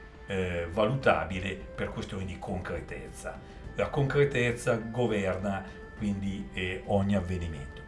valutabile 0.72 1.60
per 1.76 1.90
questioni 1.90 2.24
di 2.24 2.40
concretezza 2.40 3.38
la 3.76 3.90
concretezza 3.90 4.76
governa 4.76 5.64
quindi 5.98 6.50
eh, 6.54 6.82
ogni 6.86 7.16
avvenimento. 7.16 7.82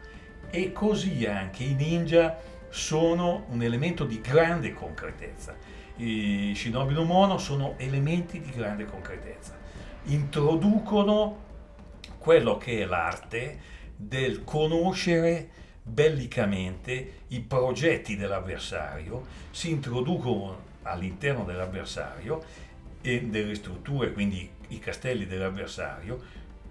E 0.50 0.70
così 0.70 1.26
anche 1.26 1.64
i 1.64 1.74
ninja 1.74 2.38
sono 2.68 3.46
un 3.48 3.60
elemento 3.60 4.04
di 4.04 4.20
grande 4.20 4.72
concretezza. 4.72 5.56
I 5.96 6.52
shinobi 6.54 6.94
no 6.94 7.02
mono 7.02 7.38
sono 7.38 7.74
elementi 7.76 8.40
di 8.40 8.50
grande 8.50 8.84
concretezza. 8.84 9.56
Introducono 10.04 11.42
quello 12.18 12.56
che 12.56 12.82
è 12.82 12.84
l'arte 12.84 13.58
del 13.96 14.44
conoscere 14.44 15.48
bellicamente 15.82 17.22
i 17.28 17.40
progetti 17.40 18.16
dell'avversario, 18.16 19.26
si 19.50 19.70
introducono 19.70 20.72
all'interno 20.82 21.44
dell'avversario 21.44 22.42
e 23.02 23.22
delle 23.22 23.54
strutture, 23.54 24.12
quindi 24.12 24.48
i 24.68 24.78
castelli 24.78 25.26
dell'avversario, 25.26 26.20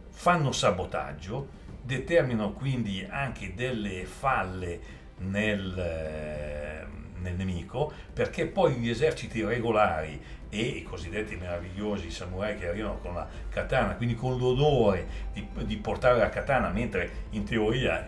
fanno 0.10 0.52
sabotaggio, 0.52 1.62
determinano 1.82 2.54
quindi 2.54 3.06
anche 3.10 3.54
delle 3.54 4.06
falle 4.06 5.02
nel, 5.18 5.78
eh, 5.78 6.86
nel 7.20 7.36
nemico, 7.36 7.91
perché 8.14 8.48
poi 8.48 8.76
gli 8.76 8.89
eserciti 8.89 9.44
regolari 9.44 10.22
e 10.50 10.62
i 10.62 10.84
cosiddetti 10.84 11.36
meravigliosi 11.36 12.12
samurai 12.12 12.58
che 12.58 12.68
arrivano 12.68 13.00
con 13.00 13.16
la 13.16 13.28
katana, 13.50 13.96
quindi 13.96 14.16
con 14.16 14.38
l'odore 14.38 15.08
di, 15.34 15.48
di 15.66 15.78
portare 15.78 16.20
la 16.20 16.30
katana, 16.30 16.70
mentre 16.70 17.10
in 17.32 17.44
teoria 17.44 18.06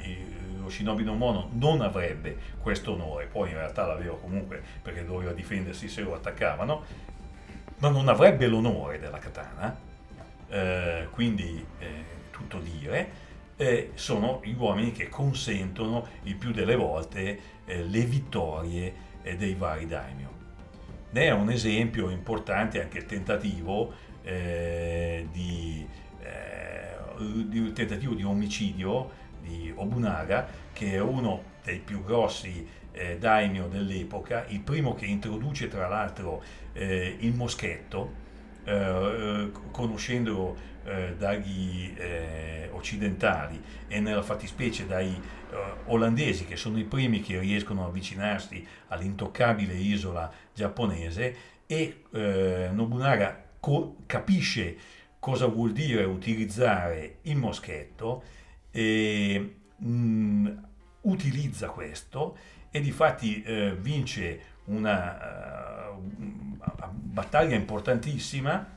lo 0.65 0.69
shinobi 0.69 1.03
no 1.03 1.13
mono 1.13 1.49
non 1.53 1.81
avrebbe 1.81 2.37
questo 2.61 2.93
onore, 2.93 3.27
poi 3.27 3.49
in 3.49 3.55
realtà 3.55 3.85
l'aveva 3.85 4.17
comunque 4.17 4.61
perché 4.81 5.05
doveva 5.05 5.31
difendersi 5.31 5.87
se 5.87 6.01
lo 6.01 6.15
attaccavano, 6.15 6.83
ma 7.77 7.89
non 7.89 8.07
avrebbe 8.07 8.47
l'onore 8.47 8.99
della 8.99 9.17
katana, 9.17 9.77
eh, 10.47 11.07
quindi 11.11 11.65
eh, 11.79 11.87
tutto 12.31 12.59
dire, 12.59 13.23
eh, 13.57 13.91
sono 13.95 14.41
gli 14.43 14.53
uomini 14.57 14.91
che 14.91 15.09
consentono 15.09 16.07
il 16.23 16.35
più 16.35 16.51
delle 16.51 16.75
volte 16.75 17.39
eh, 17.65 17.83
le 17.83 18.01
vittorie 18.01 18.93
eh, 19.21 19.35
dei 19.35 19.53
vari 19.55 19.87
daimyo. 19.87 20.43
Ne 21.11 21.23
è 21.23 21.31
un 21.31 21.49
esempio 21.49 22.09
importante 22.09 22.81
anche 22.81 22.99
il 22.99 23.05
tentativo 23.05 23.93
eh, 24.23 25.27
di, 25.31 25.87
di, 27.47 27.59
un 27.59 27.71
tentativo 27.73 28.13
di 28.13 28.23
omicidio 28.23 29.23
di 29.41 29.71
Obunaga, 29.73 30.47
che 30.73 30.93
è 30.93 30.99
uno 30.99 31.53
dei 31.63 31.79
più 31.79 32.03
grossi 32.03 32.67
daimyo 33.19 33.67
dell'epoca, 33.67 34.45
il 34.47 34.61
primo 34.61 34.93
che 34.93 35.05
introduce 35.05 35.67
tra 35.67 35.87
l'altro 35.87 36.41
eh, 36.75 37.17
il 37.19 37.33
moschetto, 37.33 38.23
eh, 38.63 38.73
eh 38.73 39.51
conoscendolo 39.71 40.55
eh, 40.83 41.15
dagli 41.17 41.93
eh, 41.97 42.69
occidentali 42.71 43.61
e 43.87 43.99
nella 43.99 44.21
fattispecie 44.21 44.85
dai 44.85 45.43
olandesi, 45.85 46.43
che 46.43 46.57
sono 46.57 46.77
i 46.77 46.83
primi 46.83 47.21
che 47.21 47.39
riescono 47.39 47.83
ad 47.83 47.87
avvicinarsi 47.87 48.65
all'intoccabile 48.89 49.73
isola 49.73 50.29
giapponese, 50.53 51.35
e 51.65 52.01
Nobunaga 52.73 53.41
co- 53.61 53.95
capisce 54.05 54.75
cosa 55.17 55.47
vuol 55.47 55.71
dire 55.71 56.03
utilizzare 56.03 57.19
il 57.21 57.37
moschetto 57.37 58.23
e 58.69 59.55
mh, 59.77 59.87
mm, 59.87 60.47
utilizza 61.01 61.69
questo 61.69 62.37
e 62.69 62.81
di 62.81 62.91
fatti 62.91 63.41
eh, 63.41 63.75
vince 63.79 64.39
una 64.65 65.89
uh, 65.91 66.89
battaglia 66.91 67.55
importantissima, 67.55 68.73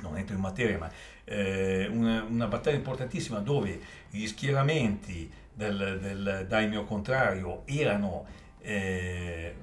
non 0.00 0.16
entro 0.16 0.34
in 0.34 0.40
materia, 0.40 0.78
ma 0.78 0.90
eh, 1.24 1.88
una, 1.90 2.22
una, 2.22 2.46
battaglia 2.46 2.76
importantissima 2.76 3.38
dove 3.38 3.80
gli 4.10 4.26
schieramenti 4.26 5.30
del, 5.52 5.98
del 6.00 6.46
daimyo 6.48 6.84
contrario 6.84 7.62
erano 7.66 8.26
eh, 8.60 9.54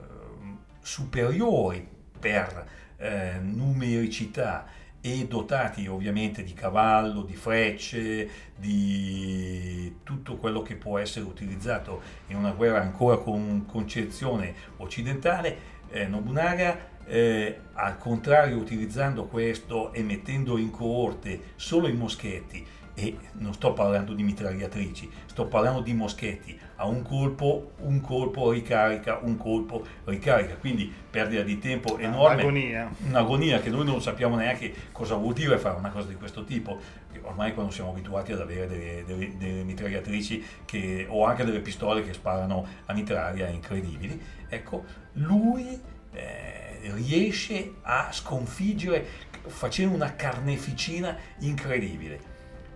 superiori 0.81 1.87
per 2.19 2.67
eh, 2.97 3.37
numericità 3.41 4.65
e 5.01 5.25
dotati 5.27 5.87
ovviamente 5.87 6.43
di 6.43 6.53
cavallo, 6.53 7.23
di 7.23 7.35
frecce, 7.35 8.29
di 8.55 9.95
tutto 10.03 10.37
quello 10.37 10.61
che 10.61 10.75
può 10.75 10.99
essere 10.99 11.25
utilizzato 11.25 12.01
in 12.27 12.37
una 12.37 12.51
guerra 12.51 12.81
ancora 12.81 13.17
con 13.17 13.65
concezione 13.65 14.53
occidentale, 14.77 15.69
eh, 15.89 16.05
Nobunaga 16.05 16.89
eh, 17.05 17.59
al 17.73 17.97
contrario 17.97 18.57
utilizzando 18.57 19.25
questo 19.25 19.91
e 19.91 20.03
mettendo 20.03 20.57
in 20.57 20.69
coorte 20.69 21.53
solo 21.55 21.87
i 21.87 21.93
moschetti 21.93 22.65
e 23.01 23.17
non 23.39 23.53
sto 23.53 23.73
parlando 23.73 24.13
di 24.13 24.21
mitragliatrici, 24.21 25.09
sto 25.25 25.47
parlando 25.47 25.81
di 25.81 25.91
moschetti, 25.93 26.57
a 26.75 26.85
un 26.85 27.01
colpo, 27.01 27.71
un 27.79 27.99
colpo 27.99 28.51
ricarica, 28.51 29.19
un 29.23 29.37
colpo 29.37 29.83
ricarica, 30.03 30.55
quindi 30.55 30.91
perdita 31.09 31.41
di 31.41 31.57
tempo 31.57 31.97
enorme, 31.97 32.35
un'agonia. 32.35 32.91
un'agonia 33.07 33.59
che 33.59 33.71
noi 33.71 33.85
non 33.85 34.01
sappiamo 34.03 34.35
neanche 34.35 34.71
cosa 34.91 35.15
vuol 35.15 35.33
dire 35.33 35.57
fare 35.57 35.77
una 35.77 35.89
cosa 35.89 36.09
di 36.09 36.15
questo 36.15 36.43
tipo, 36.43 36.79
ormai 37.23 37.55
quando 37.55 37.71
siamo 37.71 37.89
abituati 37.89 38.33
ad 38.33 38.41
avere 38.41 38.67
delle, 38.67 39.03
delle, 39.03 39.37
delle 39.37 39.63
mitragliatrici 39.63 40.43
che, 40.65 41.07
o 41.09 41.25
anche 41.25 41.43
delle 41.43 41.59
pistole 41.59 42.03
che 42.03 42.13
sparano 42.13 42.67
a 42.85 42.93
mitraglia 42.93 43.47
incredibili, 43.47 44.21
ecco, 44.47 44.83
lui 45.13 45.81
eh, 46.13 46.79
riesce 46.93 47.73
a 47.81 48.09
sconfiggere 48.11 49.29
facendo 49.47 49.95
una 49.95 50.15
carneficina 50.15 51.17
incredibile 51.39 52.30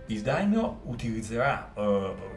il 0.06 0.22
daimyo 0.22 0.80
utilizzerà, 0.84 1.72
uh, 1.74 1.82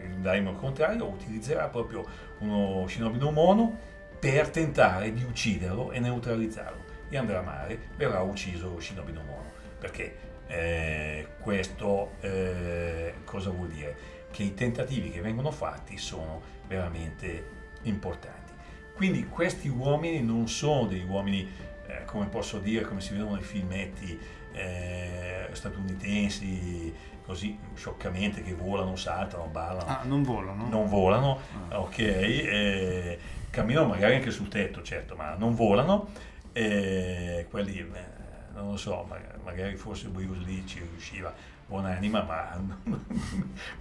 il 0.02 0.18
daimyo 0.22 0.54
contrario 0.54 1.06
utilizzerà 1.06 1.68
proprio 1.68 2.06
uno 2.40 2.88
shinobi 2.88 3.18
no 3.18 3.32
mono 3.32 3.78
per 4.20 4.50
tentare 4.50 5.14
di 5.14 5.24
ucciderlo 5.24 5.92
e 5.92 6.00
neutralizzarlo 6.00 6.84
e 7.10 7.18
andrà 7.18 7.40
a 7.40 7.44
mare, 7.44 7.80
verrà 7.96 8.22
ucciso 8.22 8.70
lo 8.70 8.80
shinobi 8.80 9.12
no 9.12 9.24
mono 9.24 9.52
perché 9.80 10.28
eh, 10.48 11.28
questo 11.40 12.14
eh, 12.22 13.14
cosa 13.24 13.50
vuol 13.52 13.70
dire? 13.70 13.96
Che 14.32 14.44
i 14.44 14.54
tentativi 14.54 15.10
che 15.10 15.22
vengono 15.22 15.52
fatti 15.52 15.98
sono 15.98 16.42
veramente 16.68 17.58
importanti. 17.84 18.54
Quindi 18.94 19.28
questi 19.28 19.70
uomini 19.70 20.22
non 20.22 20.48
sono 20.50 20.88
degli 20.88 21.06
uomini, 21.08 21.48
eh, 21.88 22.04
come 22.06 22.26
posso 22.28 22.60
dire, 22.60 22.84
come 22.84 23.00
si 23.00 23.14
vedono 23.14 23.36
nei 23.36 23.44
filmetti 23.44 24.20
eh, 24.52 25.48
statunitensi, 25.52 26.94
così 27.30 27.56
scioccamente 27.76 28.42
che 28.42 28.56
volano, 28.56 28.96
saltano, 28.96 29.46
ballano. 29.52 29.86
Ah, 29.86 30.02
non 30.04 30.24
volano? 30.24 30.68
Non 30.68 30.88
volano, 30.88 31.40
ah. 31.70 31.80
ok. 31.80 32.00
Eh, 32.00 33.20
camminano 33.52 33.86
magari 33.86 34.16
anche 34.16 34.32
sul 34.32 34.48
tetto, 34.48 34.82
certo, 34.82 35.16
ma 35.16 35.36
non 35.36 35.54
volano. 35.54 36.10
Eh, 36.54 37.46
quelli, 37.48 37.78
eh, 37.78 38.56
non 38.56 38.72
lo 38.72 38.78
so, 38.78 39.08
magari 39.44 39.76
forse 39.76 40.08
Bruce 40.08 40.42
Lee 40.44 40.66
ci 40.66 40.80
riusciva, 40.80 41.32
buonanima, 41.68 42.24
ma, 42.24 42.64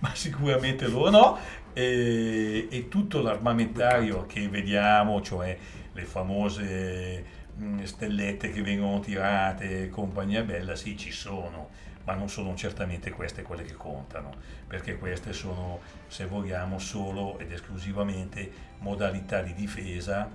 ma 0.00 0.14
sicuramente 0.14 0.86
loro 0.86 1.08
no. 1.08 1.38
E, 1.72 2.68
e 2.70 2.88
tutto 2.88 3.22
l'armamentario 3.22 4.26
che 4.26 4.46
vediamo, 4.50 5.22
cioè 5.22 5.56
le 5.90 6.04
famose 6.04 7.24
mm, 7.58 7.82
stellette 7.82 8.52
che 8.52 8.60
vengono 8.60 9.00
tirate, 9.00 9.88
compagnia 9.88 10.42
bella, 10.42 10.76
sì, 10.76 10.98
ci 10.98 11.12
sono 11.12 11.86
ma 12.08 12.14
non 12.14 12.30
sono 12.30 12.54
certamente 12.54 13.10
queste 13.10 13.42
quelle 13.42 13.64
che 13.64 13.74
contano, 13.74 14.34
perché 14.66 14.96
queste 14.96 15.34
sono, 15.34 15.80
se 16.06 16.24
vogliamo, 16.24 16.78
solo 16.78 17.38
ed 17.38 17.52
esclusivamente 17.52 18.50
modalità 18.78 19.42
di 19.42 19.52
difesa 19.52 20.26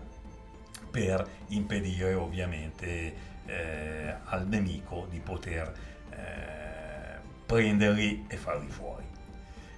per 0.92 1.28
impedire 1.48 2.14
ovviamente 2.14 3.14
eh, 3.48 4.16
al 4.26 4.48
nemico 4.48 5.08
di 5.10 5.18
poter 5.18 5.74
eh, 6.12 7.18
prenderli 7.44 8.26
e 8.28 8.38
farli 8.38 8.70
fuori. 8.70 9.06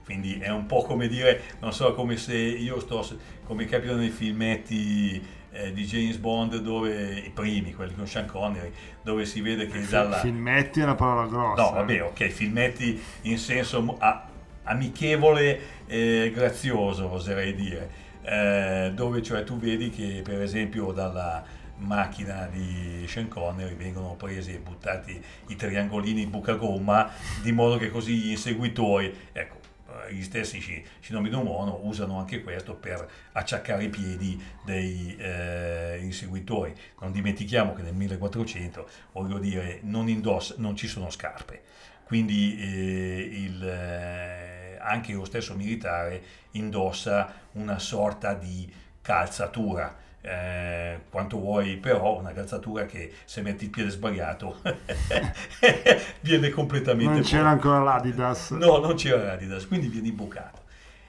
Quindi 0.03 0.37
è 0.39 0.49
un 0.49 0.65
po' 0.65 0.81
come 0.81 1.07
dire, 1.07 1.43
non 1.61 1.71
so, 1.71 1.93
come 1.93 2.17
se 2.17 2.35
io 2.35 2.77
sto, 2.81 3.07
come 3.45 3.63
capita 3.63 3.95
nei 3.95 4.09
filmetti 4.09 5.25
eh, 5.55 5.71
di 5.71 5.85
James 5.85 6.17
Bond 6.17 6.57
dove 6.57 7.19
i 7.19 7.29
primi, 7.29 7.73
quelli 7.73 7.95
con 7.95 8.05
Sean 8.05 8.25
Connery, 8.25 8.71
dove 9.01 9.25
si 9.25 9.39
vede 9.41 9.67
che 9.67 9.85
dalla... 9.87 10.17
Filmetti 10.17 10.81
è 10.81 10.83
una 10.83 10.95
parola 10.95 11.27
grossa. 11.27 11.63
No, 11.63 11.71
vabbè, 11.71 12.03
ok, 12.03 12.27
filmetti 12.27 13.01
in 13.21 13.37
senso 13.37 13.95
a, 13.99 14.27
amichevole 14.63 15.85
e 15.87 16.31
grazioso, 16.33 17.09
oserei 17.09 17.55
dire, 17.55 17.89
eh, 18.23 18.91
dove 18.93 19.21
cioè 19.21 19.43
tu 19.43 19.57
vedi 19.57 19.89
che 19.89 20.21
per 20.23 20.41
esempio 20.41 20.91
dalla 20.91 21.43
macchina 21.77 22.47
di 22.51 23.05
Sean 23.07 23.27
Connery 23.27 23.75
vengono 23.75 24.15
presi 24.15 24.53
e 24.53 24.59
buttati 24.59 25.21
i 25.47 25.55
triangolini 25.55 26.25
buca 26.25 26.53
gomma 26.53 27.11
di 27.41 27.51
modo 27.51 27.77
che 27.77 27.89
così 27.89 28.15
gli 28.15 28.29
inseguitori 28.29 29.13
ecco 29.33 29.64
gli 30.09 30.23
stessi 30.23 30.61
Shinobi 30.99 31.29
no 31.29 31.43
Mono 31.43 31.79
usano 31.83 32.19
anche 32.19 32.41
questo 32.43 32.75
per 32.75 33.09
acciaccare 33.33 33.85
i 33.85 33.89
piedi 33.89 34.41
dei 34.63 35.15
eh, 35.17 35.99
inseguitori. 36.01 36.73
Non 36.99 37.11
dimentichiamo 37.11 37.73
che 37.73 37.81
nel 37.81 37.93
1400, 37.93 38.87
voglio 39.13 39.39
dire, 39.39 39.79
non, 39.83 40.09
indossa, 40.09 40.55
non 40.57 40.75
ci 40.75 40.87
sono 40.87 41.09
scarpe, 41.09 41.61
quindi 42.05 42.57
eh, 42.59 43.29
il, 43.43 43.63
eh, 43.63 44.77
anche 44.79 45.13
lo 45.13 45.25
stesso 45.25 45.55
militare 45.55 46.21
indossa 46.51 47.33
una 47.53 47.79
sorta 47.79 48.33
di 48.33 48.71
calzatura 49.01 50.03
eh, 50.25 51.01
quanto 51.11 51.37
vuoi, 51.37 51.77
però 51.77 52.17
una 52.17 52.33
calzatura 52.33 52.85
che 52.85 53.13
se 53.25 53.41
metti 53.41 53.65
il 53.65 53.69
piede 53.69 53.91
sbagliato 53.91 54.59
viene 56.21 56.49
completamente... 56.49 57.13
Non 57.13 57.21
c'era 57.21 57.49
ancora 57.49 57.79
l'Adidas. 57.79 58.49
No, 58.51 58.79
non 58.79 58.95
c'era 58.95 59.23
l'Adidas, 59.23 59.67
quindi 59.67 59.87
viene 59.87 60.07
imbucato. 60.07 60.63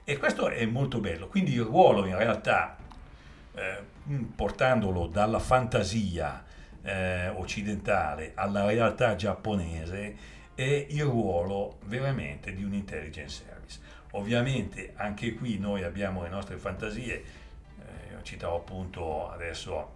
E 0.05 0.19
questo 0.19 0.49
è 0.49 0.67
molto 0.67 1.01
bello. 1.01 1.29
Quindi 1.29 1.55
il 1.55 1.62
ruolo 1.62 2.05
in 2.05 2.17
realtà, 2.17 2.77
eh, 3.55 3.83
portandolo 4.35 5.07
dalla 5.07 5.39
fantasia 5.39 6.45
eh, 6.83 7.29
occidentale 7.29 8.33
alla 8.35 8.67
realtà 8.67 9.17
giapponese, 9.17 10.35
è 10.55 10.87
il 10.91 11.05
ruolo 11.05 11.79
veramente 11.87 12.53
di 12.53 12.62
un 12.62 12.75
intelligence 12.75 13.45
service. 13.47 13.81
Ovviamente 14.12 14.93
anche 14.97 15.35
qui 15.35 15.59
noi 15.59 15.85
abbiamo 15.85 16.23
le 16.23 16.29
nostre 16.29 16.59
fantasie, 16.59 17.45
citavo 18.27 18.57
appunto 18.57 19.31
adesso 19.31 19.95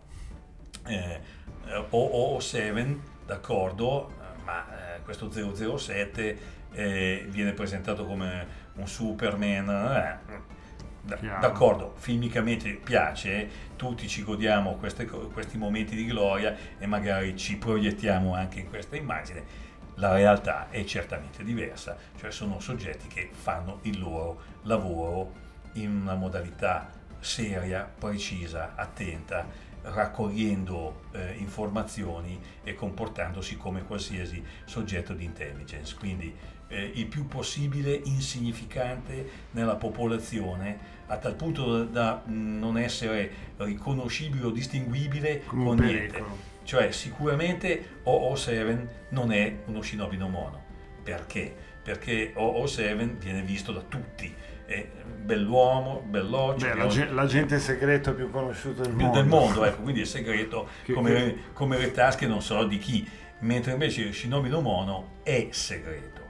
eh, 0.87 1.21
OO7, 1.67 2.97
d'accordo, 3.27 4.13
ma 4.45 4.95
eh, 4.95 5.01
questo 5.03 5.31
007 5.31 6.39
eh, 6.73 7.27
viene 7.29 7.53
presentato 7.53 8.07
come 8.07 8.69
un 8.75 8.87
Superman, 8.87 9.69
eh, 9.69 11.19
d'accordo, 11.41 11.95
filmicamente 11.97 12.73
piace, 12.75 13.49
tutti 13.75 14.07
ci 14.07 14.23
godiamo 14.23 14.77
queste, 14.77 15.07
questi 15.07 15.59
momenti 15.59 15.97
di 15.97 16.07
gloria 16.07 16.57
e 16.79 16.87
magari 16.87 17.37
ci 17.37 17.57
proiettiamo 17.57 18.35
anche 18.35 18.61
in 18.61 18.69
questa 18.69 18.95
immagine. 18.95 19.69
La 19.97 20.15
realtà 20.15 20.71
è 20.71 20.85
certamente 20.85 21.43
diversa, 21.43 21.97
cioè 22.17 22.31
sono 22.31 22.61
soggetti 22.61 23.09
che 23.09 23.29
fanno 23.33 23.81
il 23.83 23.99
loro 23.99 24.41
lavoro 24.63 25.49
in 25.75 25.91
una 25.91 26.15
modalità 26.15 27.00
seria, 27.21 27.91
precisa, 27.99 28.75
attenta, 28.75 29.69
raccogliendo 29.83 31.03
eh, 31.13 31.35
informazioni 31.39 32.39
e 32.63 32.75
comportandosi 32.75 33.57
come 33.57 33.85
qualsiasi 33.85 34.43
soggetto 34.65 35.15
di 35.15 35.25
intelligence. 35.25 35.95
Quindi 35.99 36.35
eh, 36.69 36.93
il 36.95 37.07
più 37.07 37.27
possibile 37.27 38.01
insignificante 38.05 39.49
nella 39.53 39.77
popolazione 39.77 40.99
a 41.07 41.17
tal 41.17 41.35
punto 41.35 41.85
da 41.85 42.23
non 42.27 42.79
essere 42.79 43.31
riconoscibile 43.57 44.47
o 44.47 44.51
distinguibile 44.51 45.43
Come 45.45 45.65
con 45.65 45.77
niente. 45.79 46.49
Cioè 46.63 46.93
sicuramente 46.93 48.01
OO7 48.05 48.87
non 49.11 49.33
è 49.33 49.57
uno 49.67 49.83
Shinobi 49.83 50.17
no 50.17 50.29
Mono. 50.29 50.63
Perché? 51.03 51.53
Perché 51.83 52.33
OO7 52.37 53.17
viene 53.17 53.43
visto 53.43 53.73
da 53.73 53.81
tutti. 53.81 54.33
È 54.71 54.87
bell'uomo, 55.23 56.03
bell'occhio. 56.07 56.73
Beh, 56.75 57.11
l'agente 57.11 57.59
segreto 57.59 58.15
più 58.15 58.31
conosciuto 58.31 58.83
del 58.83 58.93
mondo. 58.93 59.13
Del 59.13 59.27
mondo, 59.27 59.65
ecco, 59.65 59.83
quindi 59.83 60.03
è 60.03 60.05
segreto 60.05 60.69
che, 60.85 60.93
come, 60.93 61.13
che... 61.13 61.39
come 61.53 61.77
le 61.77 61.91
tasche 61.91 62.27
non 62.27 62.41
so 62.41 62.65
di 62.65 62.79
chi. 62.79 63.09
Mentre 63.41 63.73
invece 63.73 64.13
Shinobi 64.13 64.49
no 64.49 64.61
Mono 64.61 65.13
è 65.23 65.49
segreto 65.51 66.21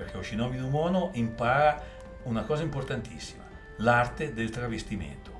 perché 0.00 0.16
Oshinobi 0.16 0.56
no 0.56 0.68
Mono 0.68 1.10
impara 1.14 1.82
una 2.22 2.42
cosa 2.44 2.62
importantissima, 2.62 3.44
l'arte 3.76 4.32
del 4.32 4.48
travestimento. 4.48 5.38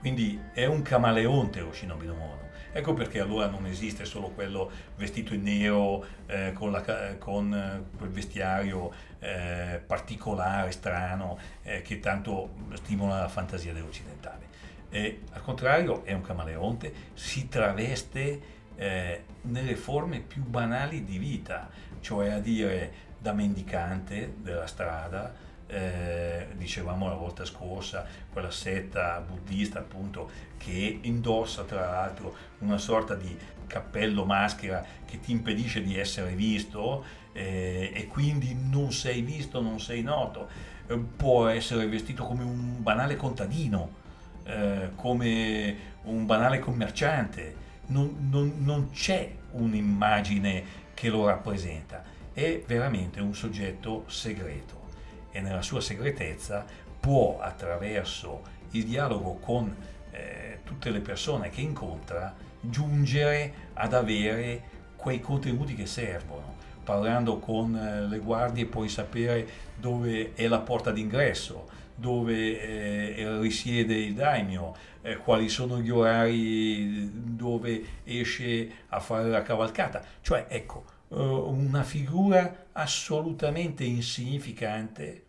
Quindi 0.00 0.38
è 0.52 0.66
un 0.66 0.82
camaleonte 0.82 1.60
Oshinobi 1.60 2.06
no 2.06 2.14
Mono. 2.14 2.42
Ecco 2.72 2.92
perché 2.92 3.20
allora 3.20 3.46
non 3.46 3.66
esiste 3.66 4.04
solo 4.04 4.30
quello 4.30 4.68
vestito 4.96 5.32
in 5.32 5.42
nero 5.42 6.04
eh, 6.26 6.52
con, 6.54 6.72
la, 6.72 6.82
con 7.18 7.54
eh, 7.54 7.96
quel 7.96 8.10
vestiario 8.10 8.92
eh, 9.24 9.80
particolare, 9.84 10.70
strano, 10.70 11.38
eh, 11.62 11.80
che 11.80 11.98
tanto 11.98 12.50
stimola 12.74 13.20
la 13.20 13.28
fantasia 13.28 13.72
dell'occidentale. 13.72 14.52
E, 14.90 15.22
al 15.32 15.42
contrario 15.42 16.04
è 16.04 16.12
un 16.12 16.20
camaleonte, 16.20 16.92
si 17.14 17.48
traveste 17.48 18.40
eh, 18.76 19.24
nelle 19.42 19.76
forme 19.76 20.20
più 20.20 20.44
banali 20.44 21.04
di 21.04 21.16
vita, 21.16 21.70
cioè 22.00 22.28
a 22.30 22.38
dire 22.38 22.92
da 23.18 23.32
mendicante 23.32 24.34
della 24.42 24.66
strada, 24.66 25.32
eh, 25.66 26.48
dicevamo 26.56 27.08
la 27.08 27.14
volta 27.14 27.46
scorsa, 27.46 28.06
quella 28.30 28.50
setta 28.50 29.18
buddista 29.20 29.78
appunto 29.78 30.30
che 30.58 30.98
indossa 31.02 31.64
tra 31.64 31.90
l'altro 31.90 32.36
una 32.58 32.76
sorta 32.76 33.14
di 33.14 33.34
cappello 33.66 34.26
maschera 34.26 34.84
che 35.06 35.18
ti 35.18 35.32
impedisce 35.32 35.82
di 35.82 35.98
essere 35.98 36.34
visto 36.34 37.22
eh, 37.34 37.90
e 37.92 38.06
quindi 38.06 38.56
non 38.58 38.92
sei 38.92 39.20
visto, 39.20 39.60
non 39.60 39.80
sei 39.80 40.02
noto, 40.02 40.48
eh, 40.86 40.96
può 40.96 41.48
essere 41.48 41.86
vestito 41.86 42.24
come 42.24 42.44
un 42.44 42.82
banale 42.82 43.16
contadino, 43.16 44.02
eh, 44.44 44.90
come 44.94 45.76
un 46.04 46.24
banale 46.24 46.60
commerciante, 46.60 47.62
non, 47.86 48.28
non, 48.30 48.54
non 48.58 48.90
c'è 48.90 49.30
un'immagine 49.52 50.64
che 50.94 51.08
lo 51.10 51.26
rappresenta. 51.26 52.02
È 52.32 52.62
veramente 52.66 53.20
un 53.20 53.34
soggetto 53.34 54.04
segreto. 54.08 54.82
E 55.30 55.40
nella 55.40 55.62
sua 55.62 55.80
segretezza 55.80 56.64
può 57.00 57.40
attraverso 57.40 58.42
il 58.70 58.84
dialogo 58.84 59.34
con 59.34 59.74
eh, 60.10 60.60
tutte 60.64 60.90
le 60.90 61.00
persone 61.00 61.50
che 61.50 61.60
incontra 61.60 62.34
giungere 62.60 63.52
ad 63.74 63.92
avere 63.92 64.62
quei 64.96 65.20
contenuti 65.20 65.74
che 65.74 65.86
servono. 65.86 66.53
Parlando 66.84 67.38
con 67.38 67.74
eh, 67.74 68.06
le 68.06 68.18
guardie 68.18 68.66
puoi 68.66 68.88
sapere 68.88 69.48
dove 69.76 70.34
è 70.34 70.46
la 70.46 70.60
porta 70.60 70.90
d'ingresso, 70.90 71.68
dove 71.94 72.60
eh, 72.60 73.40
risiede 73.40 73.94
il 73.94 74.14
daimyo, 74.14 74.76
eh, 75.00 75.16
quali 75.16 75.48
sono 75.48 75.80
gli 75.80 75.90
orari 75.90 77.10
dove 77.12 77.82
esce 78.04 78.70
a 78.88 79.00
fare 79.00 79.28
la 79.28 79.42
cavalcata. 79.42 80.04
Cioè, 80.20 80.46
ecco, 80.48 80.84
eh, 81.08 81.16
una 81.16 81.82
figura 81.82 82.66
assolutamente 82.72 83.84
insignificante 83.84 85.22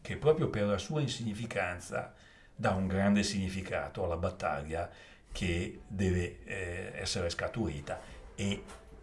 che 0.00 0.16
proprio 0.16 0.48
per 0.48 0.64
la 0.64 0.78
sua 0.78 1.00
insignificanza 1.00 2.14
dà 2.54 2.72
un 2.72 2.86
grande 2.86 3.22
significato 3.22 4.04
alla 4.04 4.16
battaglia 4.16 4.88
che 5.32 5.80
deve 5.88 6.44
eh, 6.44 6.92
essere 6.94 7.28
scaturita 7.28 8.00
e 8.36 8.62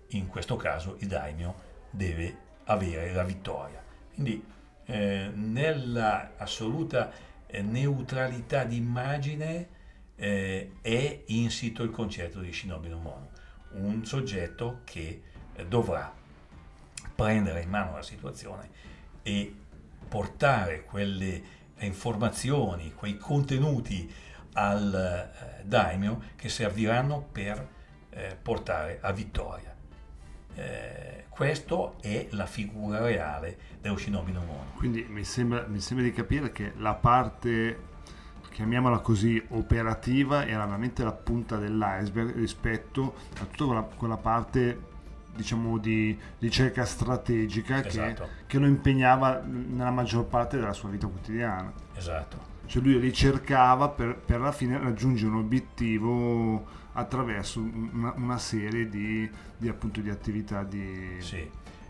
in 0.10 0.28
questo 0.28 0.56
caso 0.56 0.96
il 1.00 1.08
daimyo 1.08 1.70
deve 1.92 2.38
avere 2.66 3.14
la 3.14 3.24
vittoria. 3.24 3.84
Quindi 4.14 4.44
eh, 4.86 5.32
nella 5.34 6.34
assoluta 6.38 7.12
eh, 7.48 7.62
neutralità 7.62 8.64
di 8.64 8.78
immagine 8.78 9.80
eh, 10.16 10.74
è 10.82 11.24
insito 11.28 11.84
il 11.84 11.92
concetto 11.92 12.40
di 12.40 12.52
Shinobi 12.52 12.90
no 12.90 12.98
Mono, 13.00 13.30
un 13.72 14.06
soggetto 14.06 14.82
che 14.84 15.22
eh, 15.54 15.68
dovrà 15.68 16.14
prendere 17.16 17.62
in 17.62 17.70
mano 17.70 17.96
la 17.96 18.04
situazione 18.04 18.70
e 19.22 19.54
portare 20.08 20.84
quelle 20.84 21.60
informazioni, 21.80 22.94
quei 22.94 23.18
contenuti 23.18 24.12
al 24.54 24.94
eh, 24.94 25.64
daimyo 25.64 26.22
che 26.36 26.50
serviranno 26.50 27.22
per 27.32 27.80
portare 28.42 29.00
a 29.02 29.14
vittoria. 29.14 29.71
Eh, 30.56 31.26
questa 31.30 31.94
è 32.02 32.28
la 32.32 32.46
figura 32.46 33.00
reale 33.00 33.58
dello 33.80 33.98
Shinobi 33.98 34.32
no 34.32 34.42
Mono. 34.42 34.72
Quindi 34.76 35.06
mi 35.10 35.24
sembra, 35.24 35.66
mi 35.68 35.80
sembra 35.80 36.06
di 36.06 36.14
capire 36.14 36.52
che 36.52 36.74
la 36.78 36.94
parte 36.94 37.90
chiamiamola 38.52 39.00
così, 39.00 39.42
operativa 39.50 40.46
era 40.46 40.66
veramente 40.66 41.04
la 41.04 41.14
punta 41.14 41.58
dell'iceberg 41.58 42.36
rispetto 42.36 43.16
a 43.40 43.46
tutta 43.46 43.66
quella, 43.66 43.82
quella 43.82 44.18
parte 44.18 44.90
diciamo 45.34 45.78
di 45.78 46.18
ricerca 46.40 46.84
strategica 46.84 47.84
esatto. 47.86 48.24
che, 48.24 48.30
che, 48.48 48.58
lo 48.58 48.68
impegnava 48.68 49.42
nella 49.42 49.90
maggior 49.90 50.26
parte 50.26 50.58
della 50.58 50.74
sua 50.74 50.90
vita 50.90 51.08
quotidiana. 51.08 51.72
Esatto. 51.96 52.51
Cioè 52.72 52.82
lui 52.82 52.98
ricercava 53.00 53.90
per, 53.90 54.16
per 54.16 54.38
alla 54.38 54.54
fine 54.54 54.78
raggiungere 54.78 55.30
un 55.30 55.40
obiettivo 55.40 56.66
attraverso 56.94 57.60
una, 57.60 58.14
una 58.16 58.38
serie 58.38 58.88
di, 58.88 59.30
di, 59.58 59.68
appunto, 59.68 60.00
di 60.00 60.10
attività 60.10 60.64
di... 60.64 61.18
Sì, 61.20 61.46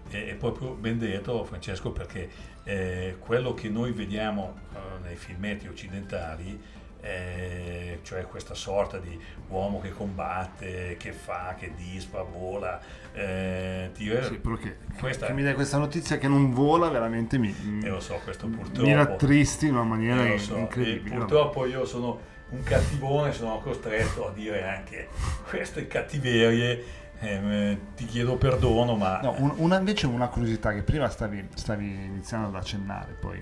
è, 0.09 0.34
proprio 0.39 0.73
ben 0.73 0.97
detto 0.97 1.43
Francesco 1.43 1.91
perché 1.91 2.27
eh, 2.63 3.17
quello 3.19 3.53
che 3.53 3.69
noi 3.69 3.91
vediamo 3.91 4.55
eh, 4.73 5.03
nei 5.03 5.17
filmetti 5.17 5.67
occidentali 5.67 6.59
eh, 7.01 7.99
cioè 8.03 8.25
questa 8.25 8.53
sorta 8.53 8.97
di 8.99 9.19
uomo 9.49 9.79
che 9.81 9.91
combatte, 9.91 10.95
che 10.97 11.11
fa, 11.11 11.55
che 11.57 11.73
dispa, 11.75 12.21
vola. 12.21 12.79
Eh, 13.13 13.89
tira, 13.93 14.23
sì, 14.23 14.39
che, 14.39 14.77
questa, 14.97 15.25
che 15.25 15.33
mi 15.33 15.43
dai 15.43 15.53
questa 15.53 15.77
notizia 15.77 16.17
che 16.17 16.27
non 16.27 16.53
vola 16.53 16.87
veramente 16.89 17.37
mi, 17.37 17.53
eh, 17.83 17.89
lo 17.89 17.99
so, 17.99 18.19
questo 18.23 18.47
purtroppo, 18.47 18.87
mi 18.87 18.93
rattristi 18.93 19.67
in 19.67 19.73
una 19.73 19.83
maniera 19.83 20.25
eh, 20.25 20.37
so, 20.37 20.55
incredibile. 20.55 21.17
purtroppo 21.17 21.65
io 21.65 21.83
sono 21.85 22.19
un 22.49 22.63
cattivone, 22.63 23.33
sono 23.33 23.59
costretto 23.59 24.27
a 24.27 24.31
dire 24.31 24.63
anche 24.67 25.09
queste 25.49 25.87
cattiverie. 25.87 26.99
Eh, 27.23 27.77
ti 27.95 28.05
chiedo 28.05 28.35
perdono, 28.35 28.95
ma... 28.95 29.19
No, 29.21 29.35
un, 29.37 29.53
una, 29.57 29.77
invece 29.77 30.07
una 30.07 30.27
curiosità 30.27 30.73
che 30.73 30.81
prima 30.81 31.07
stavi, 31.07 31.49
stavi 31.53 31.85
iniziando 31.85 32.47
ad 32.47 32.55
accennare, 32.55 33.13
poi 33.13 33.39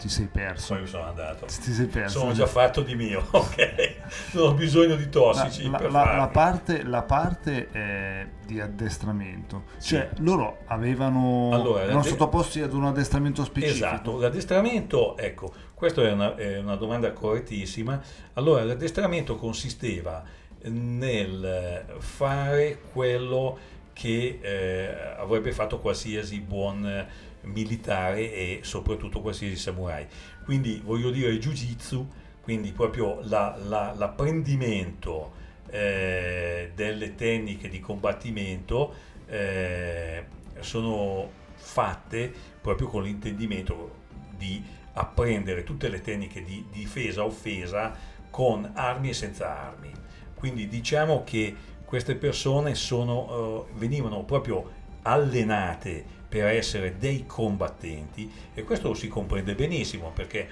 ti 0.00 0.08
sei 0.08 0.26
perso. 0.26 0.72
Poi 0.72 0.82
mi 0.82 0.88
sono 0.88 1.04
andato. 1.04 1.44
Ti 1.44 1.72
sei 1.72 1.86
perso. 1.86 2.20
Sono 2.20 2.32
già 2.32 2.46
fatto 2.46 2.80
di 2.80 2.94
mio, 2.94 3.22
ok? 3.30 3.94
Non 4.32 4.48
ho 4.48 4.54
bisogno 4.54 4.96
di 4.96 5.10
tossici. 5.10 5.68
La, 5.68 5.78
la, 5.90 6.16
la 6.16 6.28
parte, 6.28 6.82
la 6.82 7.02
parte 7.02 7.68
eh, 7.70 8.26
di 8.46 8.60
addestramento, 8.60 9.64
cioè 9.78 10.08
sì. 10.14 10.22
loro 10.22 10.60
avevano, 10.66 11.50
allora, 11.52 11.82
erano 11.82 12.02
sottoposti 12.02 12.62
ad 12.62 12.72
un 12.72 12.86
addestramento 12.86 13.44
specifico. 13.44 13.86
Esatto, 13.86 14.18
l'addestramento, 14.18 15.18
ecco, 15.18 15.52
questa 15.74 16.02
è 16.02 16.12
una, 16.12 16.34
è 16.34 16.58
una 16.58 16.76
domanda 16.76 17.12
correttissima. 17.12 18.00
Allora, 18.34 18.64
l'addestramento 18.64 19.36
consisteva 19.36 20.24
nel 20.62 21.84
fare 21.98 22.78
quello 22.92 23.58
che 23.92 24.38
eh, 24.40 25.14
avrebbe 25.18 25.52
fatto 25.52 25.78
qualsiasi 25.78 26.40
buon 26.40 27.06
militare 27.42 28.32
e 28.32 28.60
soprattutto 28.62 29.20
qualsiasi 29.20 29.56
samurai. 29.56 30.06
Quindi 30.44 30.80
voglio 30.84 31.10
dire 31.10 31.38
jiu-jitsu, 31.38 32.08
quindi 32.42 32.72
proprio 32.72 33.20
la, 33.22 33.56
la, 33.62 33.94
l'apprendimento 33.96 35.32
eh, 35.70 36.72
delle 36.74 37.14
tecniche 37.14 37.68
di 37.68 37.80
combattimento 37.80 38.92
eh, 39.26 40.24
sono 40.60 41.30
fatte 41.54 42.32
proprio 42.60 42.88
con 42.88 43.02
l'intendimento 43.02 43.98
di 44.36 44.62
apprendere 44.94 45.62
tutte 45.62 45.88
le 45.88 46.00
tecniche 46.00 46.42
di 46.42 46.64
difesa-offesa 46.70 47.94
con 48.30 48.70
armi 48.74 49.10
e 49.10 49.14
senza 49.14 49.56
armi. 49.56 49.92
Quindi 50.34 50.68
diciamo 50.68 51.22
che 51.24 51.54
queste 51.84 52.14
persone 52.14 52.74
sono, 52.74 53.66
uh, 53.66 53.66
venivano 53.74 54.22
proprio 54.24 54.78
allenate 55.02 56.18
per 56.30 56.46
essere 56.46 56.96
dei 56.96 57.26
combattenti 57.26 58.30
e 58.54 58.62
questo 58.62 58.94
si 58.94 59.08
comprende 59.08 59.56
benissimo 59.56 60.12
perché 60.14 60.48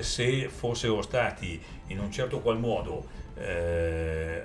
se 0.00 0.48
fossero 0.48 1.00
stati 1.00 1.60
in 1.88 1.98
un 1.98 2.12
certo 2.12 2.40
qual 2.40 2.58
modo 2.58 3.06
eh, 3.36 4.42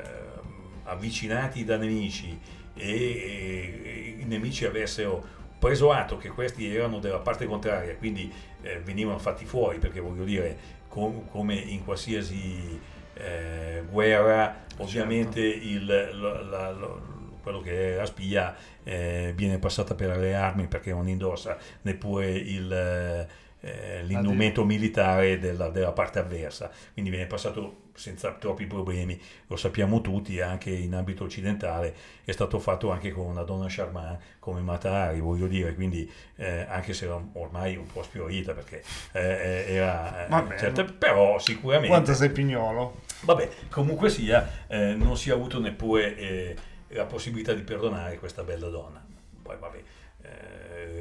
avvicinati 0.84 1.65
da 1.65 1.75
nemici 1.75 2.39
e, 2.75 2.86
e, 2.86 4.15
i 4.19 4.23
nemici 4.23 4.65
avessero 4.65 5.38
preso 5.59 5.91
atto 5.91 6.17
che 6.17 6.30
questi 6.30 6.73
erano 6.73 6.99
della 6.99 7.19
parte 7.19 7.45
contraria, 7.45 7.93
quindi 7.95 8.32
eh, 8.61 8.80
venivano 8.80 9.19
fatti 9.19 9.45
fuori, 9.45 9.77
perché 9.77 9.99
voglio 9.99 10.23
dire, 10.23 10.57
com- 10.88 11.27
come 11.30 11.55
in 11.55 11.84
qualsiasi 11.84 12.80
eh, 13.15 13.84
guerra, 13.89 14.63
ovviamente 14.77 15.41
certo. 15.51 15.67
il, 15.67 15.86
la, 15.86 16.41
la, 16.43 16.71
la, 16.71 17.17
quello 17.43 17.59
che 17.59 17.93
è 17.93 17.95
la 17.97 18.05
spia 18.05 18.55
eh, 18.89 19.33
viene 19.35 19.59
passata 19.59 19.93
per 19.93 20.17
le 20.17 20.33
armi 20.33 20.67
perché 20.67 20.91
non 20.91 21.07
indossa 21.07 21.57
neppure 21.83 22.31
il 22.31 23.27
eh, 23.61 24.03
l'indumento 24.03 24.63
militare 24.63 25.37
della, 25.37 25.69
della, 25.69 25.91
parte 25.91 26.19
avversa, 26.19 26.71
quindi 26.93 27.11
viene 27.11 27.25
passato 27.25 27.87
senza 27.93 28.31
troppi 28.31 28.65
problemi, 28.65 29.19
lo 29.47 29.57
sappiamo 29.57 29.99
tutti, 29.99 30.39
anche 30.39 30.69
in 30.69 30.93
ambito 30.95 31.25
occidentale 31.25 31.93
è 32.23 32.31
stato 32.31 32.57
fatto 32.59 32.89
anche 32.89 33.11
con 33.11 33.25
una 33.25 33.43
donna 33.43 33.65
charmante 33.67 34.37
come 34.39 34.61
Matari, 34.61 35.19
voglio 35.19 35.47
dire, 35.47 35.75
quindi 35.75 36.09
eh, 36.37 36.65
anche 36.69 36.93
se 36.93 37.05
era 37.05 37.21
ormai 37.33 37.75
un 37.75 37.87
po' 37.91 38.01
sfiorita 38.01 38.53
perché 38.53 38.81
eh, 39.11 39.65
eh 39.67 39.73
era... 39.73 40.27
Eh, 40.27 40.57
certo, 40.57 40.85
però 40.97 41.37
sicuramente... 41.37 41.89
Quanto 41.89 42.13
sei 42.13 42.29
pignolo? 42.29 43.01
Vabbè, 43.23 43.49
comunque 43.69 44.09
sia, 44.09 44.65
eh, 44.67 44.93
non 44.93 45.17
si 45.17 45.31
è 45.31 45.33
avuto 45.33 45.59
neppure 45.59 46.55
la 46.89 47.05
possibilità 47.05 47.53
di 47.53 47.61
perdonare 47.61 48.17
questa 48.19 48.43
bella 48.43 48.69
donna. 48.69 49.05
Poi 49.41 49.57
vabbè, 49.57 49.83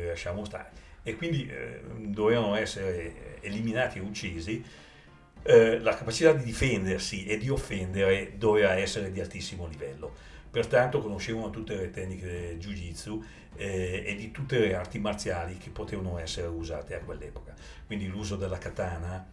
lasciamo 0.06 0.44
stare 0.44 0.86
e 1.08 1.16
quindi 1.16 1.48
eh, 1.48 1.80
dovevano 1.96 2.54
essere 2.54 3.40
eliminati 3.40 3.98
e 3.98 4.02
uccisi, 4.02 4.62
eh, 5.42 5.78
la 5.78 5.94
capacità 5.94 6.32
di 6.32 6.44
difendersi 6.44 7.24
e 7.24 7.38
di 7.38 7.48
offendere 7.48 8.36
doveva 8.36 8.74
essere 8.74 9.10
di 9.10 9.20
altissimo 9.20 9.66
livello. 9.66 10.12
Pertanto 10.50 11.00
conoscevano 11.00 11.50
tutte 11.50 11.76
le 11.76 11.90
tecniche 11.90 12.26
del 12.26 12.58
jiu-jitsu 12.58 13.24
eh, 13.56 14.02
e 14.06 14.14
di 14.16 14.30
tutte 14.30 14.58
le 14.58 14.74
arti 14.74 14.98
marziali 14.98 15.56
che 15.56 15.70
potevano 15.70 16.18
essere 16.18 16.48
usate 16.48 16.94
a 16.94 17.00
quell'epoca. 17.00 17.54
Quindi 17.86 18.06
l'uso 18.06 18.36
della 18.36 18.58
katana 18.58 19.26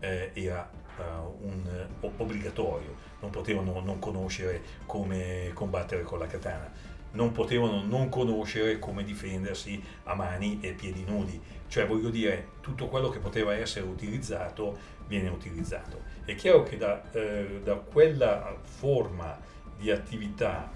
eh, 0.00 0.30
era 0.34 0.68
uh, 1.00 1.46
un, 1.46 1.86
uh, 2.00 2.12
obbligatorio, 2.16 2.94
non 3.20 3.30
potevano 3.30 3.80
non 3.80 3.98
conoscere 3.98 4.62
come 4.86 5.50
combattere 5.54 6.02
con 6.02 6.18
la 6.18 6.26
katana 6.26 6.98
non 7.12 7.32
potevano 7.32 7.82
non 7.82 8.08
conoscere 8.08 8.78
come 8.78 9.02
difendersi 9.02 9.82
a 10.04 10.14
mani 10.14 10.60
e 10.60 10.72
piedi 10.72 11.04
nudi. 11.04 11.40
Cioè, 11.66 11.86
voglio 11.86 12.10
dire, 12.10 12.48
tutto 12.60 12.88
quello 12.88 13.08
che 13.08 13.18
poteva 13.18 13.54
essere 13.54 13.86
utilizzato 13.86 14.78
viene 15.06 15.28
utilizzato. 15.28 16.02
È 16.24 16.34
chiaro 16.34 16.62
che 16.62 16.76
da, 16.76 17.10
eh, 17.12 17.60
da 17.64 17.74
quella 17.74 18.56
forma 18.62 19.38
di 19.76 19.90
attività 19.90 20.70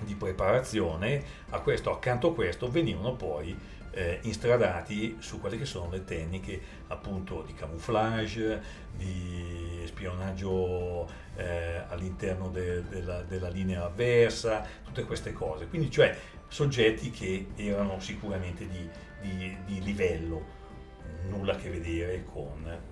di 0.00 0.14
preparazione 0.14 1.22
a 1.50 1.60
questo, 1.60 1.90
accanto 1.90 2.28
a 2.28 2.34
questo, 2.34 2.70
venivano 2.70 3.14
poi 3.14 3.56
eh, 3.92 4.18
instradati 4.22 5.16
su 5.20 5.40
quelle 5.40 5.58
che 5.58 5.64
sono 5.64 5.90
le 5.90 6.04
tecniche 6.04 6.60
appunto 6.88 7.42
di 7.42 7.54
camouflage, 7.54 8.60
di 8.96 9.82
spionaggio 9.86 11.08
eh, 11.36 11.82
all'interno 11.88 12.48
de, 12.48 12.86
de 12.88 13.02
la, 13.02 13.22
della 13.22 13.48
linea 13.48 13.84
avversa, 13.84 14.66
tutte 14.84 15.04
queste 15.04 15.32
cose. 15.32 15.66
Quindi 15.66 15.90
cioè 15.90 16.16
soggetti 16.48 17.10
che 17.10 17.48
erano 17.56 18.00
sicuramente 18.00 18.66
di, 18.66 18.88
di, 19.20 19.56
di 19.64 19.82
livello, 19.82 20.60
nulla 21.28 21.52
a 21.52 21.56
che 21.56 21.70
vedere 21.70 22.24
con, 22.24 22.90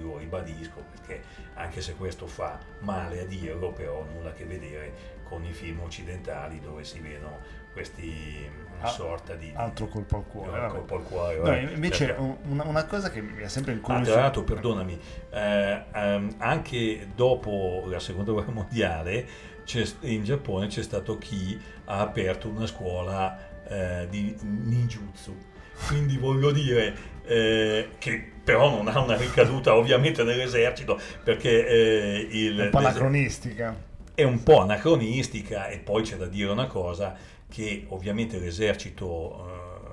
lo 0.00 0.16
ribadisco 0.16 0.82
perché 0.90 1.22
anche 1.54 1.80
se 1.80 1.94
questo 1.94 2.26
fa 2.26 2.58
male 2.80 3.20
a 3.20 3.24
dirlo, 3.24 3.72
però 3.72 4.04
nulla 4.04 4.30
a 4.30 4.32
che 4.32 4.44
vedere 4.44 5.20
con 5.24 5.44
i 5.44 5.52
film 5.52 5.80
occidentali 5.80 6.60
dove 6.60 6.84
si 6.84 7.00
vedono 7.00 7.38
questi 7.72 8.50
una 8.82 8.90
ah, 8.90 8.92
sorta 8.92 9.34
di 9.34 9.52
altro 9.54 9.86
colpo 9.86 10.16
al 10.16 10.26
cuore, 10.26 10.68
colpo 10.68 10.96
al 10.96 11.02
cuore 11.04 11.36
no, 11.38 11.70
invece 11.72 12.06
certo. 12.06 12.38
una, 12.48 12.64
una, 12.64 12.84
cosa 12.84 13.10
che 13.10 13.20
mi 13.22 13.42
ha 13.44 13.48
sempre 13.48 13.72
incuriosito 13.74 14.10
ah, 14.10 14.12
tra 14.14 14.22
l'altro 14.22 14.42
perdonami. 14.42 15.00
Eh, 15.30 15.82
ehm, 15.92 16.34
anche 16.38 17.06
dopo 17.14 17.84
la 17.86 18.00
seconda 18.00 18.32
guerra 18.32 18.50
mondiale 18.50 19.50
in 20.00 20.24
Giappone 20.24 20.66
c'è 20.66 20.82
stato 20.82 21.16
chi 21.18 21.58
ha 21.84 22.00
aperto 22.00 22.48
una 22.48 22.66
scuola 22.66 23.38
eh, 23.68 24.08
di 24.10 24.36
ninjutsu. 24.40 25.36
Quindi 25.86 26.16
voglio 26.16 26.50
dire 26.50 26.94
eh, 27.24 27.90
che 27.98 28.30
però 28.42 28.68
non 28.68 28.88
ha 28.88 29.00
una 29.00 29.16
ricaduta 29.16 29.74
ovviamente 29.76 30.24
nell'esercito 30.24 30.98
perché 31.22 31.66
eh, 31.66 32.28
il, 32.30 32.58
un 32.58 32.70
po' 32.70 32.78
anacronistica. 32.78 33.90
È 34.14 34.24
un 34.24 34.42
po' 34.42 34.60
anacronistica 34.60 35.68
e 35.68 35.78
poi 35.78 36.02
c'è 36.02 36.16
da 36.16 36.26
dire 36.26 36.50
una 36.50 36.66
cosa 36.66 37.16
che 37.52 37.84
ovviamente 37.88 38.38
l'esercito 38.38 39.46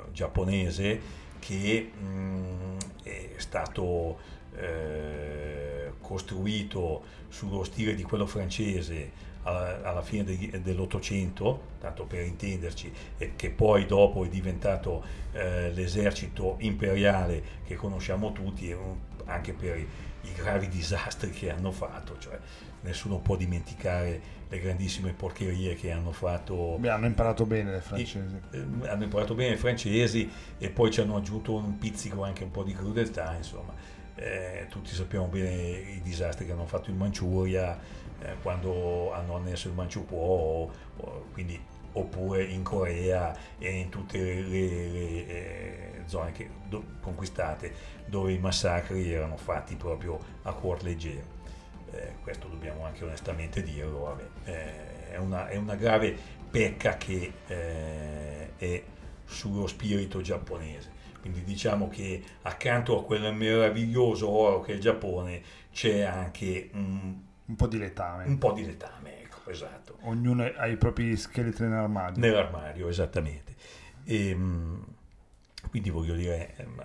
eh, 0.08 0.12
giapponese 0.14 1.02
che 1.40 1.92
mh, 1.94 2.06
mm, 2.06 2.78
è 3.04 3.34
stato 3.36 4.18
eh, 4.56 5.92
costruito 6.00 7.04
sullo 7.28 7.66
stile 7.66 7.96
di 7.96 8.04
quello 8.04 8.26
francese 8.26 9.28
alla, 9.44 10.02
fine 10.02 10.24
de, 10.24 10.62
dell'Ottocento, 10.62 11.62
tanto 11.80 12.06
per 12.06 12.24
intenderci, 12.24 12.92
e 13.18 13.34
che 13.36 13.50
poi 13.50 13.86
dopo 13.86 14.24
è 14.24 14.30
diventato 14.30 15.04
eh, 15.32 15.72
l'esercito 15.72 16.56
imperiale 16.60 17.44
che 17.66 17.76
conosciamo 17.76 18.32
tutti, 18.32 18.74
anche 19.26 19.54
per 19.54 19.78
i, 19.78 19.88
i 20.22 20.34
gravi 20.34 20.68
disastri 20.68 21.32
che 21.32 21.52
hanno 21.52 21.72
fatto, 21.72 22.18
cioè 22.20 22.38
nessuno 22.82 23.20
può 23.20 23.36
dimenticare 23.36 24.38
le 24.50 24.60
grandissime 24.60 25.14
porcherie 25.14 25.76
che 25.76 25.92
hanno 25.92 26.12
fatto. 26.12 26.78
Beh, 26.80 26.90
hanno 26.90 27.06
imparato 27.06 27.46
bene 27.46 27.72
le 27.72 27.82
francesi. 27.82 28.40
E, 28.52 28.58
eh, 28.58 28.90
hanno 28.90 29.04
imparato 29.04 29.36
bene 29.36 29.56
i 29.56 29.58
francesi 29.58 30.30
e 30.58 30.70
poi 30.70 30.92
ci 30.92 31.02
hanno 31.02 31.16
aggiunto 31.16 31.56
un 31.56 31.78
pizzico 31.78 32.24
anche 32.24 32.44
un 32.44 32.52
po' 32.52 32.64
di 32.64 32.74
crudeltà, 32.74 33.34
insomma. 33.36 33.74
Eh, 34.16 34.66
tutti 34.70 34.94
sappiamo 34.94 35.28
bene 35.28 35.52
i 35.52 36.02
disastri 36.02 36.46
che 36.46 36.52
hanno 36.52 36.66
fatto 36.66 36.90
in 36.90 36.98
Manciuria 36.98 37.80
eh, 38.20 38.36
quando 38.42 39.14
hanno 39.14 39.36
annesso 39.36 39.70
il 39.70 39.76
Manciukuo, 39.76 40.72
quindi 41.32 41.60
oppure 41.94 42.44
in 42.44 42.64
Corea 42.64 43.36
e 43.58 43.72
in 43.72 43.90
tutte 43.90 44.18
le, 44.18 44.42
le, 44.42 44.88
le 44.90 45.28
eh, 45.28 46.02
zone 46.06 46.32
che, 46.32 46.50
do, 46.68 46.84
conquistate 47.02 47.98
dove 48.10 48.34
i 48.34 48.40
massacri 48.40 49.12
erano 49.12 49.38
fatti 49.38 49.76
proprio 49.76 50.20
a 50.44 50.54
cuor 50.54 50.84
leggero 50.84 51.38
eh, 51.92 52.16
questo 52.22 52.48
dobbiamo 52.48 52.86
anche 52.86 53.04
onestamente 53.04 53.62
dirlo, 53.64 54.00
vabbè, 54.00 54.24
eh, 54.46 55.10
è, 55.12 55.18
una, 55.18 55.48
è, 55.48 55.56
una, 55.56 55.76
grave 55.76 56.16
pecca 56.50 56.98
che 56.98 57.34
eh, 57.48 58.56
è 58.58 58.84
sullo 59.26 59.68
spirito 59.68 60.22
giapponese. 60.22 60.98
Quindi 61.20 61.44
diciamo 61.44 61.90
che 61.90 62.24
accanto 62.44 62.98
a 62.98 63.04
quel 63.04 63.34
meraviglioso 63.34 64.30
oro 64.30 64.62
che 64.62 64.72
è 64.72 64.76
il 64.76 64.82
Giappone 64.82 65.42
c'è 65.72 66.02
anche 66.02 66.70
un, 66.74 67.16
un 67.46 67.56
po' 67.56 67.68
di 67.68 67.78
letame. 67.78 68.26
Un 68.26 68.38
po' 68.38 68.54
di 68.54 68.66
letame, 68.66 69.24
ecco, 69.24 69.50
esatto. 69.50 69.98
Ognuno 70.04 70.44
ha 70.44 70.68
i 70.68 70.78
propri 70.78 71.18
scheletri 71.18 71.68
nell'armadio. 71.68 72.22
Nell'armadio, 72.22 72.88
esattamente. 72.88 73.54
E, 74.06 74.30
ehm, 74.30 74.86
quindi 75.70 75.90
voglio 75.90 76.14
dire, 76.14 76.56
ehm, 76.56 76.84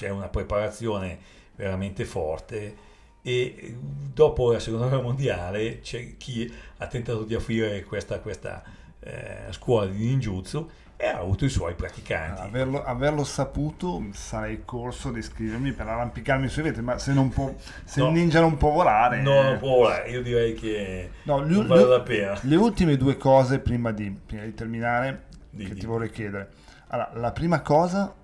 c'è 0.00 0.08
una 0.08 0.28
preparazione 0.28 1.18
veramente 1.56 2.06
forte 2.06 2.88
e 3.20 3.76
dopo 4.14 4.50
la 4.50 4.58
seconda 4.58 4.86
guerra 4.86 5.02
mondiale 5.02 5.80
c'è 5.80 6.16
chi 6.16 6.50
ha 6.78 6.86
tentato 6.86 7.24
di 7.24 7.34
offrire 7.34 7.84
questa, 7.84 8.18
questa 8.20 8.62
eh, 8.98 9.48
scuola 9.50 9.90
di 9.90 10.06
ninjutsu 10.06 10.70
e 10.96 11.06
ha 11.06 11.18
avuto 11.18 11.44
i 11.44 11.50
suoi 11.50 11.74
praticanti. 11.74 12.40
Averlo, 12.40 12.82
averlo, 12.82 13.24
saputo 13.24 14.02
sarei 14.12 14.62
corso 14.64 15.08
ad 15.08 15.18
iscrivermi 15.18 15.72
per 15.72 15.86
arrampicarmi 15.86 16.48
sui 16.48 16.62
vetri, 16.62 16.80
ma 16.80 16.96
se, 16.96 17.12
non 17.12 17.28
può, 17.28 17.54
se 17.84 18.00
no, 18.00 18.06
il 18.06 18.12
ninja 18.14 18.40
non 18.40 18.56
può 18.56 18.70
volare... 18.70 19.20
No, 19.20 19.42
non 19.42 19.58
può 19.58 19.76
volare, 19.76 20.08
io 20.08 20.22
direi 20.22 20.54
che 20.54 21.10
no, 21.24 21.40
non 21.44 21.66
vale 21.66 21.84
la 21.84 22.00
pena. 22.00 22.38
Le 22.40 22.56
ultime 22.56 22.96
due 22.96 23.18
cose 23.18 23.58
prima 23.58 23.92
di, 23.92 24.10
prima 24.10 24.44
di 24.44 24.54
terminare 24.54 25.24
di, 25.50 25.64
che 25.64 25.74
di. 25.74 25.80
ti 25.80 25.86
vorrei 25.86 26.10
chiedere. 26.10 26.48
Allora, 26.88 27.10
la 27.14 27.32
prima 27.32 27.60
cosa 27.60 28.14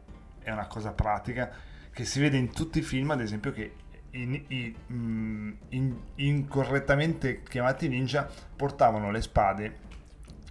è 0.42 0.50
una 0.50 0.66
cosa 0.66 0.92
pratica 0.92 1.64
che 1.96 2.04
si 2.04 2.20
vede 2.20 2.36
in 2.36 2.52
tutti 2.52 2.80
i 2.80 2.82
film, 2.82 3.10
ad 3.12 3.22
esempio, 3.22 3.52
che 3.52 3.72
in, 4.10 4.38
in, 4.48 4.74
mm, 4.92 5.52
in, 5.70 5.96
incorrettamente 6.16 7.42
chiamati 7.42 7.88
ninja 7.88 8.28
portavano 8.54 9.10
le 9.10 9.22
spade 9.22 9.76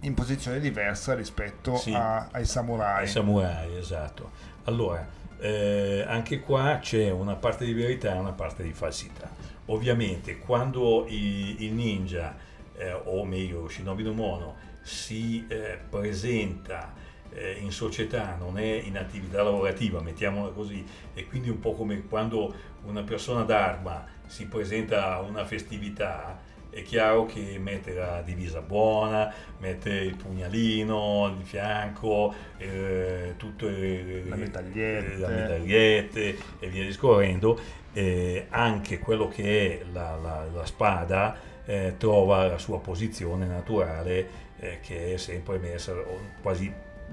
in 0.00 0.14
posizione 0.14 0.58
diversa 0.58 1.14
rispetto 1.14 1.76
sì, 1.76 1.92
a, 1.94 2.26
ai 2.32 2.44
samurai. 2.44 3.02
Ai 3.02 3.06
samurai, 3.06 3.76
esatto. 3.76 4.32
Allora, 4.64 5.06
eh, 5.38 6.04
anche 6.08 6.40
qua 6.40 6.80
c'è 6.80 7.12
una 7.12 7.36
parte 7.36 7.64
di 7.64 7.74
verità 7.74 8.12
e 8.12 8.18
una 8.18 8.32
parte 8.32 8.64
di 8.64 8.72
falsità. 8.72 9.30
Ovviamente 9.66 10.38
quando 10.38 11.06
il, 11.06 11.62
il 11.62 11.72
ninja, 11.72 12.34
eh, 12.76 12.92
o 12.92 13.24
meglio 13.24 13.68
Shinobi 13.68 14.02
no 14.02 14.14
Mono, 14.14 14.56
si 14.82 15.46
eh, 15.46 15.78
presenta 15.88 16.92
in 17.60 17.70
società, 17.70 18.36
non 18.38 18.58
è 18.58 18.82
in 18.84 18.96
attività 18.96 19.42
lavorativa, 19.42 20.00
mettiamola 20.00 20.50
così, 20.52 20.84
e 21.14 21.26
quindi 21.26 21.48
un 21.48 21.60
po' 21.60 21.72
come 21.72 22.06
quando 22.08 22.54
una 22.84 23.02
persona 23.02 23.42
d'arma 23.42 24.04
si 24.26 24.46
presenta 24.46 25.14
a 25.14 25.20
una 25.20 25.44
festività, 25.44 26.38
è 26.70 26.82
chiaro 26.82 27.24
che 27.24 27.58
mette 27.58 27.94
la 27.94 28.20
divisa 28.22 28.60
buona, 28.60 29.32
mette 29.58 29.90
il 29.90 30.14
pugnalino 30.14 31.34
di 31.36 31.44
fianco, 31.44 32.34
eh, 32.58 33.34
tutte 33.36 33.70
le, 33.70 34.22
le 34.22 34.36
medagliette. 34.36 35.16
le 35.16 35.26
medagliette 35.26 36.36
e 36.58 36.68
via 36.68 36.84
discorrendo, 36.84 37.58
eh, 37.94 38.46
anche 38.50 38.98
quello 38.98 39.26
che 39.26 39.80
è 39.80 39.84
la, 39.90 40.16
la, 40.16 40.46
la 40.52 40.66
spada 40.66 41.38
eh, 41.64 41.94
trova 41.96 42.46
la 42.46 42.58
sua 42.58 42.78
posizione 42.80 43.46
naturale 43.46 44.44
eh, 44.58 44.78
che 44.80 45.14
è 45.14 45.16
sempre 45.16 45.58
messa 45.58 45.94
quasi 46.42 46.72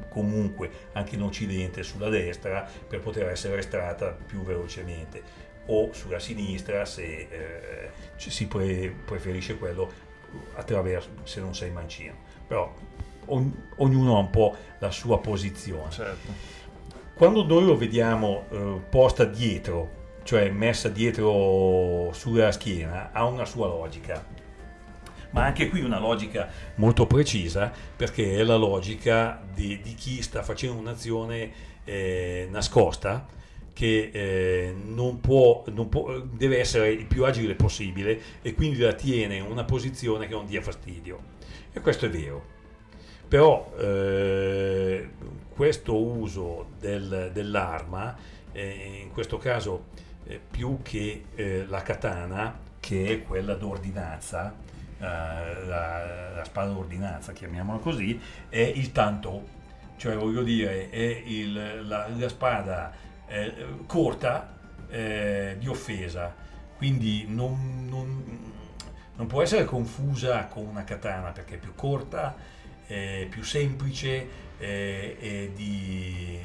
comunque 0.10 0.70
anche 0.94 1.16
in 1.16 1.22
Occidente 1.22 1.84
sulla 1.84 2.10
destra 2.10 2.68
per 2.88 3.00
poter 3.00 3.30
essere 3.30 3.58
estratta 3.58 4.16
più 4.26 4.44
velocemente. 4.44 5.52
O 5.68 5.94
sulla 5.94 6.20
sinistra 6.20 6.84
se 6.86 7.28
eh, 7.30 7.90
si 8.18 8.48
pre- 8.48 8.94
preferisce 9.06 9.58
quello 9.58 9.92
attraverso 10.56 11.10
se 11.24 11.40
non 11.40 11.56
sei 11.56 11.72
mancino 11.72 12.32
però 12.48 12.74
ogn- 13.26 13.70
ognuno 13.78 14.16
ha 14.16 14.20
un 14.20 14.30
po' 14.30 14.56
la 14.80 14.92
sua 14.92 15.20
posizione. 15.20 15.90
Certo. 15.90 16.32
quando 17.14 17.44
noi 17.46 17.66
lo 17.66 17.78
vediamo 17.78 18.46
eh, 18.50 18.80
posta 18.90 19.26
dietro 19.26 20.02
cioè 20.24 20.50
messa 20.50 20.90
dietro 20.90 22.12
sulla 22.14 22.52
schiena 22.52 23.12
ha 23.12 23.26
una 23.26 23.46
sua 23.46 23.68
logica 23.68 24.24
ma 25.34 25.46
anche 25.46 25.70
qui 25.70 25.82
una 25.82 26.00
logica 26.00 26.50
molto 26.76 27.06
precisa 27.06 27.72
perché 27.96 28.36
è 28.36 28.44
la 28.44 28.56
logica 28.56 29.42
di, 29.54 29.80
di 29.82 29.94
chi 29.94 30.22
sta 30.22 30.42
facendo 30.42 30.80
un'azione 30.80 31.52
eh, 31.84 32.48
nascosta 32.50 33.28
che 33.74 34.12
eh, 34.14 34.74
non 34.86 35.20
può, 35.20 35.64
non 35.72 35.90
può, 35.90 36.20
deve 36.20 36.60
essere 36.60 36.92
il 36.92 37.06
più 37.06 37.26
agile 37.26 37.56
possibile 37.56 38.20
e 38.42 38.54
quindi 38.54 38.78
la 38.78 38.94
tiene 38.94 39.38
in 39.38 39.44
una 39.44 39.64
posizione 39.64 40.28
che 40.28 40.34
non 40.34 40.46
dia 40.46 40.62
fastidio. 40.62 41.32
E 41.74 41.82
questo 41.82 42.06
è 42.06 42.10
vero. 42.10 42.52
Però 43.28 43.74
eh, 43.80 45.10
questo 45.56 46.00
uso 46.00 46.68
del, 46.80 47.32
dell'arma, 47.34 48.16
eh, 48.52 49.00
in 49.02 49.12
questo 49.12 49.38
caso 49.38 49.86
eh, 50.26 50.40
più 50.52 50.80
che 50.84 51.24
eh, 51.34 51.66
la 51.68 51.82
katana, 51.82 52.60
che 52.80 53.08
è 53.08 53.24
quella 53.24 53.56
d'ordinanza, 53.56 54.56
la, 55.04 56.32
la, 56.36 56.44
spada 56.44 56.72
d'ordinanza, 56.72 57.34
chiamiamola 57.34 57.80
così, 57.80 58.20
è 58.50 58.60
il 58.60 58.92
tanto. 58.92 59.62
Cioè 59.98 60.16
voglio 60.16 60.44
dire, 60.44 60.90
è 60.90 61.24
il, 61.26 61.88
la, 61.88 62.08
la 62.08 62.30
spada 62.30 62.92
eh, 63.28 63.54
corta 63.86 64.58
eh, 64.90 65.56
di 65.60 65.68
offesa, 65.68 66.34
quindi 66.78 67.26
non, 67.28 67.88
non, 67.88 68.24
non, 69.16 69.28
può 69.28 69.42
essere 69.42 69.66
confusa 69.66 70.46
con 70.48 70.66
una 70.66 70.84
katana 70.84 71.32
perché 71.32 71.56
è 71.56 71.58
più 71.58 71.74
corta, 71.76 72.36
eh, 72.88 73.28
più 73.30 73.44
semplice, 73.44 74.42
eh, 74.58 75.52
di 75.56 76.40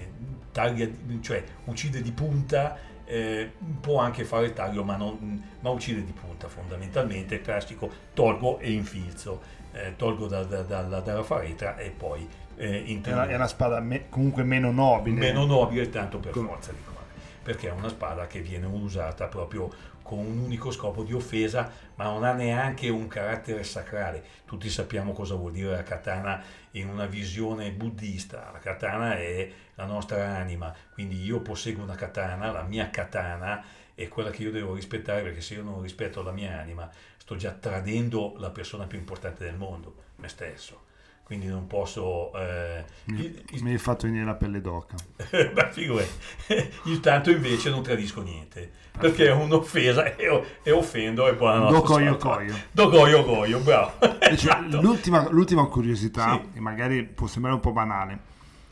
taglia, 0.52 0.88
cioè 1.20 1.42
uccide 1.64 2.00
di 2.02 2.12
punta, 2.12 2.76
eh, 3.09 3.50
può 3.80 4.00
anche 4.00 4.24
fare 4.24 4.46
il 4.46 4.52
taglio 4.52 4.84
ma, 4.84 4.96
non, 4.96 5.42
ma 5.61 5.70
uccide 5.70 6.04
di 6.04 6.12
punta 6.12 6.46
fondamentalmente, 6.46 7.40
classico 7.40 7.90
tolgo 8.12 8.59
e 8.59 8.70
infilzo, 8.70 9.40
eh, 9.72 9.94
tolgo 9.96 10.26
da, 10.26 10.44
da, 10.44 10.62
da, 10.62 10.82
dalla 10.82 11.22
faretra 11.22 11.76
e 11.78 11.90
poi 11.90 12.28
eh, 12.56 12.84
è, 12.84 13.12
una, 13.12 13.26
è 13.26 13.34
una 13.34 13.46
spada 13.46 13.80
me, 13.80 14.09
comunque 14.11 14.42
meno 14.42 14.70
nobile. 14.70 15.18
Meno 15.18 15.46
nobile 15.46 15.88
tanto 15.88 16.18
per 16.18 16.32
Con... 16.32 16.46
forza 16.46 16.70
di 16.72 16.78
cose, 16.84 16.98
perché 17.42 17.68
è 17.68 17.72
una 17.72 17.88
spada 17.88 18.26
che 18.26 18.40
viene 18.40 18.66
usata 18.66 19.26
proprio 19.26 19.70
con 20.09 20.20
un 20.20 20.38
unico 20.38 20.70
scopo 20.70 21.02
di 21.02 21.12
offesa, 21.12 21.70
ma 21.96 22.04
non 22.04 22.24
ha 22.24 22.32
neanche 22.32 22.88
un 22.88 23.09
carattere 23.09 23.62
sacrale. 23.62 24.24
Tutti 24.46 24.70
sappiamo 24.70 25.12
cosa 25.12 25.34
vuol 25.34 25.52
dire 25.52 25.72
la 25.72 25.82
katana 25.82 26.42
in 26.72 26.88
una 26.88 27.04
visione 27.04 27.70
buddista. 27.72 28.48
La 28.50 28.59
katana 28.59 29.18
è 29.18 29.50
la 29.74 29.84
nostra 29.84 30.34
anima, 30.34 30.74
quindi 30.94 31.22
io 31.22 31.40
posseggo 31.40 31.82
una 31.82 31.94
katana, 31.94 32.50
la 32.50 32.62
mia 32.62 32.88
katana 32.88 33.62
è 33.94 34.09
quella 34.09 34.30
che 34.30 34.44
io 34.44 34.50
devo 34.50 34.74
rispettare, 34.74 35.20
perché 35.20 35.42
se 35.42 35.54
io 35.54 35.62
non 35.62 35.82
rispetto 35.82 36.22
la 36.22 36.32
mia 36.32 36.59
anima, 36.59 36.90
sto 37.18 37.36
già 37.36 37.50
tradendo 37.50 38.32
la 38.38 38.48
persona 38.48 38.86
più 38.86 38.96
importante 38.96 39.44
del 39.44 39.56
mondo, 39.56 39.94
me 40.16 40.28
stesso 40.28 40.86
quindi 41.29 41.47
non 41.47 41.66
posso... 41.66 42.33
Eh, 42.33 42.85
mi, 43.05 43.45
il, 43.51 43.62
mi 43.62 43.72
hai 43.72 43.79
fatto 43.79 44.07
venire 44.07 44.24
la 44.24 44.35
pelle 44.35 44.62
d'oca. 44.62 44.95
Beh, 45.31 45.68
figurati. 45.72 46.09
Il 46.89 47.01
tanto 47.01 47.31
invece 47.31 47.68
non 47.68 47.83
tradisco 47.83 48.22
niente, 48.22 48.72
perché 48.99 49.26
è 49.26 49.33
un'offesa 49.33 50.16
e, 50.16 50.43
e 50.62 50.70
offendo 50.70 51.29
e 51.29 51.35
buonanotte. 51.35 51.74
Do 51.74 51.83
coio 51.83 52.16
coio. 52.16 52.57
Do 52.72 52.89
coio 52.89 53.24
coio, 53.26 53.59
bravo. 53.61 53.93
esatto. 54.20 54.81
l'ultima, 54.81 55.29
l'ultima, 55.29 55.66
curiosità, 55.66 56.41
sì. 56.43 56.57
e 56.57 56.61
magari 56.61 57.05
può 57.05 57.26
sembrare 57.26 57.57
un 57.57 57.62
po' 57.62 57.72
banale, 57.72 58.18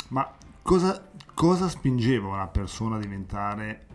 ma 0.09 0.27
cosa, 0.63 1.11
cosa 1.35 1.69
spingeva 1.69 2.29
una 2.29 2.47
persona 2.47 2.97
a 2.97 3.01
diventare 3.01 3.87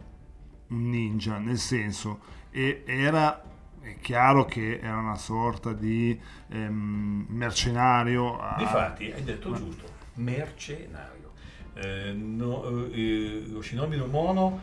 un 0.67 0.87
ninja? 0.87 1.39
Nel 1.39 1.57
senso, 1.57 2.19
era 2.51 3.41
è 3.81 3.97
chiaro 3.99 4.45
che 4.45 4.79
era 4.79 4.97
una 4.97 5.17
sorta 5.17 5.73
di 5.73 6.19
ehm, 6.49 7.25
mercenario. 7.29 8.39
A... 8.39 8.55
Difatti, 8.57 9.11
hai 9.11 9.23
detto 9.23 9.49
Ma... 9.49 9.57
giusto, 9.57 9.85
mercenario. 10.15 11.31
Eh, 11.73 12.11
no, 12.13 12.89
eh, 12.91 13.43
lo 13.47 13.61
shinobi 13.61 13.95
no 13.95 14.05
mono 14.05 14.59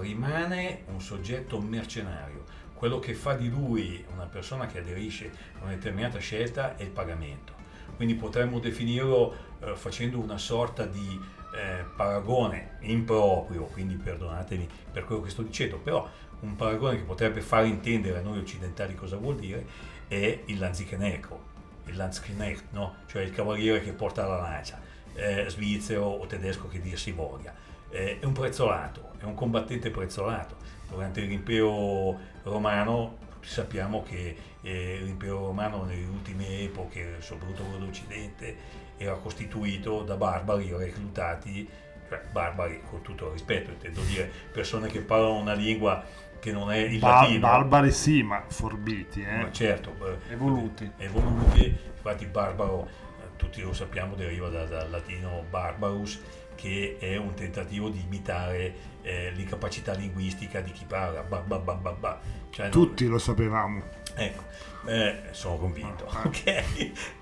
rimane 0.00 0.82
un 0.86 1.00
soggetto 1.00 1.60
mercenario. 1.60 2.44
Quello 2.74 2.98
che 2.98 3.14
fa 3.14 3.34
di 3.34 3.48
lui 3.48 4.04
una 4.12 4.26
persona 4.26 4.66
che 4.66 4.78
aderisce 4.78 5.30
a 5.58 5.64
una 5.64 5.74
determinata 5.74 6.18
scelta 6.18 6.76
è 6.76 6.82
il 6.82 6.90
pagamento. 6.90 7.52
Quindi 7.96 8.14
potremmo 8.14 8.58
definirlo 8.58 9.34
eh, 9.60 9.76
facendo 9.76 10.18
una 10.18 10.38
sorta 10.38 10.84
di 10.84 11.20
eh, 11.54 11.84
paragone 11.96 12.78
improprio, 12.80 13.64
quindi 13.64 13.94
perdonatemi 13.94 14.68
per 14.90 15.04
quello 15.04 15.22
che 15.22 15.30
sto 15.30 15.42
dicendo, 15.42 15.78
però 15.78 16.08
un 16.44 16.56
paragone 16.56 16.96
che 16.96 17.02
potrebbe 17.02 17.40
far 17.40 17.64
intendere 17.64 18.18
a 18.18 18.22
noi 18.22 18.38
occidentali 18.38 18.94
cosa 18.94 19.16
vuol 19.16 19.36
dire 19.36 19.66
è 20.06 20.42
il 20.44 20.58
Lanzichenecro, 20.58 21.42
il 21.86 21.96
Lanzknecht, 21.96 22.64
no? 22.70 22.96
cioè 23.06 23.22
il 23.22 23.32
cavaliere 23.32 23.80
che 23.80 23.92
porta 23.92 24.26
la 24.26 24.36
lancia, 24.36 24.80
eh, 25.14 25.46
svizzero 25.48 26.04
o 26.04 26.26
tedesco 26.26 26.68
che 26.68 26.80
dir 26.80 26.98
si 26.98 27.12
voglia. 27.12 27.54
Eh, 27.90 28.18
è 28.20 28.24
un 28.24 28.32
prezzolato, 28.32 29.12
è 29.18 29.24
un 29.24 29.34
combattente 29.34 29.90
prezzolato. 29.90 30.56
Durante 30.88 31.22
l'impero 31.22 32.18
romano 32.42 33.18
sappiamo 33.40 34.02
che 34.02 34.36
eh, 34.62 34.98
l'impero 35.02 35.46
romano 35.46 35.84
nelle 35.84 36.06
ultime 36.06 36.60
epoche, 36.60 37.16
soprattutto 37.20 37.62
quello 37.62 37.86
d'Occidente, 37.86 38.82
era 38.96 39.14
costituito 39.14 40.02
da 40.02 40.16
barbari 40.16 40.72
reclutati, 40.74 41.68
cioè 42.08 42.22
barbari 42.30 42.80
con 42.88 43.02
tutto 43.02 43.26
il 43.26 43.32
rispetto, 43.32 43.70
intendo 43.70 44.00
dire 44.02 44.30
persone 44.52 44.88
che 44.88 45.00
parlano 45.00 45.36
una 45.36 45.54
lingua 45.54 46.04
che 46.44 46.52
non 46.52 46.70
è 46.70 46.76
il 46.76 46.98
ba- 46.98 47.22
latino. 47.22 47.40
Barbari 47.40 47.90
sì, 47.90 48.22
ma 48.22 48.44
forbiti, 48.46 49.22
eh? 49.22 49.36
Ma 49.44 49.50
certo. 49.50 49.94
Evoluti. 50.28 50.90
Evoluti, 50.98 51.64
infatti 51.64 52.26
barbaro, 52.26 52.86
eh, 52.86 53.36
tutti 53.36 53.62
lo 53.62 53.72
sappiamo, 53.72 54.14
deriva 54.14 54.50
dal, 54.50 54.68
dal 54.68 54.90
latino 54.90 55.42
barbarus, 55.48 56.20
che 56.54 56.98
è 57.00 57.16
un 57.16 57.32
tentativo 57.32 57.88
di 57.88 58.02
imitare 58.04 58.74
eh, 59.00 59.30
l'incapacità 59.30 59.94
linguistica 59.94 60.60
di 60.60 60.72
chi 60.72 60.84
parla. 60.84 61.22
Ba, 61.22 61.38
ba, 61.38 61.56
ba, 61.56 62.20
cioè, 62.50 62.68
tutti 62.68 63.04
non... 63.04 63.14
lo 63.14 63.18
sapevamo. 63.18 63.82
Ecco, 64.14 64.42
eh, 64.84 65.22
sono 65.30 65.56
convinto. 65.56 66.06
Ah, 66.08 66.20
ah. 66.24 66.26
Ok? 66.26 66.46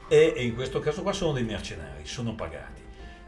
E, 0.08 0.34
e 0.36 0.42
in 0.44 0.56
questo 0.56 0.80
caso 0.80 1.02
qua 1.02 1.12
sono 1.12 1.30
dei 1.30 1.44
mercenari, 1.44 2.04
sono 2.06 2.34
pagati. 2.34 2.82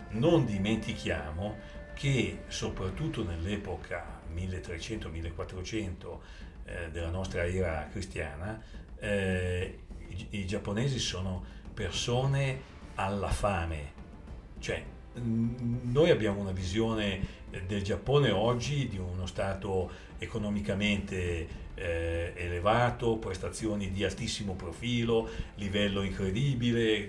Non 0.09 0.45
dimentichiamo 0.45 1.57
che 1.95 2.41
soprattutto 2.49 3.23
nell'epoca 3.23 4.14
1300-1400 4.35 6.19
eh, 6.65 6.91
della 6.91 7.11
nostra 7.11 7.47
era 7.47 7.89
cristiana, 7.91 8.61
eh, 8.99 9.79
i, 10.09 10.27
i, 10.31 10.47
giapponesi 10.47 10.99
sono 10.99 11.45
persone 11.73 12.73
alla 12.95 13.31
fame, 13.31 13.93
cioè 14.59 14.83
noi 15.17 16.11
abbiamo 16.11 16.41
una 16.41 16.53
visione 16.53 17.43
del 17.67 17.83
Giappone 17.83 18.31
oggi 18.31 18.89
di 18.89 18.99
uno 18.99 19.27
stato 19.27 19.91
economicamente 20.19 21.63
eh, 21.75 22.33
elevato, 22.35 23.17
prestazioni 23.17 23.91
di 23.91 24.05
altissimo 24.05 24.55
profilo, 24.55 25.29
livello 25.57 26.03
incredibile, 26.03 27.09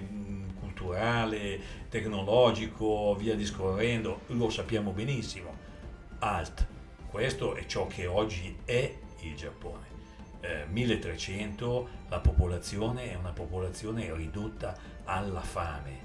culturale, 0.59 1.59
tecnologico, 1.89 3.15
via 3.15 3.35
discorrendo, 3.35 4.21
lo 4.27 4.49
sappiamo 4.49 4.91
benissimo. 4.91 5.63
Alt, 6.19 6.67
questo 7.15 7.55
è 7.55 7.65
ciò 7.65 7.87
che 7.87 8.07
oggi 8.07 8.53
è 8.65 8.93
il 9.21 9.35
Giappone. 9.35 9.85
Eh, 10.41 10.65
1300 10.67 11.87
la 12.09 12.19
popolazione 12.19 13.09
è 13.09 13.15
una 13.15 13.29
popolazione 13.29 14.13
ridotta 14.13 14.77
alla 15.05 15.39
fame. 15.39 16.03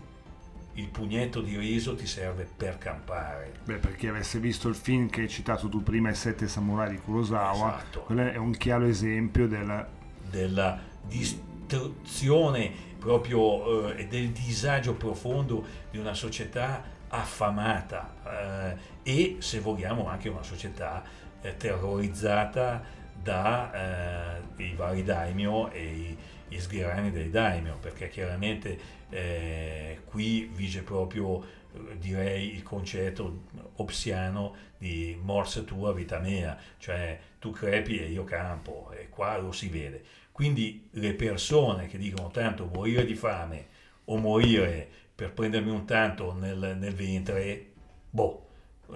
Il 0.74 0.86
pugnetto 0.86 1.40
di 1.40 1.56
riso 1.58 1.96
ti 1.96 2.06
serve 2.06 2.46
per 2.56 2.78
campare. 2.78 3.54
Beh, 3.64 3.78
per 3.78 3.96
chi 3.96 4.06
avesse 4.06 4.38
visto 4.38 4.68
il 4.68 4.76
film 4.76 5.10
che 5.10 5.22
hai 5.22 5.28
citato 5.28 5.68
tu 5.68 5.82
prima, 5.82 6.10
I 6.10 6.14
Sette 6.14 6.46
Samurai 6.46 6.90
di 6.90 6.98
Kurosawa, 6.98 7.78
Esatto. 7.78 8.02
quello 8.02 8.30
è 8.30 8.36
un 8.36 8.52
chiaro 8.52 8.84
esempio 8.84 9.48
del... 9.48 9.86
della 10.30 10.78
distruzione 11.08 12.70
proprio 13.00 13.88
eh, 13.96 14.02
e 14.02 14.06
del 14.06 14.28
disagio 14.28 14.94
profondo 14.94 15.66
di 15.90 15.98
una 15.98 16.14
società 16.14 16.84
affamata 17.08 18.14
eh, 18.24 18.76
e 19.02 19.36
se 19.40 19.60
vogliamo 19.60 20.06
anche 20.08 20.28
una 20.28 20.42
società 20.42 21.02
eh, 21.40 21.56
terrorizzata 21.56 22.98
dai 23.22 24.74
vari 24.74 25.02
daimyo 25.02 25.70
e 25.70 25.84
i, 25.84 26.16
gli 26.48 26.58
sgherani 26.58 27.10
dei 27.10 27.30
daimyo 27.30 27.76
perché 27.80 28.08
chiaramente 28.08 28.78
eh, 29.10 30.00
qui 30.04 30.50
vige 30.52 30.82
proprio 30.82 31.42
eh, 31.42 31.98
direi 31.98 32.54
il 32.54 32.62
concetto 32.62 33.44
obsiano 33.76 34.54
di 34.76 35.16
morse 35.20 35.64
tua 35.64 35.92
vita 35.92 36.18
mea. 36.18 36.58
Cioè 36.78 37.18
tu 37.38 37.50
crepi 37.50 37.98
e 37.98 38.10
io 38.10 38.24
campo 38.24 38.90
e 38.92 39.08
qua 39.08 39.36
lo 39.38 39.52
si 39.52 39.68
vede. 39.68 40.02
Quindi 40.32 40.88
le 40.92 41.14
persone 41.14 41.86
che 41.86 41.98
dicono 41.98 42.30
tanto 42.30 42.68
morire 42.72 43.04
di 43.04 43.14
fame 43.14 43.66
o 44.06 44.16
morire 44.16 44.88
per 45.14 45.32
prendermi 45.32 45.70
un 45.70 45.84
tanto 45.84 46.32
nel, 46.32 46.76
nel 46.78 46.94
ventre, 46.94 47.72
boh, 48.08 48.46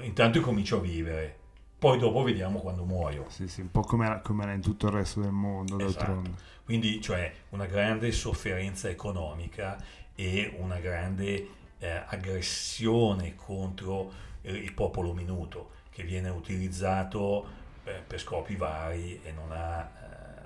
intanto 0.00 0.40
comincio 0.40 0.78
a 0.78 0.80
vivere, 0.80 1.38
poi 1.78 1.98
dopo 1.98 2.22
vediamo 2.22 2.60
quando 2.60 2.84
muoio. 2.84 3.26
Sì, 3.28 3.48
sì, 3.48 3.60
un 3.60 3.70
po' 3.70 3.82
come 3.82 4.06
era, 4.06 4.52
in 4.52 4.60
tutto 4.60 4.86
il 4.86 4.92
resto 4.92 5.20
del 5.20 5.32
mondo. 5.32 5.78
Esatto. 5.78 6.22
Quindi, 6.64 7.00
cioè, 7.00 7.32
una 7.50 7.66
grande 7.66 8.10
sofferenza 8.12 8.88
economica 8.88 9.76
e 10.14 10.54
una 10.58 10.78
grande 10.78 11.48
eh, 11.78 12.02
aggressione 12.06 13.34
contro 13.34 14.12
eh, 14.40 14.52
il 14.52 14.72
popolo 14.72 15.12
minuto 15.12 15.70
che 15.90 16.02
viene 16.02 16.30
utilizzato 16.30 17.46
eh, 17.84 18.02
per 18.06 18.18
scopi 18.18 18.56
vari 18.56 19.20
e 19.22 19.32
non 19.32 19.52
ha 19.52 20.03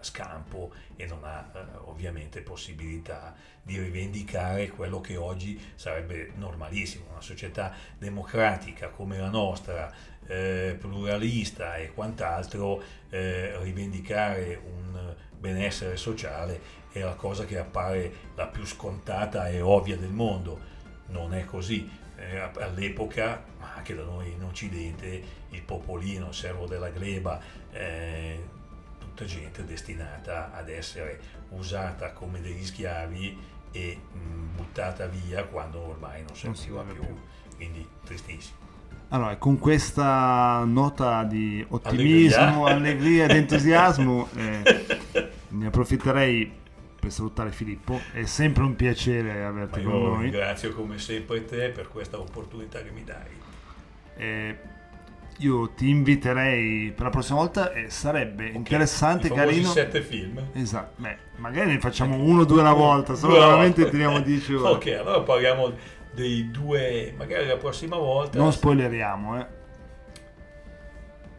scampo 0.09 0.73
e 0.97 1.07
non 1.07 1.25
ha 1.25 1.51
eh, 1.55 1.59
ovviamente 1.85 2.41
possibilità 2.41 3.35
di 3.63 3.79
rivendicare 3.79 4.69
quello 4.71 5.01
che 5.01 5.17
oggi 5.17 5.61
sarebbe 5.75 6.33
normalissimo, 6.37 7.07
una 7.11 7.21
società 7.21 7.75
democratica 7.99 8.89
come 8.89 9.19
la 9.19 9.29
nostra, 9.29 9.93
eh, 10.27 10.77
pluralista 10.79 11.77
e 11.77 11.93
quant'altro, 11.93 12.83
eh, 13.11 13.59
rivendicare 13.61 14.61
un 14.65 15.15
benessere 15.39 15.97
sociale 15.97 16.61
è 16.91 17.01
la 17.01 17.15
cosa 17.15 17.45
che 17.45 17.59
appare 17.59 18.13
la 18.35 18.47
più 18.47 18.65
scontata 18.65 19.49
e 19.49 19.61
ovvia 19.61 19.97
del 19.97 20.11
mondo. 20.11 20.77
Non 21.09 21.35
è 21.35 21.45
così. 21.45 21.89
Eh, 22.17 22.39
all'epoca, 22.39 23.45
ma 23.61 23.75
anche 23.77 23.95
da 23.95 24.03
noi 24.03 24.33
in 24.33 24.43
Occidente, 24.43 25.23
il 25.51 25.63
popolino, 25.63 26.29
il 26.29 26.35
servo 26.35 26.67
della 26.67 26.91
gleba, 26.91 27.41
eh, 27.71 28.57
tutta 29.19 29.25
gente 29.25 29.65
destinata 29.65 30.53
ad 30.53 30.69
essere 30.69 31.19
usata 31.51 32.13
come 32.13 32.41
degli 32.41 32.65
schiavi 32.65 33.37
e 33.73 33.99
mh, 34.13 34.57
buttata 34.57 35.07
via 35.07 35.43
quando 35.45 35.81
ormai 35.81 36.23
non 36.23 36.33
Non 36.45 36.55
si 36.55 36.63
serviva 36.63 36.83
vuole 36.83 36.99
più. 36.99 37.05
più. 37.05 37.17
Quindi 37.57 37.87
tristissimo. 38.05 38.57
Allora, 39.11 39.37
con 39.37 39.59
questa 39.59 40.63
nota 40.65 41.25
di 41.25 41.65
ottimismo, 41.69 42.67
allegria, 42.67 43.25
ed 43.25 43.31
entusiasmo, 43.31 44.29
eh, 44.37 45.33
ne 45.49 45.67
approfitterei 45.67 46.53
per 47.01 47.11
salutare 47.11 47.51
Filippo. 47.51 48.01
È 48.13 48.25
sempre 48.25 48.63
un 48.65 48.77
piacere 48.77 49.41
Ma 49.41 49.49
averti 49.49 49.83
con 49.83 49.93
io 49.95 49.99
noi. 49.99 50.23
ringrazio 50.23 50.73
come 50.75 50.99
sempre 50.99 51.45
te 51.45 51.71
per 51.71 51.89
questa 51.89 52.21
opportunità 52.21 52.83
che 52.83 52.91
mi 52.91 53.03
dai. 53.03 53.37
Eh, 54.17 54.59
io 55.39 55.71
ti 55.71 55.89
inviterei 55.89 56.91
per 56.93 57.05
la 57.05 57.11
prossima 57.11 57.39
volta 57.39 57.73
e 57.73 57.91
sarebbe 57.91 58.49
interessante, 58.49 59.29
I 59.29 59.31
carino. 59.33 59.71
sette 59.71 60.03
film. 60.03 60.43
Esatto, 60.55 60.95
beh, 61.01 61.17
magari 61.37 61.71
ne 61.73 61.79
facciamo 61.79 62.17
uno 62.17 62.41
o 62.43 62.45
due 62.45 62.61
alla 62.61 62.73
volta, 62.73 63.15
solo 63.15 63.35
Due 63.37 63.45
veramente 63.45 63.83
volta. 63.83 63.97
teniamo 63.97 64.21
10 64.21 64.55
ore. 64.55 64.69
Ok, 64.75 64.87
allora 64.99 65.21
parliamo 65.21 65.73
dei 66.13 66.51
due, 66.51 67.15
magari 67.17 67.47
la 67.47 67.57
prossima 67.57 67.97
volta. 67.97 68.39
Non 68.39 68.53
spoileriamo, 68.53 69.39
eh. 69.39 69.47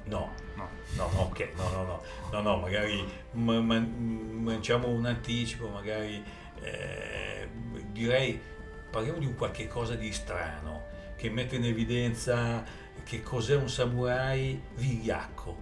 No, 0.06 0.32
No. 0.56 0.68
no, 0.96 1.10
no, 1.14 1.20
ok, 1.22 1.50
no, 1.56 1.70
no, 1.70 1.84
no, 1.84 2.02
no, 2.32 2.42
no, 2.42 2.58
magari 2.58 3.04
ma- 3.34 3.60
ma- 3.60 3.80
mangiamo 3.80 4.88
un 4.88 5.06
anticipo, 5.06 5.68
magari 5.70 6.24
eh, 6.62 7.48
direi 7.92 8.40
parliamo 8.90 9.20
di 9.20 9.26
un 9.28 9.36
qualche 9.36 9.68
cosa 9.68 9.94
di 9.96 10.12
strano 10.12 10.88
che 11.16 11.30
mette 11.30 11.58
in 11.58 11.66
evidenza 11.66 12.64
che 13.10 13.24
cos'è 13.24 13.56
un 13.56 13.68
samurai 13.68 14.62
vigliacco. 14.76 15.58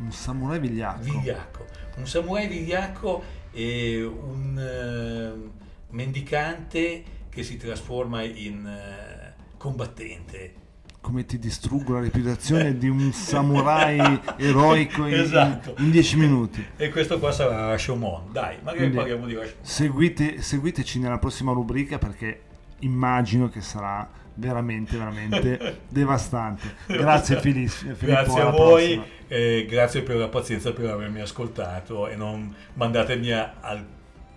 Un 0.00 0.12
samurai 0.12 0.58
vigliacco. 0.60 1.00
Vigliacco. 1.02 1.64
Un 1.96 2.06
samurai 2.06 2.46
vigliacco 2.46 3.22
è 3.50 4.02
un 4.02 4.58
eh, 4.58 5.50
mendicante 5.88 7.02
che 7.30 7.42
si 7.42 7.56
trasforma 7.56 8.22
in 8.22 8.66
eh, 8.66 9.32
combattente. 9.56 10.54
Come 11.00 11.24
ti 11.24 11.38
distruggo 11.38 11.94
la 11.94 12.00
reputazione 12.00 12.76
di 12.76 12.86
un 12.90 13.10
samurai 13.14 14.20
eroico 14.36 15.06
in, 15.06 15.14
Esatto. 15.14 15.76
in 15.78 15.90
10 15.90 16.16
minuti. 16.18 16.62
E 16.76 16.90
questo 16.90 17.18
qua 17.18 17.32
sarà 17.32 17.68
Rashomon. 17.68 18.30
Dai, 18.30 18.56
magari 18.58 18.76
Quindi- 18.76 18.96
parliamo 18.96 19.24
di 19.26 19.34
Rashomon. 19.36 19.64
Seguite, 19.64 20.42
seguiteci 20.42 20.98
nella 20.98 21.18
prossima 21.18 21.52
rubrica 21.52 21.96
perché 21.96 22.42
immagino 22.80 23.48
che 23.48 23.62
sarà 23.62 24.06
veramente, 24.40 24.96
veramente 24.96 25.80
devastante. 25.88 26.74
Grazie 26.86 27.38
Fili- 27.40 27.68
Filippo. 27.68 28.06
Grazie 28.06 28.40
a 28.40 28.50
voi, 28.50 28.94
prossima. 28.94 29.04
e 29.28 29.66
grazie 29.68 30.02
per 30.02 30.16
la 30.16 30.28
pazienza 30.28 30.72
per 30.72 30.90
avermi 30.90 31.20
ascoltato 31.20 32.08
e 32.08 32.16
non 32.16 32.52
mandatemi 32.74 33.30
al 33.32 33.84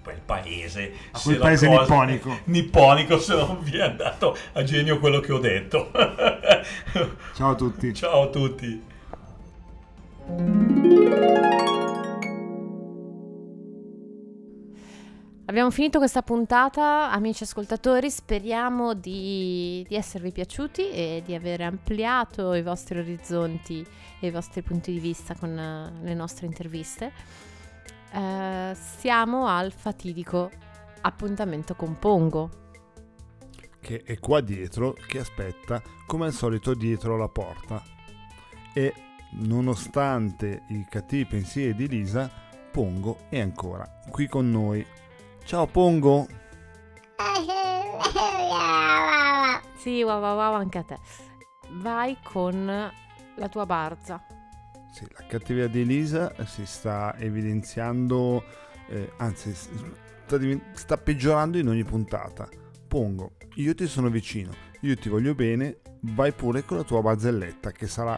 quel 0.04 0.20
paese, 0.26 0.92
A 1.12 1.20
quel 1.20 1.38
paese 1.38 1.66
cosa- 1.68 1.80
nipponico. 1.82 2.38
nipponico 2.46 3.18
se 3.20 3.36
non 3.36 3.60
vi 3.62 3.78
è 3.78 3.84
andato 3.84 4.38
a 4.52 4.62
genio 4.64 5.00
quello 5.00 5.22
che 5.22 5.32
ho 5.32 5.40
detto. 5.40 5.92
Ciao 7.36 7.52
a 7.52 7.56
tutti. 7.56 7.94
Ciao 7.94 8.24
a 8.24 8.28
tutti. 8.28 8.82
Abbiamo 15.46 15.72
finito 15.72 15.98
questa 15.98 16.22
puntata, 16.22 17.12
amici 17.12 17.44
ascoltatori, 17.44 18.10
speriamo 18.10 18.94
di, 18.94 19.86
di 19.90 19.96
esservi 19.96 20.32
piaciuti 20.32 20.90
e 20.90 21.22
di 21.26 21.36
aver 21.36 21.60
ampliato 21.62 22.54
i 22.54 22.62
vostri 22.62 23.00
orizzonti 23.00 23.86
e 24.22 24.28
i 24.28 24.32
vostri 24.32 24.62
punti 24.62 24.94
di 24.94 25.00
vista 25.00 25.36
con 25.36 25.50
eh, 25.58 25.92
le 26.02 26.14
nostre 26.14 26.46
interviste. 26.46 27.12
Eh, 28.14 28.72
siamo 28.74 29.46
al 29.46 29.74
fatidico 29.74 30.50
appuntamento 31.02 31.76
con 31.76 32.00
Pongo. 32.00 32.50
Che 33.82 34.02
è 34.02 34.18
qua 34.20 34.40
dietro, 34.40 34.94
che 34.94 35.20
aspetta 35.20 35.82
come 36.08 36.28
al 36.28 36.34
solito 36.34 36.74
dietro 36.74 37.18
la 37.18 37.28
porta. 37.28 37.84
E 38.74 38.94
nonostante 39.32 40.64
i 40.70 40.86
cattivi 40.90 41.26
pensieri 41.26 41.76
di 41.76 41.90
Lisa, 41.90 42.32
Pongo 42.72 43.26
è 43.28 43.42
ancora 43.42 44.00
qui 44.10 44.26
con 44.28 44.50
noi. 44.50 45.02
Ciao 45.46 45.68
Pongo! 45.68 46.28
Sì, 49.78 50.02
wow, 50.02 50.22
wow, 50.22 50.36
wow, 50.38 50.54
anche 50.54 50.78
a 50.78 50.84
te. 50.84 50.98
Vai 51.72 52.18
con 52.24 52.66
la 52.66 53.50
tua 53.50 53.66
barza. 53.66 54.24
Sì, 54.94 55.06
la 55.12 55.26
cattiveria 55.28 55.68
di 55.68 55.82
Elisa 55.82 56.34
si 56.46 56.66
sta 56.66 57.16
evidenziando, 57.18 58.44
eh, 58.88 59.12
anzi 59.18 59.54
sta, 59.54 60.38
sta 60.72 60.98
peggiorando 60.98 61.58
in 61.58 61.68
ogni 61.68 61.84
puntata. 61.84 62.48
Pongo, 62.88 63.34
io 63.56 63.76
ti 63.76 63.86
sono 63.88 64.08
vicino, 64.10 64.52
io 64.82 64.96
ti 64.96 65.10
voglio 65.10 65.36
bene, 65.36 65.80
vai 66.02 66.32
pure 66.32 66.64
con 66.64 66.78
la 66.78 66.84
tua 66.84 67.02
barzelletta 67.02 67.72
che 67.72 67.88
sarà 67.88 68.18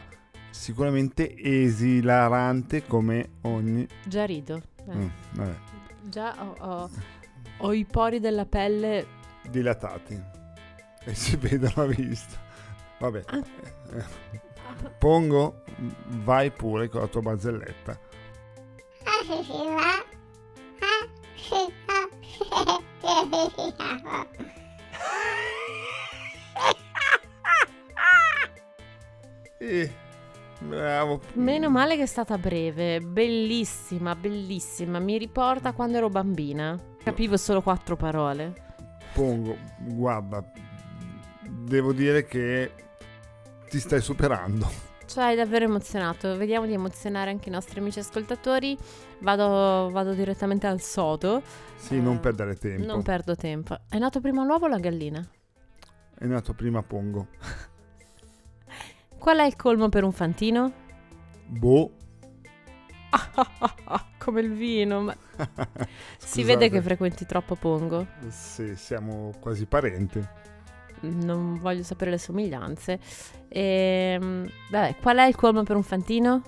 sicuramente 0.51 1.35
esilarante 1.35 2.85
come 2.85 3.37
ogni... 3.41 3.87
Già 4.05 4.25
rido. 4.25 4.61
eh. 4.87 4.95
Mm, 4.95 5.07
vabbè, 5.31 5.55
Già 6.03 6.35
ho, 6.37 6.55
ho- 6.59 6.89
ho 7.59 7.73
i 7.73 7.85
pori 7.85 8.19
della 8.19 8.45
pelle 8.45 9.07
dilatati 9.47 10.21
e 11.03 11.13
si 11.13 11.35
vedono 11.37 11.83
a 11.83 11.85
vista. 11.85 12.37
Vabbè. 12.99 13.23
Ah. 13.25 13.43
Pongo, 14.97 15.63
vai 16.07 16.51
pure 16.51 16.89
con 16.89 17.01
la 17.01 17.07
tua 17.07 17.21
barzelletta. 17.21 17.99
Bravo. 30.59 31.21
Meno 31.33 31.69
male 31.69 31.95
che 31.95 32.03
è 32.03 32.07
stata 32.07 32.37
breve, 32.37 32.99
bellissima, 32.99 34.15
bellissima. 34.15 34.99
Mi 34.99 35.17
riporta 35.17 35.73
quando 35.73 35.97
ero 35.97 36.09
bambina. 36.09 36.77
Capivo 37.05 37.37
solo 37.37 37.61
quattro 37.61 37.95
parole. 37.95 38.51
Pongo, 39.13 39.55
guarda, 39.77 40.43
devo 41.47 41.93
dire 41.93 42.25
che 42.25 42.71
ti 43.69 43.79
stai 43.79 44.01
superando. 44.01 44.67
Cioè, 45.05 45.25
hai 45.25 45.35
davvero 45.35 45.65
emozionato. 45.65 46.35
Vediamo 46.35 46.65
di 46.65 46.73
emozionare 46.73 47.29
anche 47.29 47.49
i 47.49 47.51
nostri 47.51 47.79
amici 47.79 47.99
ascoltatori. 47.99 48.75
Vado, 49.19 49.91
vado 49.91 50.13
direttamente 50.13 50.65
al 50.65 50.81
sodo. 50.81 51.43
Sì, 51.75 52.01
non 52.01 52.19
perdere 52.19 52.55
tempo. 52.55 52.83
Non 52.87 53.03
perdo 53.03 53.35
tempo. 53.35 53.77
È 53.87 53.99
nato 53.99 54.19
prima 54.19 54.43
l'uovo 54.43 54.65
o 54.65 54.69
la 54.69 54.79
gallina? 54.79 55.23
È 56.17 56.25
nato 56.25 56.53
prima 56.53 56.81
Pongo. 56.81 57.27
Qual 59.19 59.37
è 59.37 59.43
il 59.45 59.55
colmo 59.55 59.89
per 59.89 60.03
un 60.03 60.11
fantino? 60.11 60.73
Boh. 61.45 61.91
Come 64.25 64.41
il 64.41 64.53
vino. 64.53 65.01
Ma... 65.01 65.15
si 66.17 66.41
vede 66.41 66.71
che 66.71 66.81
frequenti 66.81 67.27
troppo 67.27 67.53
Pongo. 67.53 68.07
Sì, 68.27 68.75
siamo 68.75 69.31
quasi 69.39 69.67
parenti. 69.67 70.19
Non 71.01 71.59
voglio 71.59 71.83
sapere 71.83 72.09
le 72.09 72.17
somiglianze. 72.17 72.99
Ehm, 73.49 74.49
vabbè, 74.71 74.95
qual 74.99 75.17
è 75.17 75.25
il 75.25 75.35
colmo 75.35 75.61
per 75.61 75.75
un 75.75 75.83
fantino? 75.83 76.41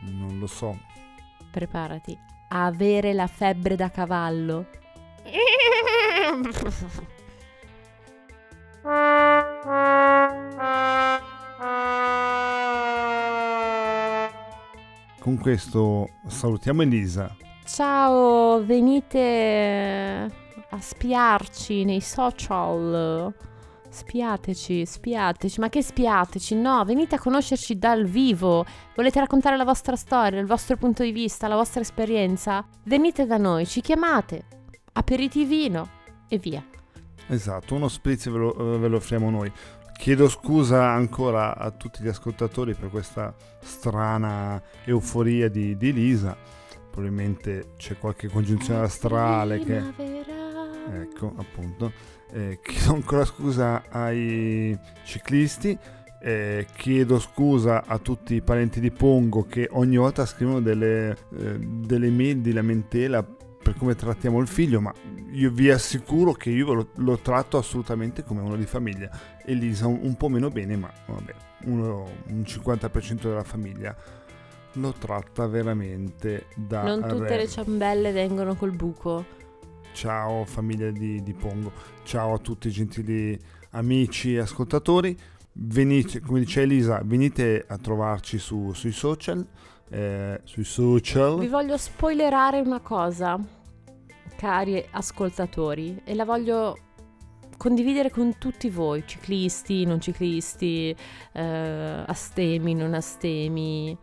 Non 0.00 0.38
lo 0.38 0.46
so. 0.46 0.78
Preparati. 1.50 2.14
Avere 2.48 3.14
la 3.14 3.26
febbre 3.26 3.74
da 3.74 3.90
cavallo. 3.90 4.66
Con 15.26 15.38
questo 15.38 16.10
salutiamo 16.28 16.82
Elisa. 16.82 17.34
Ciao, 17.64 18.64
venite 18.64 20.30
a 20.70 20.80
spiarci 20.80 21.82
nei 21.82 22.00
social. 22.00 23.34
Spiateci, 23.88 24.86
spiateci, 24.86 25.58
ma 25.58 25.68
che 25.68 25.82
spiateci? 25.82 26.54
No, 26.54 26.84
venite 26.84 27.16
a 27.16 27.18
conoscerci 27.18 27.76
dal 27.76 28.04
vivo. 28.04 28.64
Volete 28.94 29.18
raccontare 29.18 29.56
la 29.56 29.64
vostra 29.64 29.96
storia, 29.96 30.38
il 30.38 30.46
vostro 30.46 30.76
punto 30.76 31.02
di 31.02 31.10
vista, 31.10 31.48
la 31.48 31.56
vostra 31.56 31.80
esperienza? 31.80 32.64
Venite 32.84 33.26
da 33.26 33.36
noi, 33.36 33.66
ci 33.66 33.80
chiamate, 33.80 34.44
aperitivino 34.92 35.88
e 36.28 36.38
via. 36.38 36.64
Esatto, 37.26 37.74
uno 37.74 37.88
spritz 37.88 38.30
ve 38.30 38.38
lo, 38.38 38.74
eh, 38.74 38.78
ve 38.78 38.86
lo 38.86 38.98
offriamo 38.98 39.28
noi. 39.28 39.50
Chiedo 39.96 40.28
scusa 40.28 40.88
ancora 40.88 41.56
a 41.56 41.70
tutti 41.72 42.02
gli 42.02 42.08
ascoltatori 42.08 42.74
per 42.74 42.90
questa 42.90 43.34
strana 43.58 44.62
euforia 44.84 45.48
di, 45.48 45.76
di 45.76 45.88
Elisa. 45.88 46.36
Probabilmente 46.90 47.72
c'è 47.76 47.98
qualche 47.98 48.28
congiunzione 48.28 48.82
astrale 48.82 49.58
che... 49.58 49.82
Ecco, 50.92 51.34
appunto. 51.36 51.90
Eh, 52.30 52.60
chiedo 52.62 52.94
ancora 52.94 53.24
scusa 53.24 53.84
ai 53.90 54.78
ciclisti. 55.04 55.76
eh, 56.26 56.66
chiedo 56.74 57.18
scusa 57.18 57.84
a 57.86 57.98
tutti 57.98 58.34
i 58.34 58.42
parenti 58.42 58.80
di 58.80 58.90
Pongo 58.90 59.44
che 59.44 59.68
ogni 59.70 59.96
volta 59.96 60.26
scrivono 60.26 60.60
delle, 60.60 61.16
eh, 61.38 61.58
delle 61.58 62.10
mail 62.10 62.38
di 62.40 62.52
lamentela 62.52 63.24
per 63.66 63.74
come 63.78 63.96
trattiamo 63.96 64.38
il 64.40 64.46
figlio, 64.46 64.80
ma 64.80 64.92
io 65.32 65.50
vi 65.50 65.70
assicuro 65.70 66.32
che 66.34 66.50
io 66.50 66.72
lo, 66.72 66.88
lo 66.98 67.18
tratto 67.18 67.58
assolutamente 67.58 68.22
come 68.22 68.40
uno 68.40 68.54
di 68.54 68.64
famiglia. 68.64 69.10
Elisa 69.44 69.88
un, 69.88 69.98
un 70.02 70.16
po' 70.16 70.28
meno 70.28 70.50
bene, 70.50 70.76
ma 70.76 70.88
vabbè, 71.06 71.34
uno- 71.64 72.08
un 72.28 72.42
50% 72.42 73.22
della 73.22 73.42
famiglia 73.42 73.92
lo 74.74 74.92
tratta 74.92 75.46
veramente 75.48 76.46
da 76.54 76.82
Non 76.82 77.00
tutte 77.08 77.26
re. 77.28 77.36
le 77.38 77.48
ciambelle 77.48 78.12
vengono 78.12 78.54
col 78.54 78.70
buco. 78.70 79.24
Ciao 79.92 80.44
famiglia 80.44 80.90
di, 80.92 81.20
di 81.24 81.32
Pongo, 81.32 81.72
ciao 82.04 82.34
a 82.34 82.38
tutti 82.38 82.68
i 82.68 82.70
gentili 82.70 83.36
amici 83.70 84.34
e 84.34 84.38
ascoltatori. 84.40 85.18
Venite, 85.54 86.20
come 86.20 86.38
dice 86.38 86.62
Elisa, 86.62 87.00
venite 87.02 87.64
a 87.66 87.78
trovarci 87.78 88.38
su- 88.38 88.72
sui 88.74 88.92
social. 88.92 89.44
eh, 89.88 90.40
sui 90.44 90.64
social. 90.64 91.38
Vi 91.38 91.46
voglio 91.48 91.76
spoilerare 91.76 92.60
una 92.60 92.80
cosa, 92.80 93.38
cari 94.36 94.86
ascoltatori, 94.92 96.00
e 96.04 96.14
la 96.14 96.24
voglio 96.24 96.76
condividere 97.56 98.10
con 98.10 98.36
tutti 98.38 98.68
voi, 98.68 99.02
ciclisti, 99.06 99.84
non 99.84 100.00
ciclisti, 100.00 100.94
eh, 101.32 102.04
astemi, 102.06 102.74
non 102.74 102.94
astemi, 102.94 103.96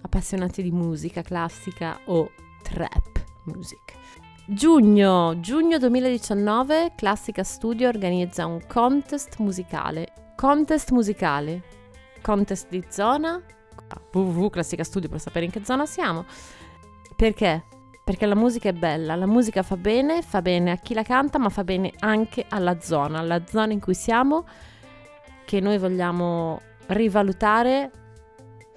appassionati 0.00 0.62
di 0.62 0.70
musica 0.70 1.22
classica 1.22 1.98
o 2.06 2.30
trap 2.62 3.24
music. 3.44 3.94
Giugno, 4.48 5.40
giugno 5.40 5.78
2019, 5.78 6.92
Classica 6.94 7.42
Studio 7.42 7.88
organizza 7.88 8.46
un 8.46 8.60
contest 8.66 9.38
musicale. 9.38 10.32
Contest 10.36 10.92
musicale. 10.92 11.62
Contest 12.22 12.68
di 12.68 12.84
zona. 12.88 13.42
www 14.12 14.48
Classica 14.48 14.84
Studio 14.84 15.08
per 15.08 15.20
sapere 15.20 15.46
in 15.46 15.50
che 15.50 15.64
zona 15.64 15.84
siamo. 15.84 16.24
Perché? 17.16 17.64
Perché 18.06 18.26
la 18.26 18.36
musica 18.36 18.68
è 18.68 18.72
bella, 18.72 19.16
la 19.16 19.26
musica 19.26 19.64
fa 19.64 19.76
bene, 19.76 20.22
fa 20.22 20.40
bene 20.40 20.70
a 20.70 20.76
chi 20.76 20.94
la 20.94 21.02
canta, 21.02 21.40
ma 21.40 21.48
fa 21.48 21.64
bene 21.64 21.92
anche 21.98 22.46
alla 22.48 22.78
zona, 22.78 23.18
alla 23.18 23.44
zona 23.44 23.72
in 23.72 23.80
cui 23.80 23.94
siamo, 23.94 24.46
che 25.44 25.58
noi 25.58 25.76
vogliamo 25.76 26.60
rivalutare. 26.86 27.90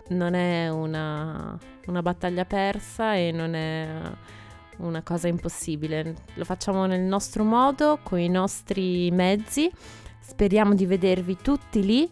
Non 0.08 0.34
è 0.34 0.70
una, 0.70 1.56
una 1.86 2.02
battaglia 2.02 2.44
persa 2.46 3.14
e 3.14 3.32
non 3.32 3.54
è 3.54 4.02
una 4.78 5.04
cosa 5.04 5.28
impossibile. 5.28 6.16
Lo 6.34 6.44
facciamo 6.44 6.88
nel 6.88 7.02
nostro 7.02 7.44
modo, 7.44 8.00
con 8.02 8.18
i 8.18 8.30
nostri 8.30 9.12
mezzi. 9.12 9.72
Speriamo 10.20 10.74
di 10.74 10.88
vedervi 10.88 11.38
tutti 11.40 11.86
lì. 11.86 12.12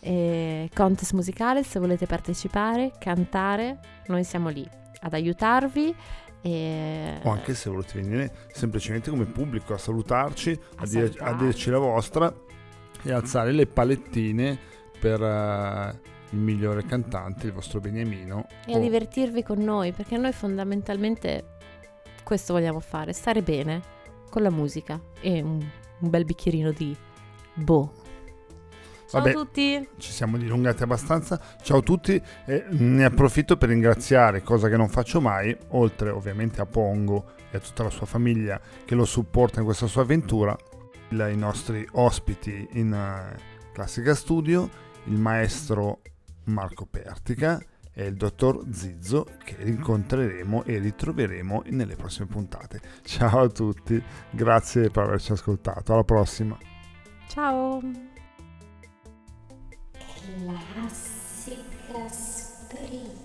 E 0.00 0.70
contest 0.72 1.12
musicale, 1.14 1.64
se 1.64 1.80
volete 1.80 2.06
partecipare, 2.06 2.92
cantare, 3.00 3.80
noi 4.06 4.22
siamo 4.22 4.48
lì 4.48 4.64
ad 5.00 5.12
aiutarvi. 5.12 5.96
E... 6.42 7.20
O 7.22 7.30
anche 7.30 7.54
se 7.54 7.70
volete 7.70 8.00
venire 8.00 8.34
semplicemente 8.52 9.10
come 9.10 9.24
pubblico 9.24 9.74
a 9.74 9.78
salutarci, 9.78 10.50
a, 10.76 10.82
A 10.82 10.86
dire- 10.86 11.12
a 11.18 11.32
dirci 11.34 11.70
la 11.70 11.78
vostra 11.78 12.34
e 13.04 13.12
alzare 13.12 13.52
le 13.52 13.66
palettine 13.66 14.58
per 14.98 15.22
eh, 15.22 16.00
il 16.30 16.38
migliore 16.38 16.84
cantante, 16.84 17.46
il 17.46 17.52
vostro 17.52 17.80
Beniamino. 17.80 18.46
e 18.66 18.74
a 18.74 18.76
o- 18.76 18.80
divertirvi 18.80 19.42
con 19.42 19.58
noi, 19.58 19.92
perché 19.92 20.16
noi 20.16 20.32
fondamentalmente 20.32 21.58
questo 22.24 22.52
vogliamo 22.52 22.80
fare, 22.80 23.12
stare 23.12 23.42
bene 23.42 23.80
con 24.30 24.42
la 24.42 24.50
musica 24.50 25.00
e 25.20 25.40
un, 25.42 25.64
un 26.00 26.10
bel 26.10 26.24
bicchierino 26.24 26.72
di 26.72 26.96
boh. 27.54 27.92
Ciao 29.12 29.20
Vabbè. 29.20 29.34
a 29.34 29.34
tutti! 29.34 29.88
ci 29.98 30.10
siamo 30.10 30.38
dilungati 30.38 30.82
abbastanza. 30.82 31.38
Ciao 31.60 31.78
a 31.78 31.82
tutti, 31.82 32.18
e 32.46 32.64
ne 32.70 33.04
approfitto 33.04 33.58
per 33.58 33.68
ringraziare, 33.68 34.42
cosa 34.42 34.70
che 34.70 34.76
non 34.78 34.88
faccio 34.88 35.20
mai, 35.20 35.54
oltre 35.72 36.08
ovviamente 36.08 36.62
a 36.62 36.66
Pongo 36.66 37.32
e 37.50 37.58
a 37.58 37.60
tutta 37.60 37.82
la 37.82 37.90
sua 37.90 38.06
famiglia 38.06 38.58
che 38.86 38.94
lo 38.94 39.04
supporta 39.04 39.58
in 39.58 39.66
questa 39.66 39.86
sua 39.86 40.00
avventura, 40.00 40.56
i 41.10 41.36
nostri 41.36 41.86
ospiti 41.92 42.66
in 42.72 42.94
eh, 42.94 43.38
Classica 43.74 44.14
Studio, 44.14 44.70
il 45.04 45.18
maestro 45.18 46.00
Marco 46.44 46.86
Pertica 46.86 47.62
e 47.92 48.06
il 48.06 48.14
dottor 48.14 48.64
Zizzo 48.70 49.26
che 49.44 49.56
rincontreremo 49.58 50.64
e 50.64 50.78
ritroveremo 50.78 51.64
nelle 51.66 51.96
prossime 51.96 52.28
puntate. 52.28 52.80
Ciao 53.04 53.40
a 53.40 53.48
tutti, 53.48 54.02
grazie 54.30 54.88
per 54.88 55.02
averci 55.02 55.32
ascoltato, 55.32 55.92
alla 55.92 56.02
prossima. 56.02 56.56
Ciao! 57.28 58.10
Classic 60.32 61.58
primas. 62.70 63.21